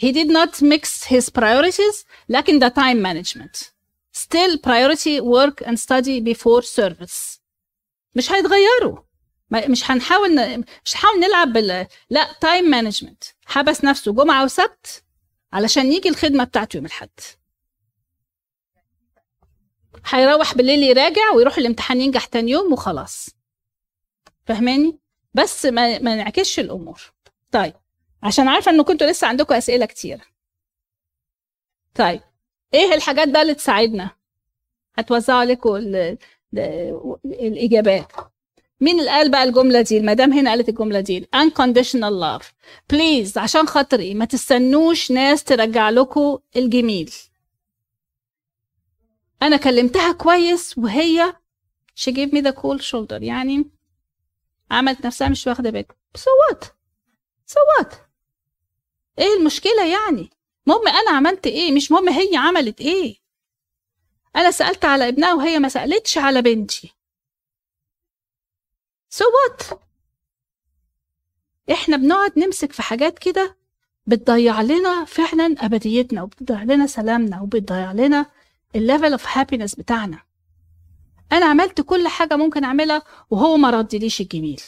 he 0.02 0.12
did 0.12 0.28
not 0.28 0.62
mix 0.62 1.04
his 1.04 1.30
priorities 1.30 2.06
لكن 2.30 2.60
ده 2.60 2.74
time 2.78 3.04
management. 3.04 3.74
Still 4.18 4.58
priority 4.58 5.22
work 5.22 5.66
and 5.66 5.78
study 5.80 6.20
before 6.22 6.62
service. 6.62 7.40
مش 8.16 8.32
هيتغيروا. 8.32 9.00
مش 9.52 9.92
هنحاول 9.92 10.36
ن... 10.36 10.60
مش 10.86 10.96
هنحاول 10.96 11.20
نلعب 11.20 11.54
بال 11.54 11.88
لا 12.10 12.34
time 12.42 12.66
management 12.66 13.24
حبس 13.46 13.84
نفسه 13.84 14.14
جمعة 14.14 14.44
وسبت 14.44 15.04
علشان 15.54 15.94
يجي 15.94 16.10
الخدمة 16.10 16.44
بتاعته 16.44 16.78
يوم 16.78 16.86
الأحد. 16.86 17.10
هيروح 20.06 20.56
بالليل 20.56 20.84
يراجع 20.84 21.32
ويروح 21.36 21.58
الامتحان 21.58 22.02
ينجح 22.02 22.26
تاني 22.26 22.52
يوم 22.52 22.74
وخلاص. 22.74 23.30
فاهماني 24.46 25.00
بس 25.34 25.66
ما, 25.66 26.00
ما 26.00 26.16
نعكسش 26.16 26.60
الأمور. 26.60 27.02
طيب. 27.52 27.74
عشان 28.24 28.48
عارفة 28.48 28.72
ان 28.72 28.82
كنتوا 28.82 29.08
لسه 29.08 29.28
عندكم 29.28 29.54
أسئلة 29.54 29.86
كتير. 29.86 30.20
طيب 31.96 32.22
إيه 32.74 32.94
الحاجات 32.94 33.28
بقى 33.30 33.42
اللي 33.42 33.54
تساعدنا؟ 33.54 34.10
ال- 35.78 36.18
ال- 36.54 37.18
الإجابات. 37.26 38.12
مين 38.82 39.00
اللي 39.00 39.10
قال 39.12 39.32
بقى 39.32 39.44
الجملة 39.44 39.82
دي؟ 39.82 39.98
المدام 39.98 40.34
هنا 40.34 40.50
قالت 40.50 40.70
الجملة 40.70 41.00
دي. 41.00 41.28
Unconditional 41.36 42.22
love. 42.24 42.46
بليز 42.90 43.38
عشان 43.38 43.68
خاطري 43.68 44.14
ما 44.14 44.26
تستنوش 44.26 45.12
ناس 45.12 45.44
ترجع 45.44 45.90
لكم 45.90 46.40
الجميل. 46.56 47.14
أنا 49.42 49.58
كلمتها 49.58 50.12
كويس 50.12 50.78
وهي 50.78 51.34
she 52.00 52.12
gave 52.12 52.30
me 52.32 52.42
the 52.42 52.54
cool 52.54 52.82
shoulder. 52.92 53.22
يعني 53.22 53.70
عملت 54.72 55.06
نفسها 55.06 55.30
مش 55.30 55.48
واخدة 55.48 55.70
بالك 55.70 55.96
so 56.18 56.22
what? 56.22 56.64
So 57.52 57.60
what? 57.78 57.94
إيه 59.20 59.38
المشكلة 59.40 59.86
يعني؟ 59.86 60.30
مهم 60.68 60.88
أنا 60.88 61.12
عملت 61.18 61.48
إيه؟ 61.48 61.72
مش 61.72 61.92
مهم 61.92 62.10
هي 62.10 62.38
عملت 62.38 62.82
إيه؟ 62.82 63.16
أنا 64.36 64.52
سألت 64.52 64.86
على 64.86 65.08
ابنها 65.08 65.34
وهي 65.34 65.60
ما 65.60 65.70
سألتش 65.70 66.18
على 66.18 66.42
بنتي. 66.42 66.94
So 69.16 69.24
what? 69.24 69.76
إحنا 71.72 71.98
بنقعد 71.98 72.40
نمسك 72.40 72.72
في 72.72 72.82
حاجات 72.82 73.20
كده 73.20 73.58
بتضيع 74.08 74.62
لنا 74.62 75.06
فعلا 75.06 75.56
أبديتنا 75.66 76.24
وبتضيع 76.24 76.64
لنا 76.64 76.88
سلامنا 76.88 77.42
وبتضيع 77.42 77.92
لنا 77.92 78.26
ال 78.76 78.82
level 78.82 79.12
of 79.12 79.38
happiness 79.38 79.76
بتاعنا. 79.76 80.20
أنا 81.32 81.46
عملت 81.46 81.82
كل 81.82 82.08
حاجة 82.08 82.36
ممكن 82.36 82.64
أعملها 82.64 83.02
وهو 83.30 83.58
ما 83.58 83.70
ردليش 83.70 84.22
الجميل. 84.22 84.62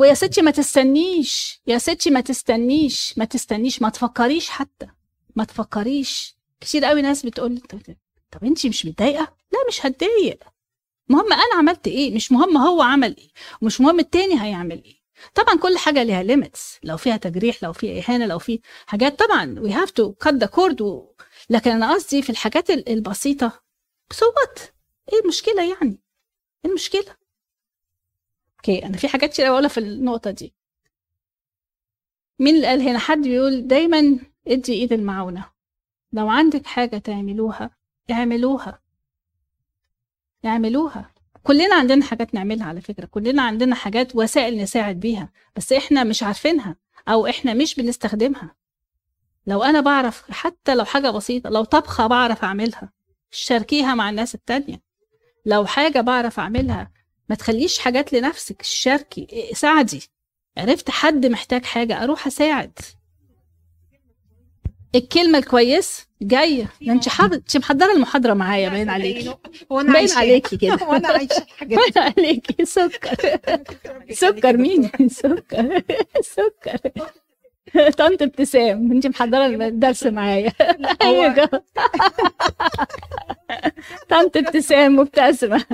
ويا 0.00 0.14
ستي 0.14 0.42
ما 0.42 0.50
تستنيش 0.50 1.60
يا 1.66 1.78
ستي 1.78 2.10
ما 2.10 2.20
تستنيش 2.20 3.14
ما 3.18 3.24
تستنيش 3.24 3.82
ما 3.82 3.88
تفكريش 3.88 4.48
حتى 4.48 4.86
ما 5.36 5.44
تفكريش. 5.44 6.36
كتير 6.60 6.84
قوي 6.84 7.02
ناس 7.02 7.26
بتقول 7.26 7.52
لي 7.52 7.60
طب, 8.30 8.44
انت 8.44 8.66
مش 8.66 8.86
متضايقة؟ 8.86 9.36
لا 9.52 9.58
مش 9.68 9.86
هتضايق. 9.86 10.44
مهم 11.08 11.32
أنا 11.32 11.54
عملت 11.58 11.86
إيه؟ 11.88 12.14
مش 12.14 12.32
مهم 12.32 12.56
هو 12.56 12.82
عمل 12.82 13.16
إيه 13.16 13.28
ومش 13.62 13.80
مهم 13.80 14.00
التاني 14.00 14.42
هيعمل 14.42 14.84
إيه. 14.84 15.00
طبعا 15.34 15.56
كل 15.58 15.78
حاجة 15.78 16.02
ليها 16.02 16.22
limits 16.22 16.78
لو 16.82 16.96
فيها 16.96 17.16
تجريح 17.16 17.62
لو 17.62 17.72
فيها 17.72 18.02
إهانة 18.04 18.26
لو 18.26 18.38
في 18.38 18.60
حاجات. 18.86 19.18
طبعا 19.18 19.60
we 19.60 19.72
have 19.72 19.90
to 19.90 20.12
cut 20.12 20.34
the 20.34 20.46
cord 20.46 21.06
لكن 21.50 21.70
أنا 21.70 21.94
قصدي 21.94 22.22
في 22.22 22.30
الحاجات 22.30 22.70
ال- 22.70 22.88
البسيطة. 22.88 23.62
so 24.12 24.26
what 24.26 24.58
إيه 25.12 25.20
المشكلة 25.20 25.62
يعني؟ 25.62 26.00
إيه 26.64 26.70
المشكلة؟ 26.70 27.16
okay 28.60 28.86
أنا 28.86 28.96
في 28.96 29.08
حاجات 29.08 29.30
كتير 29.30 29.46
أقولها 29.46 29.68
في 29.68 29.78
النقطة 29.80 30.30
دي. 30.30 30.54
مين 32.38 32.56
اللي 32.56 32.66
قال 32.66 32.80
هنا؟ 32.80 32.98
حد 32.98 33.18
بيقول 33.18 33.68
دايما 33.68 34.18
ادي 34.48 34.72
إيد 34.72 34.92
المعونة. 34.92 35.44
لو 36.12 36.28
عندك 36.28 36.66
حاجة 36.66 36.98
تعملوها 36.98 37.70
اعملوها. 38.10 38.80
اعملوها. 40.44 41.10
كلنا 41.42 41.74
عندنا 41.74 42.04
حاجات 42.04 42.34
نعملها 42.34 42.66
على 42.66 42.80
فكرة. 42.80 43.06
كلنا 43.06 43.42
عندنا 43.42 43.74
حاجات 43.74 44.16
وسائل 44.16 44.58
نساعد 44.62 45.00
بيها. 45.00 45.32
بس 45.56 45.72
إحنا 45.72 46.04
مش 46.04 46.22
عارفينها 46.22 46.76
أو 47.08 47.26
إحنا 47.26 47.54
مش 47.54 47.74
بنستخدمها. 47.74 48.54
لو 49.46 49.62
أنا 49.62 49.80
بعرف 49.80 50.30
حتى 50.30 50.74
لو 50.74 50.84
حاجة 50.84 51.10
بسيطة 51.10 51.50
لو 51.50 51.64
طبخة 51.64 52.06
بعرف 52.06 52.44
أعملها. 52.44 52.92
شاركيها 53.30 53.94
مع 53.94 54.10
الناس 54.10 54.34
التانية. 54.34 54.82
لو 55.46 55.66
حاجة 55.66 56.00
بعرف 56.00 56.40
أعملها 56.40 56.92
ما 57.30 57.36
تخليش 57.36 57.78
حاجات 57.78 58.12
لنفسك 58.12 58.62
شاركي 58.62 59.50
ساعدي. 59.54 60.02
عرفت 60.58 60.90
حد 60.90 61.26
محتاج 61.26 61.64
حاجة 61.64 62.02
أروح 62.04 62.26
أساعد. 62.26 62.78
الكلمة 64.94 65.38
الكويس 65.38 66.06
جاية. 66.22 66.66
ده 66.82 66.92
انت 66.92 67.08
حاضر 67.08 67.34
انت 67.36 67.56
محضرة 67.56 67.92
المحاضرة 67.92 68.34
معايا 68.34 68.68
باين 68.68 68.90
عليكي. 68.90 69.34
وأنا 69.70 69.92
باين 69.92 70.10
عليكي 70.12 70.56
كده. 70.56 70.78
وأنا 70.88 71.08
عايشة 71.08 71.42
الحاجات 71.42 71.78
باين 71.94 72.12
عليكي. 72.18 72.64
سكر. 72.64 73.16
سكر 74.22 74.56
مين؟ 74.56 74.90
سكر. 75.08 75.82
سكر. 76.20 76.78
طنط 77.98 78.22
ابتسام. 78.22 78.92
انت 78.92 79.06
محضرة 79.06 79.46
الدرس 79.46 80.06
معايا. 80.06 80.52
أيوه. 81.02 81.62
طنط 84.08 84.36
ابتسام 84.36 84.96
مبتسمة. 84.96 85.64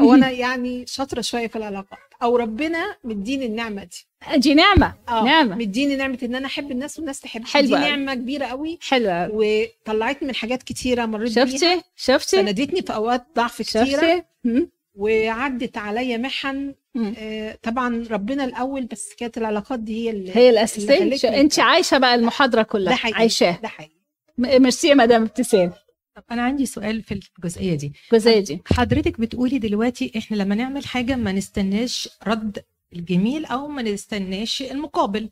هو 0.00 0.14
أنا 0.14 0.30
يعني 0.44 0.84
شاطرة 0.86 1.20
شوية 1.20 1.46
في 1.48 1.56
العلاقات. 1.56 1.98
أو 2.22 2.36
ربنا 2.36 2.96
مديني 3.04 3.46
النعمة 3.46 3.84
دي. 3.84 4.06
دي 4.36 4.54
نعمة 4.54 4.94
آه 5.08 5.24
نعمة. 5.24 5.56
مديني 5.56 5.96
نعمة 5.96 6.18
إن 6.22 6.34
أنا 6.34 6.46
أحب 6.46 6.70
الناس 6.70 6.98
والناس 6.98 7.20
تحبني. 7.20 7.46
حلوة 7.46 7.78
دي. 7.78 7.84
نعمة 7.90 8.14
كبيرة 8.14 8.46
قوي 8.46 8.78
حلوة 8.82 9.28
وطلعتني 9.32 10.28
من 10.28 10.34
حاجات 10.34 10.62
كتيرة 10.62 11.06
مريت 11.06 11.38
بيها. 11.38 11.46
شفتي؟ 11.46 11.82
شفتي؟ 11.96 12.36
سندتني 12.36 12.82
في 12.82 12.94
أوقات 12.94 13.24
ضعف 13.36 13.62
كتيرة. 13.62 13.84
شفتي. 13.84 14.68
وعدت 14.94 15.76
عليا 15.78 16.16
محن. 16.16 16.74
آه 17.18 17.58
طبعا 17.62 18.06
ربنا 18.10 18.44
الأول 18.44 18.84
بس 18.84 19.14
كانت 19.18 19.38
العلاقات 19.38 19.78
دي 19.80 20.04
هي 20.06 20.10
اللي 20.10 20.36
هي 20.36 20.50
الأساسية. 20.50 21.40
انت 21.40 21.58
عايشة 21.58 21.98
بقى 21.98 22.14
المحاضرة 22.14 22.62
كلها. 22.62 22.94
حقيقي. 22.94 23.18
عايشاه 23.18 23.58
ده 23.62 23.68
حقيقي. 23.68 23.94
ميرسي 24.38 24.88
يا 24.88 24.94
مدام 24.94 25.22
ابتسام 25.22 25.72
طب 26.16 26.24
أنا 26.30 26.42
عندي 26.42 26.66
سؤال 26.66 27.02
في 27.02 27.20
الجزئية 27.38 27.74
دي. 27.74 27.92
الجزئية 28.12 28.40
دي. 28.40 28.62
حضرتك 28.66 29.20
بتقولي 29.20 29.58
دلوقتي 29.58 30.12
إحنا 30.18 30.36
لما 30.36 30.54
نعمل 30.54 30.86
حاجة 30.86 31.16
ما 31.16 31.32
نستناش 31.32 32.08
رد 32.26 32.64
الجميل 32.92 33.44
أو 33.44 33.68
ما 33.68 33.82
نستناش 33.82 34.62
المقابل. 34.62 35.30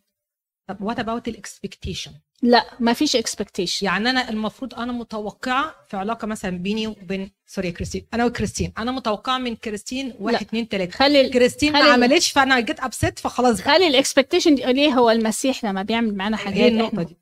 طب 0.67 0.83
what 0.83 0.99
about 0.99 1.29
ال 1.29 1.36
expectation 1.36 2.11
لا 2.43 2.65
ما 2.81 2.93
فيش 2.93 3.17
expectation 3.17 3.87
يعني 3.87 4.11
أنا 4.11 4.31
المفروض 4.31 4.75
أنا 4.75 4.93
متوقعة 4.93 5.75
في 5.89 5.97
علاقة 5.97 6.27
مثلا 6.27 6.59
بيني 6.59 6.87
وبين 6.87 7.31
sorry 7.47 7.73
كريستين 7.73 8.07
أنا 8.15 8.25
وكريستين. 8.25 8.73
أنا 8.79 8.93
متوقعة 8.93 9.39
من 9.39 9.57
كريستين 9.57 10.15
واحد 10.21 10.47
اتنين 10.47 10.69
تلاتة. 10.69 10.91
خلي 10.93 11.29
كريستين 11.31 11.73
ما 11.73 11.79
خلي 11.79 11.89
ال- 11.89 11.93
عملتش 11.93 12.31
فأنا 12.31 12.61
جيت 12.61 12.81
upset 12.81 13.19
فخلاص. 13.19 13.61
خلي 13.61 13.87
ال 13.87 13.93
expectation 13.93 14.55
دي 14.55 14.63
ليه 14.73 14.93
هو 14.93 15.11
المسيح 15.11 15.65
لما 15.65 15.83
بيعمل 15.83 16.15
معانا 16.15 16.37
حاجات 16.37 16.59
هي 16.59 16.69
النقطة 16.69 17.03
دي. 17.03 17.17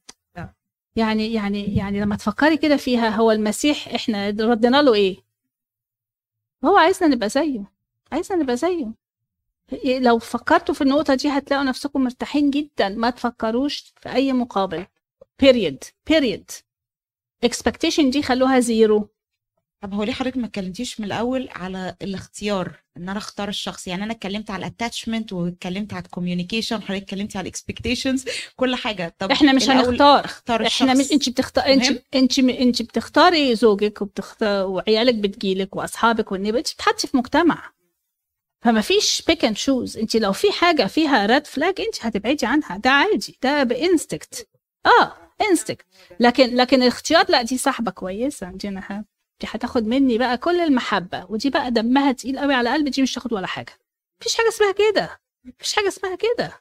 يعني 0.97 1.33
يعني 1.33 1.77
يعني 1.77 2.01
لما 2.01 2.17
تفكري 2.17 2.57
كده 2.57 2.77
فيها 2.77 3.09
هو 3.09 3.31
المسيح 3.31 3.89
إحنا 3.95 4.29
ردنا 4.29 4.83
له 4.83 4.95
إيه؟ 4.95 5.17
هو 6.65 6.77
عايزنا 6.77 7.09
نبقى 7.09 7.29
زيه 7.29 7.73
عايزنا 8.13 8.39
نبقى 8.43 8.57
زيه. 8.57 8.93
إيه، 9.73 9.99
لو 9.99 10.19
فكرتوا 10.19 10.75
في 10.75 10.81
النقطة 10.81 11.15
دي 11.15 11.29
هتلاقوا 11.29 11.65
نفسكم 11.65 12.05
مرتاحين 12.05 12.51
جدا 12.51 12.89
ما 12.89 13.11
تفكروش 13.11 13.95
في 14.01 14.13
أي 14.13 14.33
مقابل 14.33 14.87
period 15.43 15.79
period. 16.11 16.63
Expectation 17.47 18.05
دي 18.13 18.23
خلوها 18.23 18.61
زيرو 18.61 19.09
طب 19.83 19.95
هو 19.95 20.03
ليه 20.03 20.13
حضرتك 20.13 20.37
ما 20.37 20.47
اتكلمتيش 20.47 21.01
من 21.01 21.07
الأول 21.07 21.49
على 21.53 21.97
الاختيار 22.03 22.77
إن 22.97 23.09
أنا 23.09 23.19
أختار 23.19 23.49
الشخص؟ 23.49 23.87
يعني 23.87 24.05
أنا 24.05 24.13
اتكلمت 24.13 24.51
على 24.51 24.61
ال 24.67 24.73
attachment 24.73 25.33
واتكلمت 25.33 25.93
على 25.93 26.05
ال 26.05 26.10
communication 26.10 26.83
حضرتك 26.83 27.03
اتكلمتي 27.03 27.39
على 27.39 27.45
ال 27.45 27.51
expectations 27.51 28.25
كل 28.57 28.75
حاجة. 28.77 29.15
طب 29.19 29.31
إحنا 29.31 29.53
مش 29.53 29.71
هنختار. 29.71 30.25
اختار 30.25 30.67
إحنا 30.67 30.93
الشخص. 30.93 31.07
مش 31.07 31.13
أنت 31.13 31.29
بتختار 31.29 31.67
أنت. 31.67 31.87
انت 32.15 32.39
أنت 32.39 32.83
بتختاري 32.83 33.55
زوجك 33.55 34.03
وبتختار 34.03 34.67
وعيالك 34.67 35.15
بتجيلك 35.15 35.77
وأصحابك 35.77 36.33
والنبي 36.33 36.59
أنت 36.59 36.73
بتحطي 36.73 37.07
في 37.07 37.17
مجتمع. 37.17 37.73
فما 38.65 38.81
فيش 38.81 39.23
pick 39.27 39.45
and 39.45 39.57
choose 39.57 39.97
أنت 39.97 40.17
لو 40.17 40.33
في 40.33 40.53
حاجة 40.53 40.87
فيها 40.87 41.27
red 41.27 41.47
flag 41.47 41.81
أنت 41.81 42.07
هتبعدي 42.07 42.47
عنها. 42.47 42.77
ده 42.77 42.91
عادي. 42.91 43.39
ده 43.43 43.63
ب 43.63 43.71
instinct. 43.71 44.49
آه 44.87 45.13
إنستكت. 45.51 45.87
لكن 46.21 46.57
لكن 46.57 46.83
الاختيار 46.83 47.25
لا 47.29 47.43
دي 47.43 47.59
صاحبة 47.59 47.91
كويسة 47.91 48.51
دي 48.51 48.69
أنا 48.69 49.05
دي 49.41 49.47
هتاخد 49.51 49.87
مني 49.87 50.19
بقى 50.19 50.39
كل 50.39 50.61
المحبة 50.61 51.27
ودي 51.29 51.51
بقى 51.51 51.71
دمها 51.71 52.13
تقيل 52.13 52.39
قوي 52.39 52.55
على 52.55 52.71
قلبي 52.71 52.91
دي 52.91 53.03
مش 53.03 53.15
تاخد 53.15 53.33
ولا 53.33 53.47
حاجة. 53.47 53.73
مفيش 54.21 54.37
حاجة 54.37 54.49
اسمها 54.49 54.73
كده 54.73 55.21
مفيش 55.45 55.73
حاجة 55.73 55.89
اسمها 55.89 56.17
كده. 56.17 56.53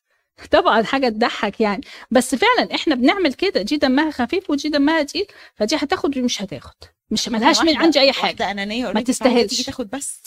طبعا 0.50 0.82
حاجة 0.82 1.08
تضحك 1.08 1.60
يعني. 1.60 1.80
بس 2.10 2.34
فعلا 2.34 2.74
إحنا 2.74 2.94
بنعمل 2.94 3.32
كده 3.34 3.62
دي 3.62 3.76
دمها 3.76 4.10
خفيف 4.10 4.50
ودي 4.50 4.68
دمها 4.68 5.02
تقيل 5.02 5.26
فدي 5.54 5.76
هتاخد 5.76 6.08
ودي 6.08 6.22
مش 6.22 6.42
هتاخد. 6.42 6.74
مش 7.10 7.28
ملهاش 7.28 7.60
من 7.62 7.76
عندي 7.76 8.00
أي 8.00 8.12
حاجة. 8.12 8.50
أنانية 8.50 8.92
ما 8.92 9.00
تستاهلش. 9.00 9.62
تاخد 9.62 9.90
بس. 9.90 10.22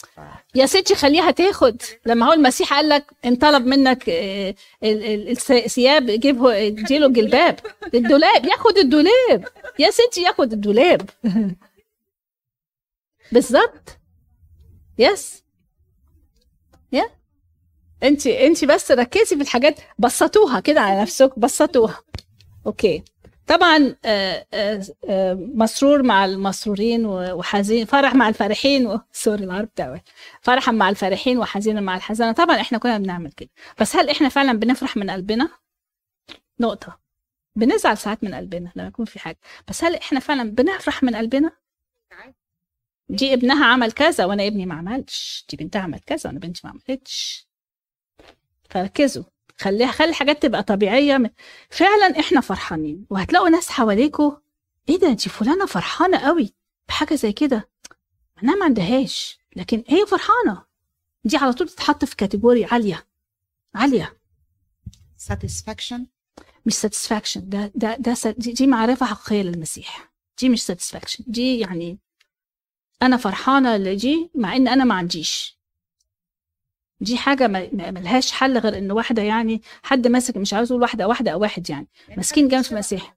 يا 0.54 0.66
ستي 0.66 0.94
خليها 0.94 1.30
تاخد. 1.30 1.82
لما 2.06 2.26
هو 2.26 2.32
المسيح 2.32 2.74
قال 2.74 2.88
لك 2.88 3.04
ان 3.24 3.36
طلب 3.36 3.66
منك 3.66 4.08
آه، 4.08 4.54
الثياب 5.50 6.06
جيبه 6.06 6.66
اديله 6.66 7.06
الجلباب. 7.06 7.60
الدولاب 7.94 8.44
ياخد 8.44 8.78
الدولاب. 8.78 9.44
يا 9.78 9.90
ستي 9.90 10.22
ياخد 10.22 10.52
الدولاب. 10.52 11.10
بالظبط 13.32 13.98
يس 14.98 15.44
يا 16.92 17.10
انت 18.02 18.26
انت 18.26 18.64
بس 18.64 18.90
ركزي 18.90 19.36
في 19.36 19.42
الحاجات 19.42 19.80
بسطوها 19.98 20.60
كده 20.60 20.80
على 20.80 21.02
نفسك 21.02 21.38
بسطوها. 21.38 22.00
أوكي 22.66 23.04
طبعا 23.46 23.96
آه، 24.04 24.46
آه، 24.54 24.82
آه، 25.08 25.34
مسرور 25.34 26.02
مع 26.02 26.24
المسرورين 26.24 27.06
وحزين 27.06 27.86
فرح 27.86 28.14
مع 28.14 28.28
الفرحين 28.28 28.86
و... 28.86 29.00
سوري 29.12 29.44
العرب 29.44 29.68
بتاعي 29.68 30.02
فرحا 30.40 30.72
مع 30.72 30.88
الفرحين 30.88 31.38
وحزينا 31.38 31.80
مع 31.80 31.96
الحزانه 31.96 32.32
طبعا 32.32 32.60
إحنا 32.60 32.78
كنا 32.78 32.98
بنعمل 32.98 33.32
كده. 33.32 33.50
بس 33.80 33.96
هل 33.96 34.10
إحنا 34.10 34.28
فعلا 34.28 34.52
بنفرح 34.58 34.96
من 34.96 35.10
قلبنا؟ 35.10 35.48
نقطة. 36.60 37.00
بنزعل 37.56 37.98
ساعات 37.98 38.24
من 38.24 38.34
قلبنا 38.34 38.72
لما 38.76 38.88
يكون 38.88 39.04
في 39.04 39.18
حاجة. 39.18 39.38
بس 39.68 39.84
هل 39.84 39.94
إحنا 39.94 40.20
فعلا 40.20 40.50
بنفرح 40.50 41.02
من 41.02 41.16
قلبنا؟ 41.16 41.52
دي 43.08 43.34
ابنها 43.34 43.66
عمل 43.66 43.92
كذا 43.92 44.24
وأنا 44.24 44.46
ابني 44.46 44.66
ما 44.66 44.74
عملش. 44.74 45.46
دي 45.50 45.56
بنتها 45.56 45.82
عملت 45.82 46.04
كذا 46.04 46.20
وأنا 46.26 46.38
بنتي 46.38 46.60
ما 46.64 46.70
عملتش. 46.70 47.46
فركزوا. 48.70 49.24
خليها 49.58 49.90
خلي 49.92 50.08
الحاجات 50.08 50.42
تبقى 50.42 50.62
طبيعية. 50.62 51.34
فعلا 51.70 52.20
إحنا 52.20 52.40
فرحانين. 52.40 53.06
وهتلاقوا 53.10 53.48
ناس 53.48 53.68
حواليكوا. 53.70 54.32
إيه 54.88 54.98
ده؟ 54.98 55.12
دي 55.12 55.28
فلانة 55.28 55.66
فرحانة 55.66 56.18
قوي 56.18 56.54
بحاجة 56.88 57.14
زي 57.14 57.32
كده. 57.32 57.70
أنا 58.42 58.56
ما 58.56 58.64
عندهاش. 58.64 59.38
لكن 59.56 59.84
هي 59.88 60.06
فرحانة. 60.06 60.64
دي 61.24 61.36
على 61.36 61.52
طول 61.52 61.68
تتحط 61.68 62.04
في 62.04 62.16
category 62.16 62.64
عالية. 62.64 63.06
عالية. 63.74 64.18
Satisfaction. 65.30 66.00
مش 66.66 66.74
satisfaction 66.74 67.48
ده 67.48 67.72
ده 67.74 67.96
ده 68.00 68.16
دي, 68.38 68.52
دي 68.52 68.66
معرفة 68.66 69.06
حقيقية 69.06 69.42
للمسيح. 69.42 70.12
دي 70.40 70.48
مش 70.48 70.62
satisfaction 70.62 71.24
دي 71.26 71.58
يعني 71.58 71.98
أنا 73.04 73.16
فرحانة 73.16 73.76
لدي 73.76 74.30
مع 74.34 74.56
إن 74.56 74.68
أنا 74.68 74.84
ما 74.84 74.94
عنديش. 74.94 75.58
دي 77.00 77.18
ما- 77.26 77.90
ملهاش 77.90 78.32
حل 78.32 78.58
غير 78.58 78.78
إن 78.78 78.90
واحدة 78.92 79.22
يعني 79.22 79.62
حد 79.82 80.06
ماسك 80.08 80.36
مش 80.36 80.54
عاوز 80.54 80.70
أقول 80.72 80.82
واحدة 80.82 81.08
واحدة 81.08 81.30
أو 81.30 81.40
واحد 81.40 81.70
يعني 81.70 81.86
ماسكين 82.16 82.48
جنب 82.48 82.62
في 82.64 82.72
المسيح 82.72 83.14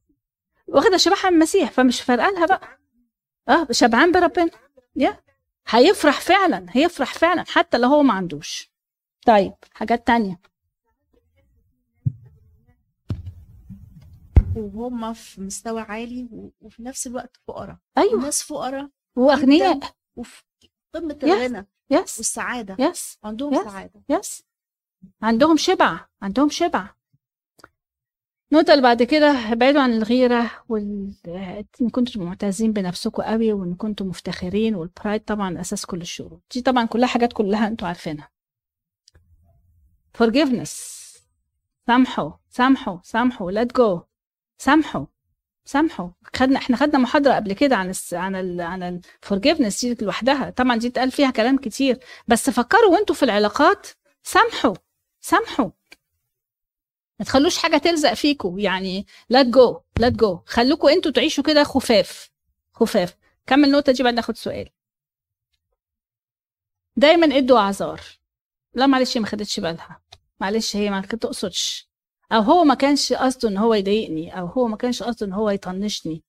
واخدة 0.68 0.98
شبعها 0.98 1.30
من 1.30 1.36
المسيح 1.36 1.72
فمش 1.72 2.02
فارقة 2.02 2.30
لها 2.32 2.46
بقى. 2.46 2.80
آه 3.50 3.68
شبعان 3.72 4.12
بربنا. 4.12 4.50
يا 4.96 5.20
هيفرح 5.70 6.22
فعلا 6.22 6.66
هيفرح 6.70 7.14
فعلا 7.14 7.44
حتى 7.48 7.78
لو 7.78 7.88
هو 7.90 8.04
ما 8.04 8.14
عندوش. 8.14 8.72
طيب 9.26 9.54
حاجات 9.74 10.08
تانية. 10.08 10.40
وهم 14.56 15.14
في 15.14 15.42
مستوى 15.42 15.82
عالي 15.82 16.28
وفي 16.62 16.84
نفس 16.84 17.08
الوقت 17.08 17.38
فقراء. 17.48 17.78
أيوه. 17.98 18.14
الناس 18.14 18.44
فقراء 18.44 18.90
وأغنياء. 19.18 19.80
وفي 20.16 20.44
Yes. 20.98 21.24
الغنى 21.24 21.68
yes 21.90 22.18
والسعادة. 22.18 22.76
yes 22.80 23.18
عندهم 23.24 23.56
Yes. 23.56 23.64
سعادة. 23.64 24.02
yes 24.10 24.44
عندهم 25.22 25.58
شبع. 25.58 26.00
عندهم 26.22 26.50
شبع. 26.50 26.90
النقطة 28.52 28.72
اللي 28.72 28.84
بعد 28.84 29.04
كده 29.04 29.28
ابعدوا 29.32 29.82
عن 29.82 29.92
الغيرة 29.94 30.52
وال 30.70 31.14
إن 31.82 31.90
كنتم 31.90 32.24
معتزين 32.24 32.74
بنفسكم 32.74 33.24
قوي 33.24 33.54
وإن 33.54 33.76
كنتم 33.76 34.08
مفتخرين 34.08 34.76
والبرايد 34.76 35.22
طبعا 35.24 35.62
أساس 35.62 35.86
كل 35.86 36.02
الشرور 36.02 36.40
دي 36.54 36.62
طبعا 36.62 36.86
كلها 36.86 37.08
حاجات 37.08 37.34
كلها 37.34 37.68
أنتوا 37.68 37.88
عارفينها. 37.88 38.30
Forgiveness. 40.18 40.72
سامحوا 41.88 42.32
سامحوا 42.50 42.98
سامحوا. 43.04 43.52
Let 43.52 43.68
go. 43.68 44.02
سامحوا. 44.58 45.06
سامحوا 45.68 46.10
خدنا 46.36 46.60
إحنا 46.60 46.78
خدنا 46.78 47.00
محاضرة 47.00 47.34
قبل 47.34 47.54
كده 47.54 47.76
عن 47.76 47.90
الس... 47.90 48.14
عن 48.14 48.36
ال... 48.36 48.62
عن 48.62 48.84
ال 48.84 49.02
forgiveness 49.26 49.82
دي 49.82 49.98
لوحدها. 50.02 50.50
طبعا 50.50 50.76
دي 50.76 50.88
اتقال 50.88 51.12
فيها 51.12 51.32
كلام 51.32 51.58
كتير. 51.58 52.00
بس 52.28 52.50
فكروا 52.50 52.92
وانتوا 52.92 53.16
في 53.16 53.24
العلاقات 53.24 53.88
سامحوا 54.24 54.76
سامحوا. 55.22 55.70
ما 57.20 57.26
تخلوش 57.26 57.58
حاجة 57.58 57.78
تلزق 57.78 58.14
فيكم 58.14 58.60
يعني 58.60 59.06
let 59.34 59.46
go 59.46 59.78
let 60.00 60.14
go. 60.14 60.40
خلوكوا 60.46 60.92
أنتوا 60.92 61.12
تعيشوا 61.12 61.44
كده 61.44 61.64
خفاف 61.64 62.32
خفاف. 62.74 63.16
كمل 63.48 63.66
النقطه 63.66 63.92
دي 63.92 64.04
بعد 64.04 64.14
ناخد 64.14 64.38
سؤال. 64.38 64.70
دايما 66.96 67.38
ادوا 67.38 67.60
أعذار. 67.60 68.02
لا 68.74 68.88
معلش 68.88 69.18
ما 69.18 69.28
خدتش 69.28 69.60
بالها. 69.60 70.02
معلش 70.42 70.76
هي 70.76 70.90
ما 70.90 71.02
تقصدش. 71.02 71.87
أو 72.32 72.42
هو 72.42 72.64
ما 72.64 72.74
كانش 72.74 73.14
قصده 73.14 73.50
إن 73.50 73.58
هو 73.58 73.74
يضايقني 73.74 74.40
أو 74.40 74.46
هو 74.46 74.68
ما 74.68 74.78
كانش 74.78 75.04
قصده 75.04 75.26
إن 75.26 75.34
هو 75.34 75.50
يطنشني. 75.50 76.24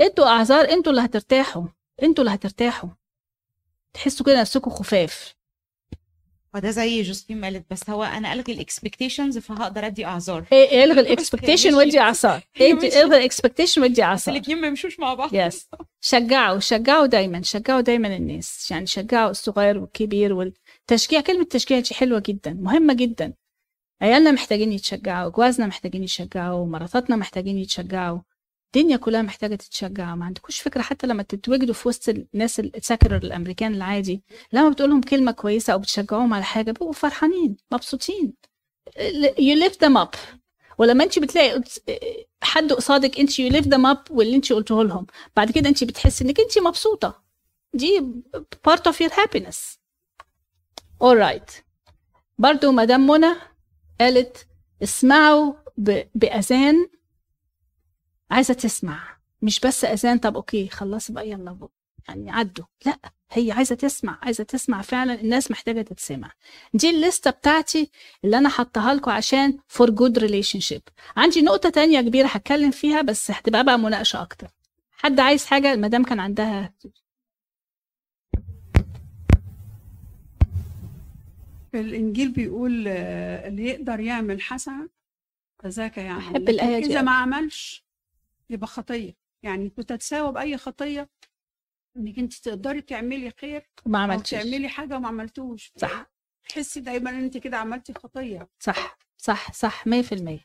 ادوا 0.00 0.26
أعذار 0.26 0.70
أنتوا 0.70 0.92
اللي 0.92 1.04
هترتاحوا 1.04 1.64
أنتوا 2.02 2.24
اللي 2.24 2.34
هترتاحوا. 2.34 2.90
تحسوا 3.94 4.26
كده 4.26 4.40
نفسكم 4.40 4.70
خفاف. 4.70 5.34
وده 6.54 6.70
زي 6.70 7.02
جوزفين 7.02 7.44
قالت 7.44 7.66
بس 7.70 7.90
هو 7.90 8.04
أنا 8.04 8.32
الغي 8.32 8.52
الاكسبكتيشنز 8.52 9.38
فهقدر 9.38 9.86
أدي 9.86 10.04
أعذار. 10.04 10.44
إيه 10.52 10.84
الغي 10.84 11.00
الاكسبكتيشن 11.00 11.74
إيه 12.60 12.74
مشيت. 12.74 12.94
الغي 12.96 13.16
الاكسبكتيشن 13.18 13.82
ودي 13.82 13.92
بس 13.92 14.00
أعصار. 14.00 14.34
الاثنين 14.34 14.60
ما 14.60 14.66
يمشوش 14.66 15.00
مع 15.00 15.14
بعض. 15.14 15.34
يس 15.34 15.68
شجعوا 16.00 16.58
شجعوا 16.58 17.06
دايما 17.06 17.42
شجعوا 17.42 17.80
دايما 17.80 18.16
الناس. 18.16 18.70
يعني 18.70 18.86
شجعوا 18.86 19.30
الصغير 19.30 19.78
والكبير 19.78 20.32
والتشجيع 20.32 21.20
كلمة 21.20 21.44
تشجيع 21.44 21.80
دي 21.80 21.94
حلوة 21.94 22.22
جدا 22.26 22.52
مهمة 22.52 22.94
جدا. 22.94 23.32
عيالنا 24.02 24.30
محتاجين 24.32 24.72
يتشجعوا 24.72 25.30
جوازنا 25.30 25.66
محتاجين 25.66 26.02
يتشجعوا 26.04 26.66
مراتاتنا 26.66 27.16
محتاجين 27.16 27.58
يتشجعوا 27.58 28.18
الدنيا 28.76 28.96
كلها 28.96 29.22
محتاجة 29.22 29.54
تتشجع. 29.54 30.14
ما 30.14 30.24
عندكوش 30.24 30.60
فكرة 30.60 30.82
حتى 30.82 31.06
لما 31.06 31.22
تتواجدوا 31.22 31.74
في 31.74 31.88
وسط 31.88 32.08
الناس 32.08 32.60
الساكرر 32.60 33.16
الأمريكان 33.16 33.74
العادي 33.74 34.22
لما 34.52 34.68
بتقولهم 34.68 35.00
كلمة 35.00 35.32
كويسة 35.32 35.72
أو 35.72 35.78
بتشجعوهم 35.78 36.34
على 36.34 36.44
حاجة 36.44 36.64
بيبقوا 36.64 36.92
فرحانين 36.92 37.56
مبسوطين. 37.72 38.34
you 39.38 39.64
lift 39.64 39.86
them 39.86 39.96
up. 40.04 40.16
ولما 40.78 41.04
انت 41.04 41.18
بتلاقي 41.18 41.62
حد 42.42 42.72
قصادك 42.72 43.20
انت 43.20 43.30
you 43.30 43.52
lift 43.52 43.66
them 43.66 43.94
up 43.94 44.10
واللي 44.10 44.36
انت 44.36 44.52
قلته 44.52 44.84
لهم. 44.84 45.06
بعد 45.36 45.50
كده 45.50 45.68
انت 45.68 45.84
بتحسي 45.84 46.24
انك 46.24 46.40
انت 46.40 46.58
مبسوطة. 46.58 47.22
دي 47.74 48.00
part 48.68 48.80
of 48.92 48.94
your 48.94 49.10
happiness. 49.10 49.78
Alright 51.02 51.50
برضو 52.38 52.72
مدام 52.72 53.06
منى 53.06 53.34
قالت 54.00 54.46
اسمعوا 54.82 55.52
ب- 55.76 56.02
بأذان. 56.14 56.88
عايزة 58.30 58.54
تسمع 58.54 59.16
مش 59.42 59.60
بس 59.60 59.84
أذان. 59.84 60.18
طب 60.18 60.36
أوكي 60.36 60.68
خلص 60.68 61.10
بقى 61.10 61.30
يلا 61.30 61.52
بقى. 61.52 61.70
يعني 62.08 62.30
عدوا. 62.30 62.64
لا 62.86 62.98
هي 63.32 63.52
عايزة 63.52 63.74
تسمع 63.74 64.18
عايزة 64.22 64.44
تسمع 64.44 64.82
فعلا. 64.82 65.20
الناس 65.20 65.50
محتاجة 65.50 65.82
تتسمع. 65.82 66.32
دي 66.74 66.90
الليستة 66.90 67.30
بتاعتي 67.30 67.90
اللي 68.24 68.38
أنا 68.38 68.48
حطها 68.48 68.94
لكم 68.94 69.10
عشان 69.10 69.58
for 69.78 69.86
good 69.86 70.20
relationship. 70.20 70.82
عندي 71.16 71.42
نقطة 71.42 71.70
تانية 71.70 72.00
كبيرة 72.00 72.26
هتكلم 72.26 72.70
فيها 72.70 73.02
بس 73.02 73.30
هتبقى 73.30 73.64
بقى 73.64 73.78
مناقشة 73.78 74.22
أكتر. 74.22 74.48
حد 74.92 75.20
عايز 75.20 75.46
حاجة؟ 75.46 75.72
المدام 75.72 76.04
كان 76.04 76.20
عندها 76.20 76.74
الإنجيل 81.74 82.32
بيقول 82.32 82.84
آه، 82.88 83.48
اللي 83.48 83.64
يقدر 83.66 84.00
يعمل 84.00 84.42
حسنة 84.42 84.88
فذاك 85.62 85.98
يعمل 85.98 86.20
بحب 86.20 86.42
لكن 86.42 86.48
الآية 86.50 86.78
دي 86.78 86.86
إذا. 86.86 87.02
ما 87.02 87.12
عملش 87.12 87.84
يبقى 88.50 88.66
خطية. 88.66 89.16
يعني 89.42 89.68
تتساوى 89.68 90.32
بأي 90.32 90.56
خطية 90.56 91.10
إنك 91.96 92.18
أنت 92.18 92.34
تقدري 92.34 92.80
تعملي 92.80 93.30
خير 93.40 93.70
ما 93.86 93.98
أو 93.98 94.02
عملتش 94.04 94.30
تعملي 94.30 94.68
حاجة 94.68 94.96
وما 94.96 95.08
عملتوش. 95.08 95.72
صح. 95.76 96.10
تحسي 96.48 96.80
دايما 96.80 97.10
إن 97.10 97.24
أنت 97.24 97.36
كده 97.36 97.56
عملتي 97.56 97.94
خطية. 97.94 98.48
صح 98.60 98.98
صح 99.18 99.52
صح 99.52 99.86
100% 99.86 100.40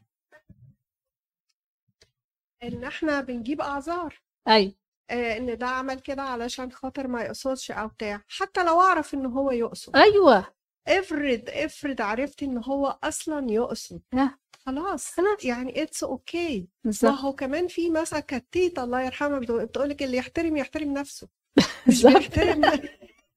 إن 2.64 2.84
إحنا 2.84 3.22
بنجيب 3.22 3.62
أعذار. 3.62 4.22
أي. 4.48 4.76
آه، 5.10 5.38
إن 5.38 5.58
ده 5.58 5.68
عمل 5.68 6.00
كده 6.00 6.22
علشان 6.22 6.72
خاطر 6.72 7.08
ما 7.08 7.22
يقصدش 7.22 7.72
أو 7.72 7.88
بتاع. 7.88 8.24
حتى 8.28 8.64
لو 8.64 8.82
أعرف 8.82 9.14
إن 9.14 9.26
هو 9.26 9.52
يقصد. 9.52 9.96
أيوه. 9.96 10.54
افرض 10.88 11.42
افرض 11.48 12.02
عرفت 12.02 12.44
إن 12.44 12.58
هو 12.58 12.98
أصلا 13.04 13.52
يقصد 13.52 14.02
لا. 14.14 14.30
خلاص 14.66 15.08
خلاص. 15.12 15.44
يعني 15.46 15.84
it's 15.84 16.04
okay 16.04 16.68
ما 17.04 17.10
هو 17.20 17.34
كمان 17.34 17.68
في 17.68 17.90
مثلا 17.90 18.20
كانت 18.20 18.46
تيتا 18.52 18.84
الله 18.84 19.02
يرحمها 19.02 19.40
بتقول 19.40 19.90
لك 19.90 20.04
اللي 20.04 20.18
يحترم 20.18 20.58
يحترم 20.58 20.94
نفسه 20.94 21.28
مش 21.88 22.04
بيحترم 22.06 22.62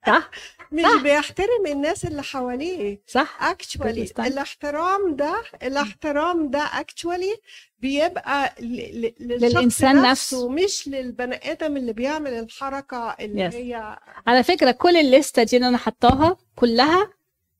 صح 0.07 0.31
مش 0.73 0.83
صح. 0.83 1.03
بيحترم 1.03 1.67
الناس 1.67 2.05
اللي 2.05 2.23
حواليه 2.23 3.03
صح 3.07 3.43
actually. 3.43 4.11
الاحترام 4.19 5.17
ده 5.17 5.43
الاحترام 5.63 6.51
ده 6.51 6.59
actually 6.59 7.37
بيبقى 7.79 8.55
ل- 8.61 9.01
ل- 9.01 9.15
للشخص 9.21 9.55
للإنسان 9.55 10.03
نفسه 10.03 10.49
مش 10.49 10.89
للبني 10.89 11.51
آدم 11.53 11.77
اللي 11.77 11.93
بيعمل 11.93 12.31
الحركة 12.33 13.17
اللي 13.21 13.51
Yes. 13.51 13.55
هي 13.55 13.99
على 14.27 14.43
فكرة 14.43 14.71
كل 14.71 14.97
ال 14.97 15.05
list 15.05 15.35
ة 15.35 15.43
دي 15.43 15.57
اللي 15.57 15.69
أنا 15.69 15.79
حطاها 15.79 16.37
كلها 16.57 17.11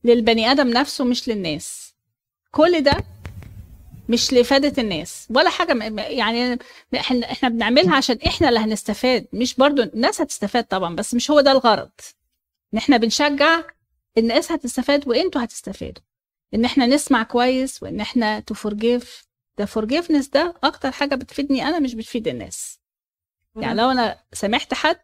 للبني 0.05 0.51
آدم 0.53 0.69
نفسه 0.69 1.05
مش 1.05 1.29
للناس. 1.29 1.95
كل 2.51 2.81
ده 2.83 3.05
مش 4.09 4.33
لإفادة 4.33 4.83
الناس 4.83 5.27
ولا 5.31 5.51
حاجة 5.51 5.75
م- 5.75 5.99
يعني 5.99 6.59
إحنا 6.95 7.33
إحنا 7.33 7.49
بنعملها 7.49 7.97
عشان 7.97 8.19
إحنا 8.27 8.49
اللي 8.49 8.61
هنستفاد 8.61 9.27
مش 9.33 9.55
برضو 9.55 9.83
الناس 9.83 10.21
هتستفاد 10.21 10.65
طبعا 10.65 10.97
بس 10.97 11.15
مش 11.15 11.31
هو 11.31 11.41
ده 11.41 11.53
الغرض. 11.53 11.91
إن 12.75 12.79
إحنا 12.79 12.97
بنشجع 12.97 13.63
الناس 14.19 14.53
هتستفاد 14.53 15.09
وانتوا 15.09 15.45
هتستفادوا. 15.45 16.03
إن 16.55 16.65
إحنا 16.65 16.87
نسمع 16.87 17.23
كويس 17.23 17.83
وإن 17.83 18.01
إحنا 18.01 18.41
to 18.41 18.55
forgive 18.55 19.25
ده 19.59 19.65
forgiveness 19.65 20.29
ده 20.29 20.55
أكتر 20.65 20.91
حاجة 20.93 21.15
بتفيدني 21.15 21.63
أنا 21.65 21.79
مش 21.79 21.95
بتفيد 21.95 22.29
الناس. 22.29 22.79
يعني 23.57 23.79
لو 23.81 23.91
أنا 23.91 24.19
سامحت 24.33 24.75
حد 24.75 25.01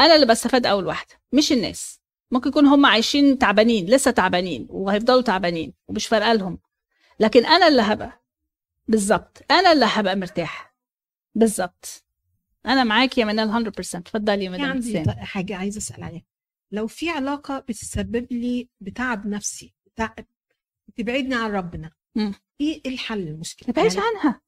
أنا 0.00 0.14
اللي 0.14 0.26
بستفاد 0.26 0.66
أول 0.66 0.86
واحدة 0.86 1.14
مش 1.32 1.52
الناس. 1.52 1.99
ممكن 2.30 2.48
يكون 2.48 2.66
هم 2.66 2.86
عايشين 2.86 3.38
تعبانين 3.38 3.86
لسه 3.86 4.10
تعبانين 4.10 4.66
وهيفضلوا 4.70 5.20
تعبانين 5.22 5.72
ومش 5.88 6.06
فارقة 6.06 6.32
لهم. 6.32 6.58
لكن 7.20 7.46
أنا 7.46 7.68
اللي 7.68 7.82
هبقى. 7.82 8.22
بالظبط. 8.88 9.42
أنا 9.50 9.72
اللي 9.72 9.86
هبقى 9.88 10.16
مرتاح. 10.16 10.74
بالظبط. 11.34 12.04
أنا 12.66 12.84
معاكي 12.84 13.20
يا 13.20 13.26
منال 13.26 13.48
100% 13.72 13.94
اتفضلي 13.94 14.44
يا 14.44 14.50
مدام 14.50 14.64
عندي 14.70 15.04
حاجة 15.10 15.56
عايزة 15.56 15.78
أسأل 15.78 16.04
عليها. 16.04 16.22
لو 16.72 16.86
في 16.86 17.10
علاقة 17.10 17.58
بتسبب 17.58 18.26
لي 18.32 18.68
بتعب 18.80 19.26
نفسي 19.26 19.74
بتاع- 19.94 20.14
بتبعدني 20.88 21.34
عن 21.34 21.50
ربنا 21.50 21.90
مم. 22.14 22.34
إيه 22.60 22.80
الحل 22.86 23.28
المشكلة؟ 23.28 23.70
ابعدي 23.70 23.94
يعني 23.94 24.06
عنها. 24.16 24.40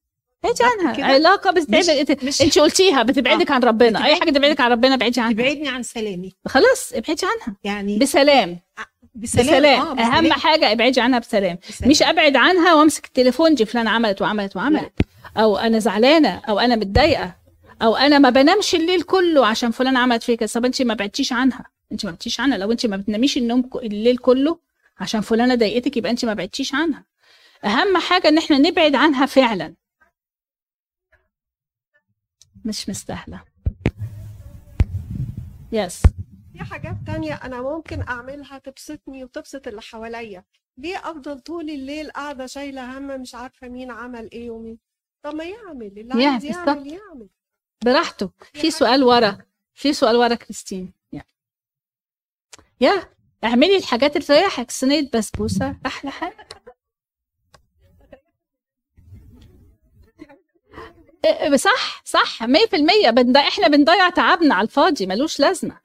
بالظبط 0.42 0.62
عنها. 0.62 1.04
علاقة 1.04 1.50
بتبعدك 1.50 1.88
انت 1.88 2.24
مش 2.24 2.42
إنت 2.42 2.58
قلتيها 2.58 3.02
بتبعدك 3.02 3.50
عن 3.50 3.62
ربنا. 3.62 4.04
أي 4.04 4.16
حاجة 4.16 4.30
تبعدك 4.30 4.60
عن 4.60 4.70
ربنا 4.70 4.94
ابعدي 4.94 5.20
عنها. 5.20 5.32
تبعدني 5.32 5.68
عن 5.68 5.82
سلامي. 5.82 6.32
خلاص 6.46 6.92
ابعدي 6.92 7.22
عنها. 7.26 7.56
يعني 7.64 7.98
بسلام. 7.98 8.58
بسلام, 9.14 9.46
بسلام. 9.46 9.80
آه 9.80 10.02
أهم 10.02 10.24
بسلام. 10.24 10.32
حاجة 10.32 10.72
ابعدي 10.72 11.00
عنها 11.00 11.18
بسلام. 11.18 11.58
بسلام. 11.68 11.90
مش 11.90 12.02
أبعد 12.02 12.36
عنها 12.36 12.74
وامسك 12.74 13.06
التليفون 13.06 13.54
دي 13.54 13.64
فلانة 13.64 13.90
عملت 13.90 14.22
وعملت 14.22 14.56
وعملت. 14.56 14.92
أو 15.36 15.56
أنا 15.56 15.78
زعلانة 15.78 16.42
أو 16.48 16.58
أنا 16.58 16.76
متضايقة 16.76 17.34
أو 17.82 17.96
أنا 17.96 18.18
ما 18.18 18.30
بنامش 18.30 18.74
الليل 18.74 19.02
كله 19.02 19.46
عشان 19.46 19.70
فلانة 19.70 19.98
عملت 19.98 20.22
فيا 20.22 20.34
كده 20.34 20.48
طب 20.54 20.64
أنت 20.64 20.82
ما 20.82 20.94
بعدتيش 20.94 21.32
عنها. 21.32 21.64
أنت 21.92 22.04
ما 22.04 22.10
بعدتيش 22.10 22.40
عنها. 22.40 22.58
لو 22.58 22.72
أنت 22.72 22.86
ما 22.86 22.96
بتناميش 22.96 23.36
النوم 23.36 23.70
الليل 23.82 24.16
كله 24.16 24.58
عشان 25.00 25.20
فلانة 25.20 25.54
ضايقتك 25.54 25.96
يبقى 25.96 26.10
أنت 26.10 26.24
ما 26.24 26.34
بعدتيش 26.34 26.74
عنها. 26.74 27.04
أهم 27.64 27.96
حاجة 27.96 28.28
إن 28.28 28.38
إحنا 28.38 28.58
نبعد 28.58 28.94
عنها 28.94 29.26
فعلا. 29.26 29.74
مش 32.64 32.88
مستاهلة. 32.88 33.44
يس 35.72 36.02
في 36.52 36.64
حاجات 36.64 36.96
تانية 37.06 37.34
أنا 37.34 37.62
ممكن 37.62 38.02
أعملها 38.02 38.58
تبسطني 38.58 39.24
وتبسط 39.24 39.68
اللي 39.68 39.82
حواليا. 39.82 40.44
ليه 40.78 40.96
أفضل 40.96 41.40
طول 41.40 41.70
الليل 41.70 42.10
قاعدة 42.10 42.46
شايلة 42.46 42.98
هم 42.98 43.20
مش 43.20 43.34
عارفة 43.34 43.68
مين 43.68 43.90
عمل 43.90 44.30
إيه 44.32 44.50
ومين؟ 44.50 44.78
طب 45.22 45.34
ما 45.34 45.44
يعمل 45.44 45.98
اللي 45.98 46.24
عايز 46.24 46.44
بالظبط. 46.46 46.68
يعمل. 46.68 46.92
يعمل 46.92 47.28
براحته. 47.84 48.30
في 48.52 48.70
سؤال 48.70 49.04
ورا. 49.04 49.38
في 49.74 49.92
سؤال 49.92 50.16
ورا 50.16 50.34
كريستين. 50.34 50.92
يا 51.12 51.22
يا 52.80 53.08
اعملي 53.44 53.76
الحاجات 53.76 54.16
اللي 54.16 54.26
تريحك. 54.26 54.70
صينية 54.70 55.10
بسبوسة. 55.14 55.76
أحلى 55.86 56.10
حاجة. 56.10 56.48
صح 61.56 62.02
صح 62.04 62.42
100% 62.42 62.46
بنضيع 63.10 63.48
إحنا 63.48 63.68
بنضيع 63.68 64.08
تعبنا 64.08 64.54
على 64.54 64.64
الفاضي 64.64 65.06
ملوش 65.06 65.40
لازمة. 65.40 65.80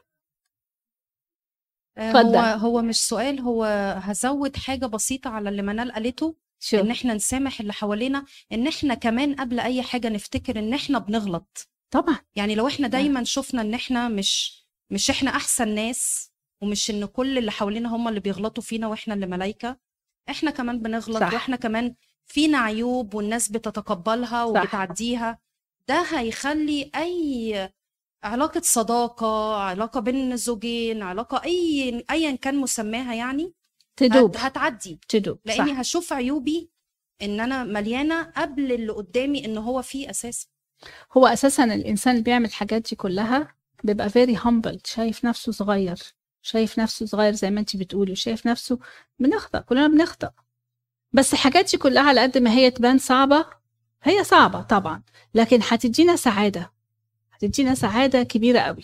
آه، 1.98 2.10
اتفضل. 2.12 2.36
هو 2.36 2.40
هو 2.60 2.82
مش 2.82 2.96
سؤال 2.98 3.40
هو 3.40 3.64
هزود 4.04 4.56
حاجة 4.58 4.86
بسيطة 4.86 5.30
على 5.30 5.50
اللي 5.50 5.62
منال 5.62 5.92
قالته 5.92 6.36
شو 6.60 6.78
إن 6.80 6.92
إحنا 6.92 7.14
نسامح 7.14 7.60
اللي 7.60 7.74
حوالينا 7.74 8.26
إن 8.52 8.68
إحنا 8.68 8.94
كمان 8.94 9.36
قبل 9.36 9.60
أي 9.60 9.82
حاجة 9.82 10.10
نفتكر 10.10 10.60
إن 10.60 10.74
إحنا 10.74 11.00
بنغلط. 11.00 11.70
طبعا. 11.92 12.18
يعني 12.36 12.56
لو 12.56 12.68
إحنا 12.68 12.88
دايما 12.88 13.24
شفنا 13.24 13.62
إن 13.62 13.74
إحنا 13.74 14.08
مش 14.08 14.64
مش 14.92 15.10
إحنا 15.10 15.32
أحسن 15.32 15.68
ناس 15.76 16.32
ومش 16.62 16.90
إن 16.92 17.06
كل 17.06 17.38
اللي 17.38 17.52
حوالينا 17.52 17.96
هم 17.96 18.08
اللي 18.08 18.20
بيغلطوا 18.20 18.64
فينا 18.64 18.88
وإحنا 18.88 19.14
اللي 19.14 19.26
ملايكة 19.26 19.78
إحنا 20.30 20.52
كمان 20.52 20.80
بنغلط 20.82 21.18
صح. 21.20 21.34
وإحنا 21.34 21.56
كمان 21.56 21.96
فينا 22.28 22.58
عيوب 22.58 23.14
والناس 23.14 23.48
بتتقبلها 23.52 24.44
وبتعديها. 24.44 25.40
ده 25.88 26.02
هيخلي 26.02 26.92
أي 26.96 27.70
علاقة 28.24 28.62
صداقة 28.64 29.56
علاقة 29.56 30.00
بين 30.00 30.32
الزوجين 30.32 31.04
علاقة 31.04 31.44
أي 31.46 32.04
أيا 32.12 32.36
كان 32.36 32.56
مسماها 32.58 33.14
يعني 33.14 33.54
تدوب. 33.96 34.36
هت- 34.36 34.42
هتعدي. 34.44 35.00
تدوب 35.10 35.40
لأني 35.46 35.72
صح. 35.74 35.80
هشوف 35.80 36.14
عيوبي 36.14 36.70
إن 37.22 37.40
أنا 37.40 37.64
مليانة 37.64 38.24
قبل 38.24 38.72
اللي 38.72 38.92
قدامي 38.92 39.46
إن 39.46 39.58
هو 39.58 39.82
فيه 39.82 40.10
أساسا 40.10 40.48
هو 41.18 41.28
أساسا 41.28 41.64
الإنسان 41.64 42.14
اللي 42.14 42.24
بيعمل 42.24 42.46
الحاجات 42.46 42.90
دي 42.90 42.96
كلها 42.96 43.56
بيبقى 43.84 44.10
فيري 44.10 44.38
humble 44.38 44.78
شايف 44.86 45.26
نفسه 45.26 45.52
صغير 45.52 46.00
شايف 46.42 46.80
نفسه 46.80 47.06
صغير 47.06 47.34
زي 47.34 47.52
ما 47.52 47.60
انت 47.60 47.76
بتقولي 47.76 48.12
وشايف 48.12 48.46
نفسه 48.48 48.80
بنخطأ 49.20 49.60
كلنا 49.60 49.88
بنخطأ. 49.88 50.32
بس 51.18 51.34
الحاجات 51.34 51.72
دي 51.72 51.78
كلها 51.78 52.04
على 52.04 52.22
قد 52.22 52.38
ما 52.38 52.52
هي 52.52 52.72
تبان 52.72 52.98
صعبة 52.98 53.46
هي 54.04 54.24
صعبة 54.24 54.62
طبعا 54.62 55.02
لكن 55.34 55.60
هتدينا 55.70 56.16
سعادة 56.16 56.72
هتدينا 57.32 57.76
سعادة 57.76 58.24
كبيرة 58.24 58.60
قوي. 58.60 58.84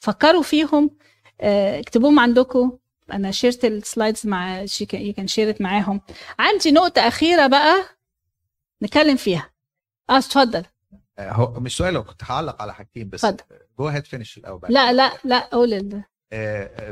فكروا 0.00 0.42
فيهم 0.42 0.90
آه، 1.40 1.80
اكتبوهم 1.80 2.18
عندكم. 2.20 2.78
أنا 3.12 3.30
شيرت 3.30 3.64
السلايدز 3.64 4.26
مع 4.26 4.64
شي 4.66 4.86
كان 4.86 5.26
شيرت 5.26 5.60
معاهم. 5.60 6.00
عندي 6.38 6.70
نقطة 6.70 7.08
أخيرة 7.08 7.46
بقى 7.46 7.84
نتكلم 8.82 9.16
فيها. 9.16 9.50
آه 10.10 10.18
اتفضل. 10.18 10.64
هو 11.18 11.60
مش 11.60 11.76
سؤال 11.76 12.04
كنت 12.04 12.22
هعلق 12.24 12.62
على 12.62 12.74
حاجتين 12.74 13.08
بس. 13.08 13.24
اتفضل. 13.24 13.56
جو 13.78 13.86
هيد 13.88 14.06
فينش 14.06 14.38
الأول 14.38 14.60
لا 14.68 14.92
لا 14.92 15.12
لا 15.24 15.38
قول 15.38 15.74
آه، 15.74 16.04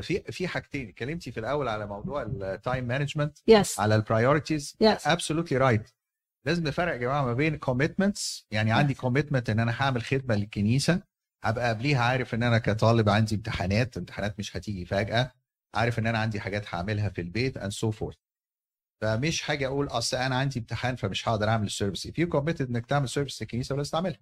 في 0.01 0.23
في 0.33 0.49
حاجتين. 0.49 0.89
اتكلمتي 0.89 1.33
في 1.33 1.41
الأول 1.41 1.69
على 1.69 1.87
موضوع 1.87 2.23
ال 2.23 2.35
time 2.35 2.85
management 2.85 3.39
yes 3.49 3.81
على 3.81 3.95
ال 3.97 4.04
priorities 4.04 4.77
Yes. 4.85 5.09
absolutely 5.09 5.59
right 5.59 5.91
لازم 6.47 6.65
نفرق 6.65 6.93
يا 6.93 6.97
جماعة 6.99 7.25
ما 7.25 7.33
بين 7.33 7.57
commitments 7.57 8.47
يعني 8.51 8.73
عندي 8.73 8.95
commitment 8.95 9.51
إن 9.51 9.61
أنا 9.61 9.83
هعمل 9.83 10.03
خدمة 10.03 10.35
للكنيسة 10.35 11.03
هبقى 11.45 11.69
قبليها 11.69 12.03
عارف 12.03 12.35
إن 12.35 12.43
أنا 12.43 12.59
كطالب 12.59 13.09
عندي 13.09 13.35
امتحانات 13.35 13.97
امتحانات 13.97 14.39
مش 14.39 14.57
هتيجي 14.57 14.85
فجأة 14.87 15.33
عارف 15.75 15.99
إن 15.99 16.07
أنا 16.07 16.19
عندي 16.19 16.41
حاجات 16.41 16.75
هعملها 16.75 17.09
في 17.09 17.21
البيت 17.21 17.59
and 17.59 17.73
so 17.73 17.91
forth. 17.93 18.17
فمش 19.03 19.43
حاجة 19.43 19.67
أقول 19.67 19.87
أصل 19.87 20.17
أنا 20.17 20.37
عندي 20.39 20.59
امتحان 20.59 20.97
فمش 20.97 21.29
هقدر 21.29 21.49
أعمل 21.49 21.67
ال 21.67 21.72
service 21.72 22.07
if 22.07 22.11
you 22.11 22.29
committed 22.39 22.61
إنك 22.61 22.87
تعمل 22.87 23.09
service 23.09 23.43
للكنيسة 23.43 23.75
ولا 23.75 23.85
تعملها. 23.85 24.19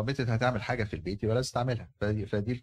Committed 0.00 0.20
هتعمل 0.30 0.62
حاجة 0.62 0.84
في 0.84 0.94
البيت 0.94 1.22
يبقى 1.22 1.34
لازم 1.34 1.52
تعملها. 1.52 1.90
فدي, 2.00 2.26
فدي 2.26 2.54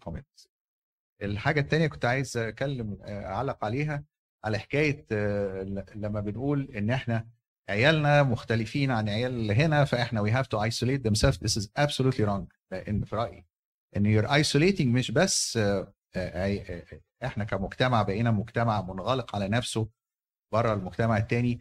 الحاجة 1.22 1.60
الثانية 1.60 1.86
كنت 1.86 2.04
عايز 2.04 2.36
أتكلم 2.36 2.98
آه، 3.02 3.24
أعلق 3.26 3.64
عليها 3.64 4.04
على 4.44 4.58
حكاية 4.58 5.06
آه، 5.12 5.62
لما 5.94 6.20
بنقول 6.20 6.70
إن 6.76 6.90
إحنا 6.90 7.28
عيالنا 7.68 8.22
مختلفين 8.22 8.90
عن 8.90 9.08
عيال 9.08 9.30
اللي 9.32 9.54
هنا 9.54 9.84
فإحنا 9.84 10.22
we 10.24 10.34
have 10.34 10.46
to 10.48 10.58
isolate 10.70 11.02
themselves 11.10 11.36
this 11.38 11.62
is 11.62 11.66
absolutely 11.78 12.24
wrong 12.26 12.44
لأن 12.72 13.04
في 13.04 13.16
رأيي 13.16 13.46
إن 13.96 14.20
you're 14.22 14.26
isolating 14.30 14.86
مش 14.86 15.10
بس 15.10 15.56
آه، 15.56 15.92
إحنا 17.24 17.44
كمجتمع 17.44 18.02
بقينا 18.02 18.30
مجتمع 18.30 18.82
منغلق 18.82 19.36
على 19.36 19.48
نفسه 19.48 19.88
بره 20.52 20.72
المجتمع 20.72 21.16
التاني 21.18 21.60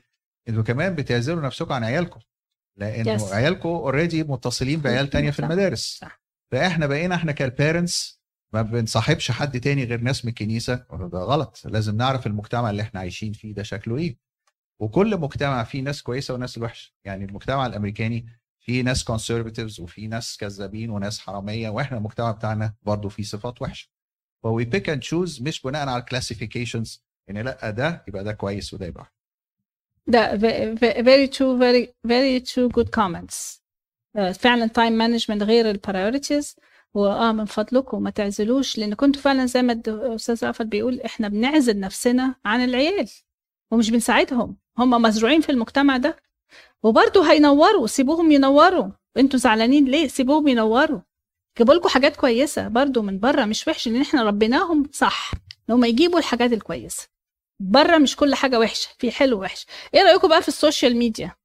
إنتوا 0.49 0.64
كمان 0.64 0.95
بتعزلوا 0.95 1.41
نفسكم 1.41 1.74
عن 1.74 1.84
عيالكم 1.84 2.20
لأنه 2.78 3.18
Yes. 3.18 3.34
عيالكم 3.34 3.70
already 3.69 4.23
متصلين 4.24 4.80
بعيال 4.80 5.10
تانية 5.10 5.32
في. 5.32 5.39
المدارس 5.39 5.97
صح. 6.01 6.22
فإحنا 6.51 6.88
بقينا 6.88 7.16
إحنا 7.16 7.32
ك 7.32 7.42
parents 7.42 8.18
ما 8.53 8.61
بنصاحبش 8.61 9.31
حد 9.31 9.59
تاني 9.59 9.83
غير 9.83 10.01
ناس 10.01 10.25
من 10.25 10.29
الكنيسة. 10.29 10.75
ده 10.91 11.19
غلط. 11.19 11.61
لازم 11.65 11.97
نعرف 11.97 12.27
المجتمع 12.27 12.69
اللي 12.69 12.81
إحنا 12.81 12.99
عايشين 12.99 13.33
فيه 13.33 13.53
ده 13.53 13.63
شكله 13.63 13.97
إيه. 13.97 14.17
وكل 14.79 15.17
مجتمع 15.17 15.63
فيه 15.63 15.81
ناس 15.81 16.01
كويسة 16.01 16.33
وناس 16.33 16.57
الوحشة. 16.57 16.93
يعني 17.03 17.25
المجتمع 17.25 17.65
الأمريكاني 17.65 18.25
فيه 18.59 18.81
ناس 18.81 19.03
conservatives 19.03 19.80
وفيه 19.79 20.07
ناس 20.07 20.37
كذابين 20.37 20.89
وناس 20.89 21.19
حرامية. 21.19 21.69
وإحنا 21.69 21.97
المجتمع 21.97 22.31
بتاعنا 22.31 22.73
برضه 22.81 23.09
فيه 23.09 23.23
صفات 23.23 23.61
وحشة. 23.61 23.89
ف 24.43 24.65
we 24.65 24.73
pick 24.73 24.89
and 24.89 24.99
choose 25.01 25.41
مش 25.41 25.61
بناء 25.61 25.87
على 25.87 25.99
ال 25.99 26.06
classifications 26.06 27.03
إن 27.29 27.37
لأ 27.37 27.69
ده 27.69 28.03
يبقى 28.07 28.23
ده 28.23 28.33
كويس 28.33 28.73
وده 28.73 28.85
يبقى. 28.85 29.13
ده 30.07 30.37
very 31.01 31.27
true 31.29 31.59
very 31.59 31.87
very 32.07 32.45
true 32.51 32.83
comments. 32.99 33.59
آه، 34.15 34.31
فعلا 34.31 34.67
time 34.67 35.21
management 35.21 35.43
غير 35.43 35.69
ال 35.69 35.79
priorities. 35.87 36.55
واه 36.93 37.31
من 37.31 37.45
فضلكم 37.45 38.03
ما 38.03 38.09
تعزلوش 38.09 38.77
لأن 38.77 38.93
كنتوا 38.93 39.21
فعلا 39.21 39.45
زي 39.45 39.61
ما 39.61 39.73
الاستاذ 39.87 40.45
رأفت 40.45 40.65
بيقول 40.65 41.01
إحنا 41.01 41.27
بنعزل 41.27 41.79
نفسنا 41.79 42.35
عن 42.45 42.63
العيال 42.63 43.09
ومش 43.71 43.89
بنساعدهم 43.91 44.57
هم 44.77 44.89
مزروعين 45.01 45.41
في 45.41 45.51
المجتمع 45.51 45.97
ده. 45.97 46.17
وبرضه 46.83 47.31
هينوروا 47.31 47.87
سيبوهم 47.87 48.31
ينوروا. 48.31 48.87
أنتوا 49.17 49.39
زعلانين 49.39 49.85
ليه؟ 49.85 50.07
سيبوهم 50.07 50.47
ينوروا. 50.47 50.99
جيبوا 51.57 51.73
لكم 51.73 51.89
حاجات 51.89 52.15
كويسة 52.15 52.67
برضه 52.67 53.01
من 53.01 53.19
بره 53.19 53.45
مش 53.45 53.67
وحش 53.67 53.87
لأن 53.87 54.01
إحنا 54.01 54.23
ربيناهم 54.23 54.89
صح 54.93 55.31
إن 55.69 55.73
هم 55.75 55.85
يجيبوا 55.85 56.19
الحاجات 56.19 56.53
الكويسة. 56.53 57.07
بره 57.59 57.97
مش 57.97 58.15
كل 58.15 58.35
حاجة 58.35 58.59
وحشة 58.59 58.89
في 58.99 59.11
حلو 59.11 59.37
ووحش 59.37 59.65
إيه 59.93 60.03
رأيكم 60.03 60.27
بقى 60.27 60.41
في 60.41 60.47
ال 60.47 60.55
social 60.55 60.97
media؟ 60.97 61.36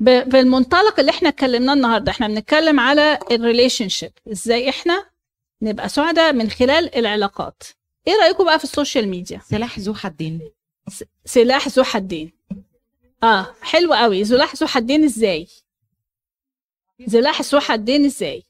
بالمنطلق 0.00 1.00
اللي 1.00 1.10
إحنا 1.10 1.28
اتكلمناه 1.28 1.72
النهارده. 1.72 2.10
إحنا 2.10 2.28
بنتكلم 2.28 2.80
على 2.80 3.18
ال 3.30 3.88
relationship 3.88 4.12
إزاي 4.32 4.68
إحنا 4.68 5.06
نبقى 5.62 5.88
سعداء 5.88 6.32
من 6.32 6.50
خلال 6.50 6.94
العلاقات. 6.94 7.62
إيه 8.06 8.14
رأيكم 8.22 8.44
بقى 8.44 8.58
في 8.58 8.64
ال 8.64 8.70
social 8.70 9.08
media؟ 9.08 9.40
سلاح 9.50 9.78
ذو 9.78 9.94
حدين. 9.94 10.40
سلاح 11.24 11.68
ذو 11.68 11.82
حدين. 11.82 12.32
آه 13.22 13.46
حلو 13.62 13.92
قوي. 13.94 14.24
سلاح 14.24 14.54
ذو 14.54 14.66
حدين 14.66 15.04
إزاي؟ 15.04 15.48
سلاح 17.06 17.40
ذو 17.42 17.60
حدين 17.60 18.04
إزاي؟ 18.04 18.42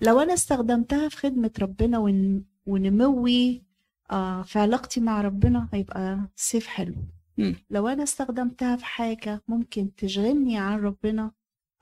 لو 0.00 0.20
أنا 0.20 0.34
استخدمتها 0.34 1.08
في 1.08 1.16
خدمة 1.16 1.50
ربنا 1.60 1.98
ون... 1.98 2.44
ونموي 2.66 3.62
آه 4.10 4.42
في 4.42 4.58
علاقتي 4.58 5.00
مع 5.00 5.20
ربنا 5.20 5.68
هيبقى 5.72 6.18
سيف 6.36 6.66
حلو. 6.66 6.94
مم. 7.38 7.56
لو 7.70 7.88
أنا 7.88 8.02
استخدمتها 8.02 8.76
في 8.76 8.84
حاجة 8.84 9.42
ممكن 9.48 9.94
تشغلني 9.94 10.58
عن 10.58 10.80
ربنا 10.80 11.30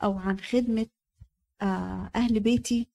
أو 0.02 0.18
عن 0.18 0.40
خدمة 0.40 0.86
آه 1.62 2.11
أهل 2.16 2.40
بيتي 2.40 2.88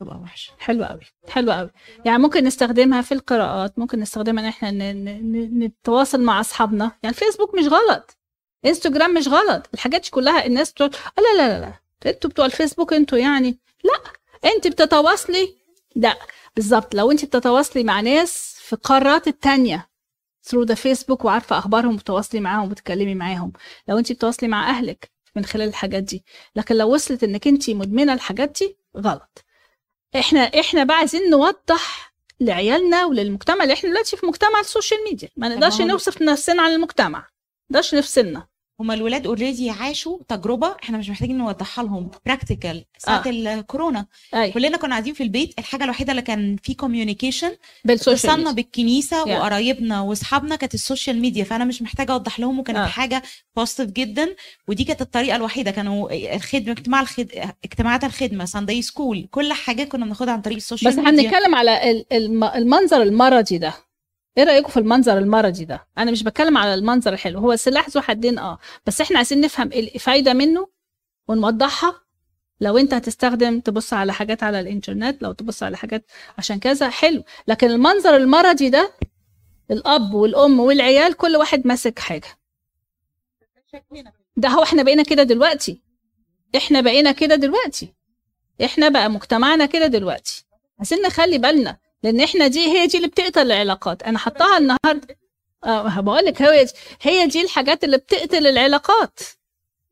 تبقى 0.00 0.16
وحشة. 0.18 0.52
حلو 0.58 0.84
قوي 0.84 1.00
حلو 1.28 1.52
قوي 1.52 1.70
يعني 2.04 2.18
ممكن 2.18 2.44
نستخدمها 2.44 3.02
في 3.02 3.12
القراءات 3.12 3.78
ممكن 3.78 4.00
نستخدمها 4.00 4.44
إن 4.44 4.48
إحنا 4.48 4.70
ن- 4.70 5.04
ن- 5.04 5.32
ن- 5.32 5.64
نتواصل 5.64 6.20
مع 6.22 6.40
أصحابنا. 6.40 6.92
يعني 7.02 7.14
فيسبوك 7.14 7.54
مش 7.54 7.64
غلط 7.66 8.18
انستجرام 8.66 9.14
مش 9.14 9.28
غلط 9.28 9.68
الحاجات 9.74 10.02
دي 10.02 10.10
كلها 10.10 10.46
الناس 10.46 10.72
بتقول 10.72 10.90
لا 11.18 11.36
لا 11.38 11.48
لا 11.48 11.60
لا 11.60 11.72
أنتوا 12.10 12.30
بتوع 12.30 12.46
الفيسبوك 12.46 12.92
أنتوا 12.92 13.18
يعني. 13.18 13.58
لا 13.84 14.00
انت 14.56 14.66
بتتواصلي 14.68 15.56
لا 15.96 16.16
بالظبط 16.56 16.94
لو 16.94 17.10
انت 17.10 17.24
بتتواصلي 17.24 17.84
مع 17.84 18.00
ناس 18.00 18.56
في 18.60 18.72
القارات 18.72 19.28
التانية 19.28 19.88
through 20.44 20.62
the 20.62 20.74
Facebook 20.74 21.24
وعارفة 21.24 21.58
أخبارهم 21.58 21.94
وتواصلي 21.94 22.40
معاهم 22.40 22.70
وتتكلمي 22.70 23.14
معاهم. 23.14 23.52
لو 23.88 23.98
انت 23.98 24.12
بتتواصلي 24.12 24.48
مع 24.48 24.70
أهلك 24.70 25.10
من 25.36 25.44
خلال 25.44 25.68
الحاجات 25.68 26.02
دي. 26.02 26.24
لكن 26.56 26.76
لو 26.76 26.94
وصلت 26.94 27.24
إنك 27.24 27.48
انت 27.48 27.70
مدمنة 27.70 28.12
الحاجات 28.14 28.58
دي 28.58 28.76
غلط. 28.96 29.44
إحنا 30.16 30.40
إحنا 30.40 30.84
بقى 30.84 30.96
عايزين 30.96 31.30
نوضح 31.30 32.14
لعيالنا 32.40 33.04
وللمجتمع 33.04 33.62
اللي 33.62 33.74
إحنا 33.74 33.90
دلوقتي 33.90 34.16
في 34.16 34.26
مجتمع 34.26 34.60
ال 34.60 34.66
social 34.66 35.00
media. 35.04 35.28
ما 35.36 35.48
نقدرش 35.48 35.80
نفصل 35.80 36.22
نفسنا 36.22 36.62
عن 36.62 36.72
المجتمع. 36.72 37.18
ما 37.18 37.26
نقدرش 37.70 37.94
نفصلنا. 37.94 38.46
هما 38.82 38.94
الولاد 38.94 39.26
already 39.26 39.70
عاشوا 39.70 40.18
تجربة 40.28 40.76
إحنا 40.82 40.98
مش 40.98 41.10
محتاجين 41.10 41.38
نوضحها 41.38 41.84
لهم 41.84 42.10
practical 42.26 42.84
ساعة 42.98 43.22
آه. 43.26 43.30
الكورونا 43.30 44.06
أي. 44.34 44.50
كلنا 44.52 44.76
كنا 44.76 44.90
قاعدين 44.90 45.14
في 45.14 45.22
البيت 45.22 45.58
الحاجة 45.58 45.84
الوحيدة 45.84 46.10
اللي 46.10 46.22
كان 46.22 46.56
في 46.62 46.74
communication. 46.74 48.52
بالكنيسة 48.52 49.24
Yeah. 49.24 49.28
وقرايبنا 49.28 50.00
واصحابنا 50.00 50.56
كانت 50.56 50.74
ال 50.74 50.81
social 50.81 51.20
media 51.20 51.44
فأنا 51.44 51.64
مش 51.64 51.82
محتاجة 51.82 52.12
أوضح 52.12 52.40
لهم 52.40 52.58
وكانت 52.58 52.78
آه. 52.78 52.86
حاجة 52.86 53.22
positive 53.56 53.90
جدا 53.90 54.28
ودي 54.68 54.84
كانت 54.84 55.00
الطريقة 55.02 55.36
الوحيدة 55.36 55.70
كانوا 55.70 56.34
الخدمة 56.36 56.72
اجتماع 56.72 57.00
الخد... 57.00 57.28
اجتماعات 57.64 58.04
الخدمة 58.04 58.44
Sunday 58.44 58.82
school 58.82 59.28
كل 59.30 59.52
حاجة 59.52 59.84
كنا 59.84 60.04
بناخدها 60.04 60.32
عن 60.34 60.40
طريق 60.40 60.56
ال 60.56 60.59
social 60.59 60.77
media 60.77 60.92
بس 60.92 61.10
هنتكلم 61.30 61.54
على 61.54 61.90
ال- 61.90 62.12
الم- 62.12 62.44
المنظر 62.44 63.02
المرضي 63.02 63.58
ده 63.58 63.74
إيه 64.38 64.44
رأيكم 64.44 64.68
في 64.68 64.76
المنظر 64.76 65.18
المرضي 65.18 65.64
ده؟ 65.64 65.86
أنا 65.98 66.10
مش 66.10 66.22
بتكلم 66.22 66.58
على 66.58 66.74
المنظر 66.74 67.12
الحلو 67.12 67.38
هو 67.38 67.56
سلاح 67.56 67.88
ذو 67.88 68.00
حدين 68.00 68.38
آه. 68.38 68.58
بس 68.86 69.00
إحنا 69.00 69.16
عايزين 69.16 69.40
نفهم 69.40 69.66
الفايده 69.72 70.32
منه 70.32 70.68
ونوضحها. 71.28 72.02
لو 72.60 72.78
أنت 72.78 72.94
هتستخدم 72.94 73.60
تبص 73.60 73.92
على 73.92 74.12
حاجات 74.12 74.42
على 74.42 74.60
الإنترنت 74.60 75.22
لو 75.22 75.32
تبص 75.32 75.62
على 75.62 75.76
حاجات 75.76 76.10
عشان 76.38 76.58
كذا 76.58 76.88
حلو. 76.90 77.24
لكن 77.48 77.70
المنظر 77.70 78.16
المرضي 78.16 78.68
ده 78.70 78.92
الأب 79.70 80.14
والأم 80.14 80.60
والعيال 80.60 81.14
كل 81.16 81.36
واحد 81.36 81.66
ماسك 81.66 81.98
حاجة. 81.98 82.28
ده 84.36 84.48
هو 84.48 84.62
إحنا 84.62 84.82
بقينا 84.82 85.02
كده 85.02 85.22
دلوقتي. 85.22 85.82
إحنا 86.56 86.80
بقينا 86.80 87.12
كده 87.12 87.34
دلوقتي. 87.34 87.94
إحنا 88.64 88.88
بقى 88.88 89.10
مجتمعنا 89.10 89.66
كده 89.66 89.86
دلوقتي. 89.86 90.46
عايزين 90.78 91.02
نخلي 91.02 91.38
بالنا 91.38 91.78
لأن 92.02 92.20
إحنا 92.20 92.46
دي 92.46 92.66
هي 92.66 92.86
دي 92.86 92.96
اللي 92.96 93.08
بتقتل 93.08 93.40
العلاقات. 93.52 94.02
أنا 94.02 94.18
حطاها 94.18 94.58
النهارده 94.58 95.18
آه 95.64 96.00
بقول 96.00 96.24
لك 96.24 96.42
هي 96.42 96.66
هي 97.02 97.26
دي 97.26 97.40
الحاجات 97.42 97.84
اللي 97.84 97.96
بتقتل 97.98 98.46
العلاقات. 98.46 99.18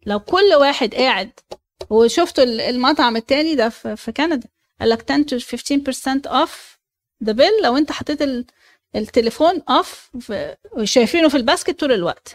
لو 0.06 0.20
كل 0.20 0.54
واحد 0.60 0.94
قاعد 0.94 1.30
وشفتوا 1.90 2.44
ال- 2.44 2.60
المطعم 2.60 3.16
التاني 3.16 3.54
ده 3.54 3.68
في 3.68 4.12
كندا 4.16 4.48
قال 4.80 4.88
لك 4.90 5.10
10 5.10 5.22
to 5.38 5.42
15% 5.42 6.30
off 6.46 6.50
the 7.24 7.32
bill. 7.34 7.62
لو 7.64 7.76
أنت 7.76 7.92
حطيت 7.92 8.22
ال- 8.22 8.46
التليفون 8.96 9.62
off 9.70 10.10
وشايفينه 10.76 11.28
في 11.28 11.36
ال 11.36 11.43
basket 11.43 11.80
طول 11.80 11.92
الوقت. 11.92 12.34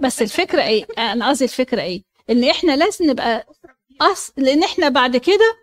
بس 0.00 0.22
الفكرة 0.22 0.62
إيه؟ 0.62 0.86
أنا 0.98 1.28
قصدي 1.28 1.44
الفكرة 1.44 1.82
إيه؟ 1.82 2.02
إن 2.30 2.44
إحنا 2.44 2.76
لازم 2.76 3.10
نبقى 3.10 3.46
أص... 4.00 4.32
لأن 4.36 4.62
إحنا 4.62 4.88
بعد 4.88 5.16
كده 5.16 5.56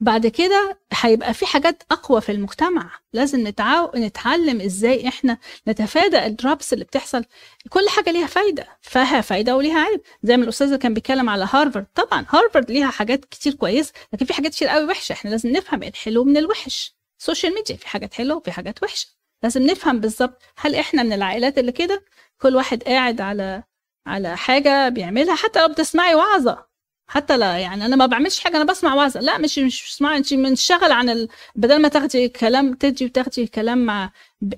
بعد 0.00 0.26
كده 0.26 0.78
هيبقى 0.92 1.34
في 1.34 1.46
حاجات 1.46 1.82
أقوى 1.90 2.20
في 2.20 2.32
المجتمع. 2.32 2.90
لازم 3.12 3.46
نتعاو... 3.48 3.90
نتعلم 3.96 4.60
إزاي 4.60 5.08
إحنا 5.08 5.38
نتفادى 5.68 6.26
ال 6.26 6.34
traps 6.34 6.72
اللي 6.72 6.84
بتحصل. 6.84 7.24
كل 7.68 7.88
حاجة 7.88 8.10
ليها 8.10 8.26
فايدة 8.26 8.66
فيها 8.82 9.20
فايدة 9.20 9.56
وليها 9.56 9.80
عيب. 9.80 10.00
زي 10.22 10.36
ما 10.36 10.44
الأستاذ 10.44 10.76
كان 10.76 10.94
بيتكلم 10.94 11.28
على 11.30 11.48
هارفارد. 11.52 11.86
طبعا 11.94 12.26
هارفارد 12.28 12.70
ليها 12.70 12.90
حاجات 12.90 13.24
كتير 13.24 13.54
كويسة 13.54 13.92
لكن 14.12 14.26
في 14.26 14.32
حاجات 14.32 14.52
كتير 14.52 14.68
قوي 14.68 14.84
وحشة. 14.84 15.12
إحنا 15.12 15.30
لازم 15.30 15.48
نفهم 15.52 15.82
الحلو 15.82 16.24
من 16.24 16.36
الوحش. 16.36 16.94
ال 17.20 17.25
social 17.25 17.54
media 17.54 17.76
في 17.76 17.88
حاجات 17.88 18.14
حلوة 18.14 18.36
وفي 18.36 18.52
حاجات 18.52 18.82
وحشة. 18.82 19.08
لازم 19.42 19.62
نفهم 19.62 20.00
بالظبط 20.00 20.42
هل 20.56 20.74
إحنا 20.74 21.02
من 21.02 21.12
العائلات 21.12 21.58
اللي 21.58 21.72
كده؟ 21.72 22.04
كل 22.42 22.56
واحد 22.56 22.82
قاعد 22.82 23.20
على 23.20 23.62
على 24.06 24.36
حاجة 24.36 24.88
بيعملها. 24.88 25.34
حتى 25.34 25.60
لو 25.60 25.68
بتسمعي 25.68 26.14
وعظة. 26.14 26.69
حتى 27.10 27.36
لا 27.36 27.58
يعني 27.58 27.86
أنا 27.86 27.96
ما 27.96 28.06
بعملش 28.06 28.40
حاجة 28.40 28.56
أنا 28.56 28.64
بسمع 28.64 28.94
وعظه 28.94 29.20
لا 29.20 29.38
مش 29.38 29.58
مش 29.58 29.88
بسمع 29.88 30.16
أنت 30.16 30.34
منشغل 30.34 30.92
عن 30.92 31.08
ال... 31.10 31.28
بدل 31.56 31.82
ما 31.82 31.88
تاخدي 31.88 32.28
كلام 32.28 32.74
تدي 32.74 33.04
وتاخدي 33.04 33.46
كلام 33.46 33.78
مع 33.86 34.10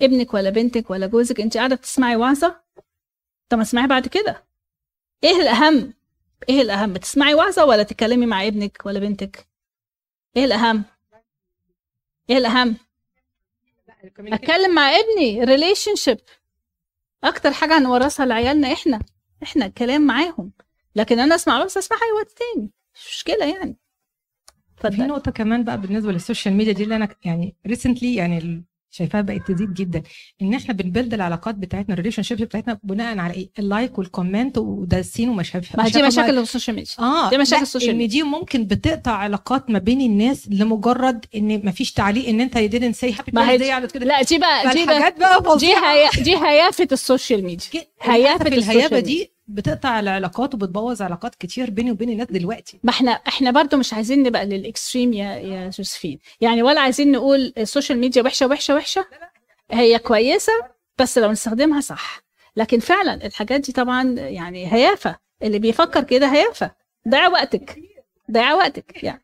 ابنك 0.03 0.35
ولا 0.35 0.51
بنتك 0.51 0.91
ولا 0.91 1.07
جوزك 1.07 1.41
أنت 1.41 1.57
قاعدة 1.57 1.77
بتسمعي 1.77 2.17
وعظه 2.17 2.61
طب 3.49 3.57
ما 3.59 3.63
اسمعي 3.63 3.87
بعد 3.87 4.09
كده. 4.09 4.45
إيه 5.25 5.41
الأهم؟ 5.41 5.93
إيه 6.49 6.63
الأهم؟ 6.63 6.97
تسمعي 6.97 7.35
وعظه 7.35 7.65
ولا 7.65 7.83
تتكلمي 7.83 8.27
مع 8.27 8.47
ابنك 8.47 8.83
ولا 8.85 8.99
بنتك؟ 9.01 9.47
إيه 10.37 10.45
الأهم؟ 10.45 10.83
إيه 12.31 12.39
الأهم؟ 12.39 12.77
أتكلم 14.19 14.75
مع 14.75 14.91
ابني. 14.91 15.45
relationship 15.45 16.19
أكتر 17.25 17.53
حاجة 17.53 17.79
هنورثها 17.79 18.27
لعيالنا 18.27 18.73
إحنا. 18.73 19.01
إحنا 19.43 19.67
الكلام 19.67 20.03
معاهم. 20.03 20.53
لكن 20.97 21.19
أنا 21.21 21.35
أسمع 21.35 21.65
بس 21.65 21.77
اسمعها 21.77 22.01
أي 22.03 22.13
وقت 22.13 22.31
تاني. 22.39 22.71
مش 22.95 23.15
مشكلة 23.15 23.45
يعني. 23.45 23.77
في 24.91 25.03
نقطة 25.03 25.31
كمان 25.31 25.65
بقى 25.65 25.81
بالنسبة 25.81 26.13
لل 26.13 26.23
social 26.23 26.55
media 26.55 26.73
دي 26.73 26.83
اللي 26.85 26.97
أنا 26.97 27.09
يعني 27.25 27.57
recently 27.67 28.15
يعني 28.15 28.65
شايفاها 28.91 29.23
بقت 29.23 29.49
تزيد 29.51 29.75
جدا. 29.75 30.03
إن 30.43 30.55
إحنا 30.55 30.75
بن 30.75 30.86
build 30.86 31.15
العلاقات 31.15 31.55
بتاعتنا 31.55 31.93
ال 31.95 32.23
relationship 32.23 32.39
بتاعتنا 32.39 32.79
بناء 32.83 33.19
على 33.19 33.35
إيه؟ 33.35 33.51
ال 33.59 33.67
like 33.67 33.99
وال 33.99 34.12
comment 34.12 34.59
وداسين 34.59 35.29
وما 35.29 35.43
شايف 35.43 35.77
ما 35.77 35.89
دي 35.89 36.03
مشاكل 36.03 36.39
ال 36.39 36.44
social 36.44 36.77
media. 36.77 36.95
آه 36.99 37.31
دي 37.31 37.39
مشاكل 37.39 37.63
السوشيال 37.63 37.97
ميديا. 37.97 38.23
دي 38.23 38.29
ممكن 38.29 38.65
بتقطع 38.65 39.13
علاقات 39.13 39.71
ما 39.71 39.79
بين 39.79 40.01
الناس 40.01 40.49
لمجرد 40.49 41.27
إن 41.35 41.65
ما 41.65 41.71
فيش 41.71 41.93
تعليق 41.93 42.29
إن 42.29 42.41
أنت 42.41 42.59
didn't 42.59 42.99
say 43.09 43.15
happy 43.19 43.25
birthday 43.25 43.35
ما 43.35 43.51
هي 43.51 43.63
دي- 43.63 43.71
على 43.73 43.87
كده. 43.87 44.07
لا 44.07 44.23
دي 44.23 44.39
بقى 44.39 44.75
دي 44.75 44.87
بقى 44.87 45.15
بقى 45.19 45.39
دي 45.41 45.45
فظيعة. 45.49 45.93
هي 45.95 46.23
دي 46.23 46.37
هيافة 46.37 46.89
ال 46.93 47.00
social 47.00 47.45
media. 47.45 47.67
هيافة 48.03 48.47
الهيافة 48.49 48.97
ميديا 48.97 49.01
دي 49.01 49.32
بتقطع 49.47 50.01
العلاقات 50.01 50.55
وبتبوظ 50.55 51.03
علاقات 51.03 51.35
كتير 51.35 51.71
بيني 51.71 51.91
وبين 51.91 52.11
الناس 52.11 52.27
دلوقتي. 52.31 52.81
ما 52.83 52.91
إحنا 52.91 53.11
إحنا 53.11 53.51
برضو 53.51 53.77
مش 53.77 53.95
عايزين 53.95 54.23
نبقى 54.23 54.47
لل 54.47 54.62
extreme 54.62 55.13
يا 55.13 55.35
يا 55.37 55.71
جوزفين 55.71 56.19
يعني 56.41 56.63
ولا 56.63 56.81
عايزين 56.81 57.13
نقول 57.13 57.53
ال 57.59 57.65
social 57.65 57.99
media 57.99 58.23
وحشة 58.23 58.47
وحشة 58.47 58.75
وحشة. 58.75 59.07
هي 59.71 59.99
كويسة 59.99 60.53
بس 60.99 61.19
لو 61.19 61.31
نستخدمها 61.31 61.81
صح. 61.81 62.21
لكن 62.57 62.79
فعلا 62.81 63.27
الحاجات 63.27 63.61
دي 63.61 63.73
طبعا 63.73 64.03
يعني 64.13 64.73
هيافة. 64.73 65.17
اللي 65.43 65.59
بيفكر 65.59 66.05
كده 66.05 66.27
هيافة. 66.33 66.71
ضيع 67.09 67.29
وقتك. 67.29 67.81
ضيع 68.31 68.55
وقتك. 68.55 69.03
يعني. 69.05 69.23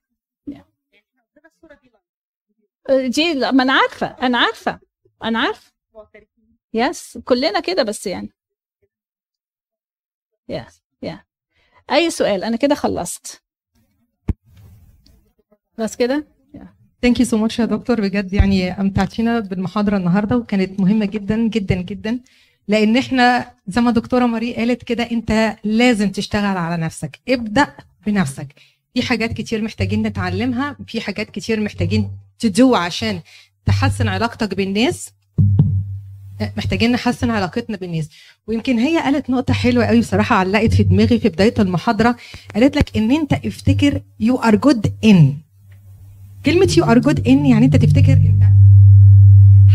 دي 2.91 3.35
ما 3.35 3.63
أنا 3.63 3.73
عارفة 3.73 4.07
أنا 4.07 4.39
عارفة 4.39 4.79
أنا 5.25 5.39
عارفة. 5.39 5.73
yes 6.75 7.19
كلنا 7.25 7.61
كده 7.61 7.83
بس 7.83 8.07
يعني. 8.07 8.33
yes 10.49 10.83
يا 11.03 11.25
أي 11.91 12.11
سؤال؟ 12.11 12.45
أنا 12.45 12.57
كده 12.57 12.75
خلصت. 12.75 13.43
بس 15.79 15.97
كده؟ 15.97 16.27
thank 17.03 17.21
you 17.21 17.27
so 17.27 17.37
much 17.39 17.59
يا 17.59 17.65
دكتور. 17.65 18.01
بجد 18.01 18.33
يعني 18.33 18.81
أمتعتينا 18.81 19.41
بالمحاضرة 19.41 19.97
النهارده 19.97 20.37
وكانت 20.37 20.81
مهمة 20.81 21.07
جدا 21.07 21.49
جدا 21.49 21.75
جدا. 21.75 22.21
لأن 22.69 22.97
إحنا 22.97 23.55
زي 23.67 23.81
ما 23.81 23.91
دكتورة 23.91 24.27
ماري 24.27 24.55
قالت 24.55 24.83
كده 24.83 25.11
أنت 25.11 25.57
لازم 25.65 26.11
تشتغل 26.11 26.57
على 26.57 26.77
نفسك. 26.83 27.21
ابدأ 27.29 27.75
بنفسك. 28.07 28.55
في 28.95 29.03
حاجات 29.03 29.33
كتير 29.33 29.63
محتاجين 29.63 30.03
نتعلمها 30.03 30.77
في 30.87 31.01
حاجات 31.01 31.31
كتير 31.31 31.61
محتاجين 31.61 32.11
to 32.39 32.57
do 32.57 32.75
عشان 32.75 33.21
تحسن 33.67 34.09
علاقتك 34.09 34.55
بالناس. 34.55 35.11
محتاجين 36.57 36.93
نحسن 36.93 37.31
علاقتنا 37.31 37.77
بالناس. 37.77 38.09
ويمكن 38.47 38.79
هي 38.79 38.99
قالت 38.99 39.31
نقطة 39.31 39.55
حلوة 39.55 39.87
قوي 39.87 40.01
بصراحة 40.01 40.37
علقت 40.37 40.75
في 40.75 40.83
دماغي 40.83 41.19
في 41.19 41.29
بداية 41.29 41.55
المحاضرة. 41.59 42.17
قالت 42.55 42.77
لك 42.77 42.97
إن 42.97 43.11
أنت 43.11 43.33
افتكر 43.33 44.03
you 44.21 44.37
are 44.37 44.57
good 44.57 44.95
in 45.05 45.37
كلمة 46.47 46.75
you 46.79 46.85
are 46.85 46.99
good 46.99 47.29
in 47.29 47.47
يعني 47.47 47.65
أنت 47.67 47.77
تفتكر 47.77 48.13
أنت 48.13 48.43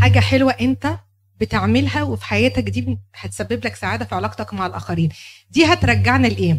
حاجة 0.01 0.19
حلوة 0.19 0.51
أنت 0.51 0.97
بتعملها 1.41 2.03
وفي 2.03 2.25
حياتك. 2.25 2.69
دي 2.69 2.97
هتسبب 3.15 3.65
لك 3.65 3.75
سعادة 3.75 4.05
في 4.05 4.15
علاقتك 4.15 4.53
مع 4.53 4.65
الآخرين. 4.65 5.09
دي 5.51 5.65
هترجعنا 5.65 6.27
لإيه؟ 6.27 6.57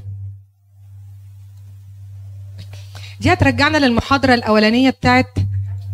دي 3.20 3.32
هترجعنا 3.32 3.78
للمحاضرة 3.78 4.34
الأولانية 4.34 4.90
بتاعت 4.90 5.26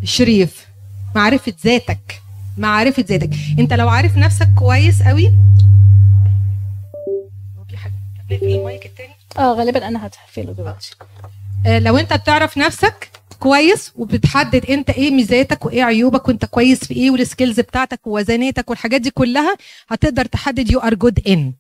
شريف 0.05 0.67
معرفة 1.15 1.53
ذاتك. 1.65 2.23
معرفة 2.61 3.05
ذاتك. 3.09 3.31
انت 3.59 3.73
لو 3.73 3.89
عارف 3.89 4.17
نفسك 4.17 4.49
كويس 4.59 5.03
قوي 5.03 5.33
آه 9.39 9.55
غالبا 9.55 9.89
أنا 9.89 10.07
هتقفله 10.07 10.53
دلوقتي. 10.53 10.91
آه، 11.67 11.79
لو 11.79 11.97
انت 11.99 12.13
بتعرف 12.13 12.59
نفسك 12.59 13.11
كويس 13.41 13.93
وبتحدد 13.97 14.67
انت 14.71 14.91
إيه 14.91 15.11
ميزاتك 15.11 15.67
وايه 15.67 15.83
عيوبك 15.83 16.29
وانت 16.29 16.45
كويس 16.45 16.85
في 16.85 16.95
إيه 16.95 17.11
والسكيلز 17.11 17.61
بتاعتك 17.61 18.07
ووزناتك 18.07 18.71
والحاجات 18.71 19.01
دي 19.01 19.11
كلها 19.11 19.57
هتقدر 19.89 20.25
تحدد 20.25 20.71
you 20.71 20.79
are 20.81 20.95
good 20.95 21.21
in 21.29 21.53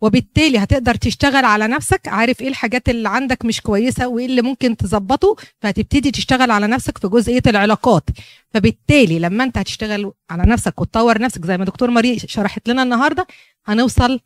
وبالتالي 0.00 0.58
هتقدر 0.58 0.94
تشتغل 0.94 1.44
على 1.44 1.68
نفسك. 1.68 2.08
عارف 2.08 2.40
إيه 2.40 2.48
الحاجات 2.48 2.88
اللي 2.88 3.08
عندك 3.08 3.44
مش 3.44 3.60
كويسة 3.60 4.08
وايه 4.08 4.26
اللي 4.26 4.42
ممكن 4.42 4.76
تظبطه؟ 4.76 5.36
فهتبتدي 5.60 6.10
تشتغل 6.10 6.50
على 6.50 6.66
نفسك 6.66 6.98
في 6.98 7.08
جزئية 7.08 7.42
العلاقات. 7.46 8.04
فبالتالي 8.50 9.18
لما 9.18 9.44
انت 9.44 9.58
هتشتغل 9.58 10.12
على 10.30 10.42
نفسك 10.42 10.80
وتطور 10.80 11.20
نفسك 11.20 11.46
زي 11.46 11.56
ما 11.58 11.64
دكتور 11.64 11.90
ماري 11.90 12.18
شرحت 12.18 12.68
لنا 12.68 12.82
النهارده 12.82 13.26
هنوصل 13.66 14.20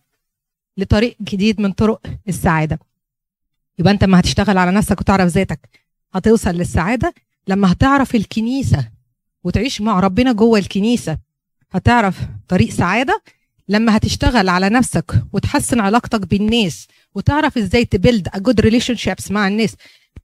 لطريق 0.76 1.16
جديد 1.20 1.60
من 1.60 1.72
طرق 1.72 2.00
السعادة. 2.28 2.78
يبقى 3.78 3.92
انت 3.92 4.04
لما 4.04 4.20
هتشتغل 4.20 4.58
على 4.58 4.70
نفسك 4.70 5.00
وتعرف 5.00 5.26
ذاتك 5.26 5.68
هتوصل 6.14 6.50
للسعادة. 6.50 7.14
لما 7.48 7.72
هتعرف 7.72 8.14
الكنيسة 8.14 8.88
وتعيش 9.44 9.80
مع 9.80 10.00
ربنا 10.00 10.32
جوه 10.32 10.58
الكنيسة 10.58 11.18
هتعرف 11.72 12.18
طريق 12.48 12.70
سعادة. 12.70 13.22
لما 13.68 13.96
هتشتغل 13.96 14.48
على 14.48 14.68
نفسك 14.68 15.22
وتحسن 15.32 15.80
علاقتك 15.80 16.20
بالناس 16.26 16.88
وتعرف 17.14 17.58
إزاي 17.58 17.84
ت 17.84 18.28
build 18.28 18.38
a 18.38 18.60
good 18.60 18.96
relationships 18.96 19.30
مع 19.30 19.48
الناس 19.48 19.76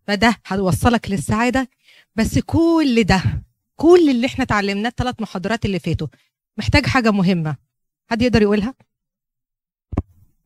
فده 0.06 0.36
هيوصلك 0.46 1.10
للسعادة. 1.10 1.68
بس 2.16 2.38
كل 2.38 3.04
ده 3.04 3.22
كل 3.76 4.10
اللي 4.10 4.26
إحنا 4.26 4.44
اتعلمناه 4.44 4.88
الثلاث 4.88 5.14
محاضرات 5.20 5.64
اللي 5.64 5.78
فاتوا 5.78 6.06
محتاج 6.58 6.86
حاجة 6.86 7.10
مهمة. 7.10 7.56
حد 8.10 8.22
يقدر 8.22 8.42
يقولها؟ 8.42 8.74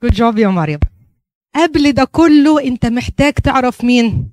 good 0.02 0.12
job 0.12 0.38
يا 0.38 0.48
مريم. 0.48 0.78
قبل 1.54 1.92
ده 1.92 2.04
كله 2.04 2.62
انت 2.64 2.86
محتاج 2.86 3.32
تعرف 3.32 3.84
مين؟ 3.84 4.30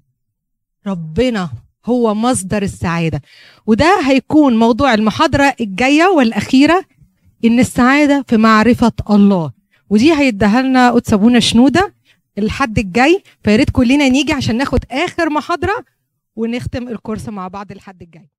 ربنا 0.87 1.49
هو 1.85 2.13
مصدر 2.15 2.63
السعادة. 2.63 3.21
وده 3.65 4.01
هيكون 4.05 4.55
موضوع 4.59 4.93
المحاضرة 4.93 5.55
الجاية 5.61 6.03
والأخيرة. 6.05 6.85
إن 7.45 7.59
السعادة 7.59 8.25
في 8.27 8.37
معرفة 8.37 8.91
الله. 9.09 9.51
ودي 9.89 10.13
هيديها 10.13 10.61
لنا 10.61 10.91
قدس 10.91 11.13
أبونا 11.13 11.39
شنودة. 11.39 11.93
الحد 12.37 12.79
الجاي 12.79 13.23
فيا 13.43 13.55
ريت 13.55 13.69
كلنا 13.69 14.09
نيجي 14.09 14.33
عشان 14.33 14.57
ناخد 14.57 14.79
آخر 14.91 15.29
محاضرة 15.29 15.85
ونختم 16.35 16.87
الكورس 16.87 17.29
مع 17.29 17.47
بعض 17.47 17.71
الحد 17.71 18.01
الجاي. 18.01 18.29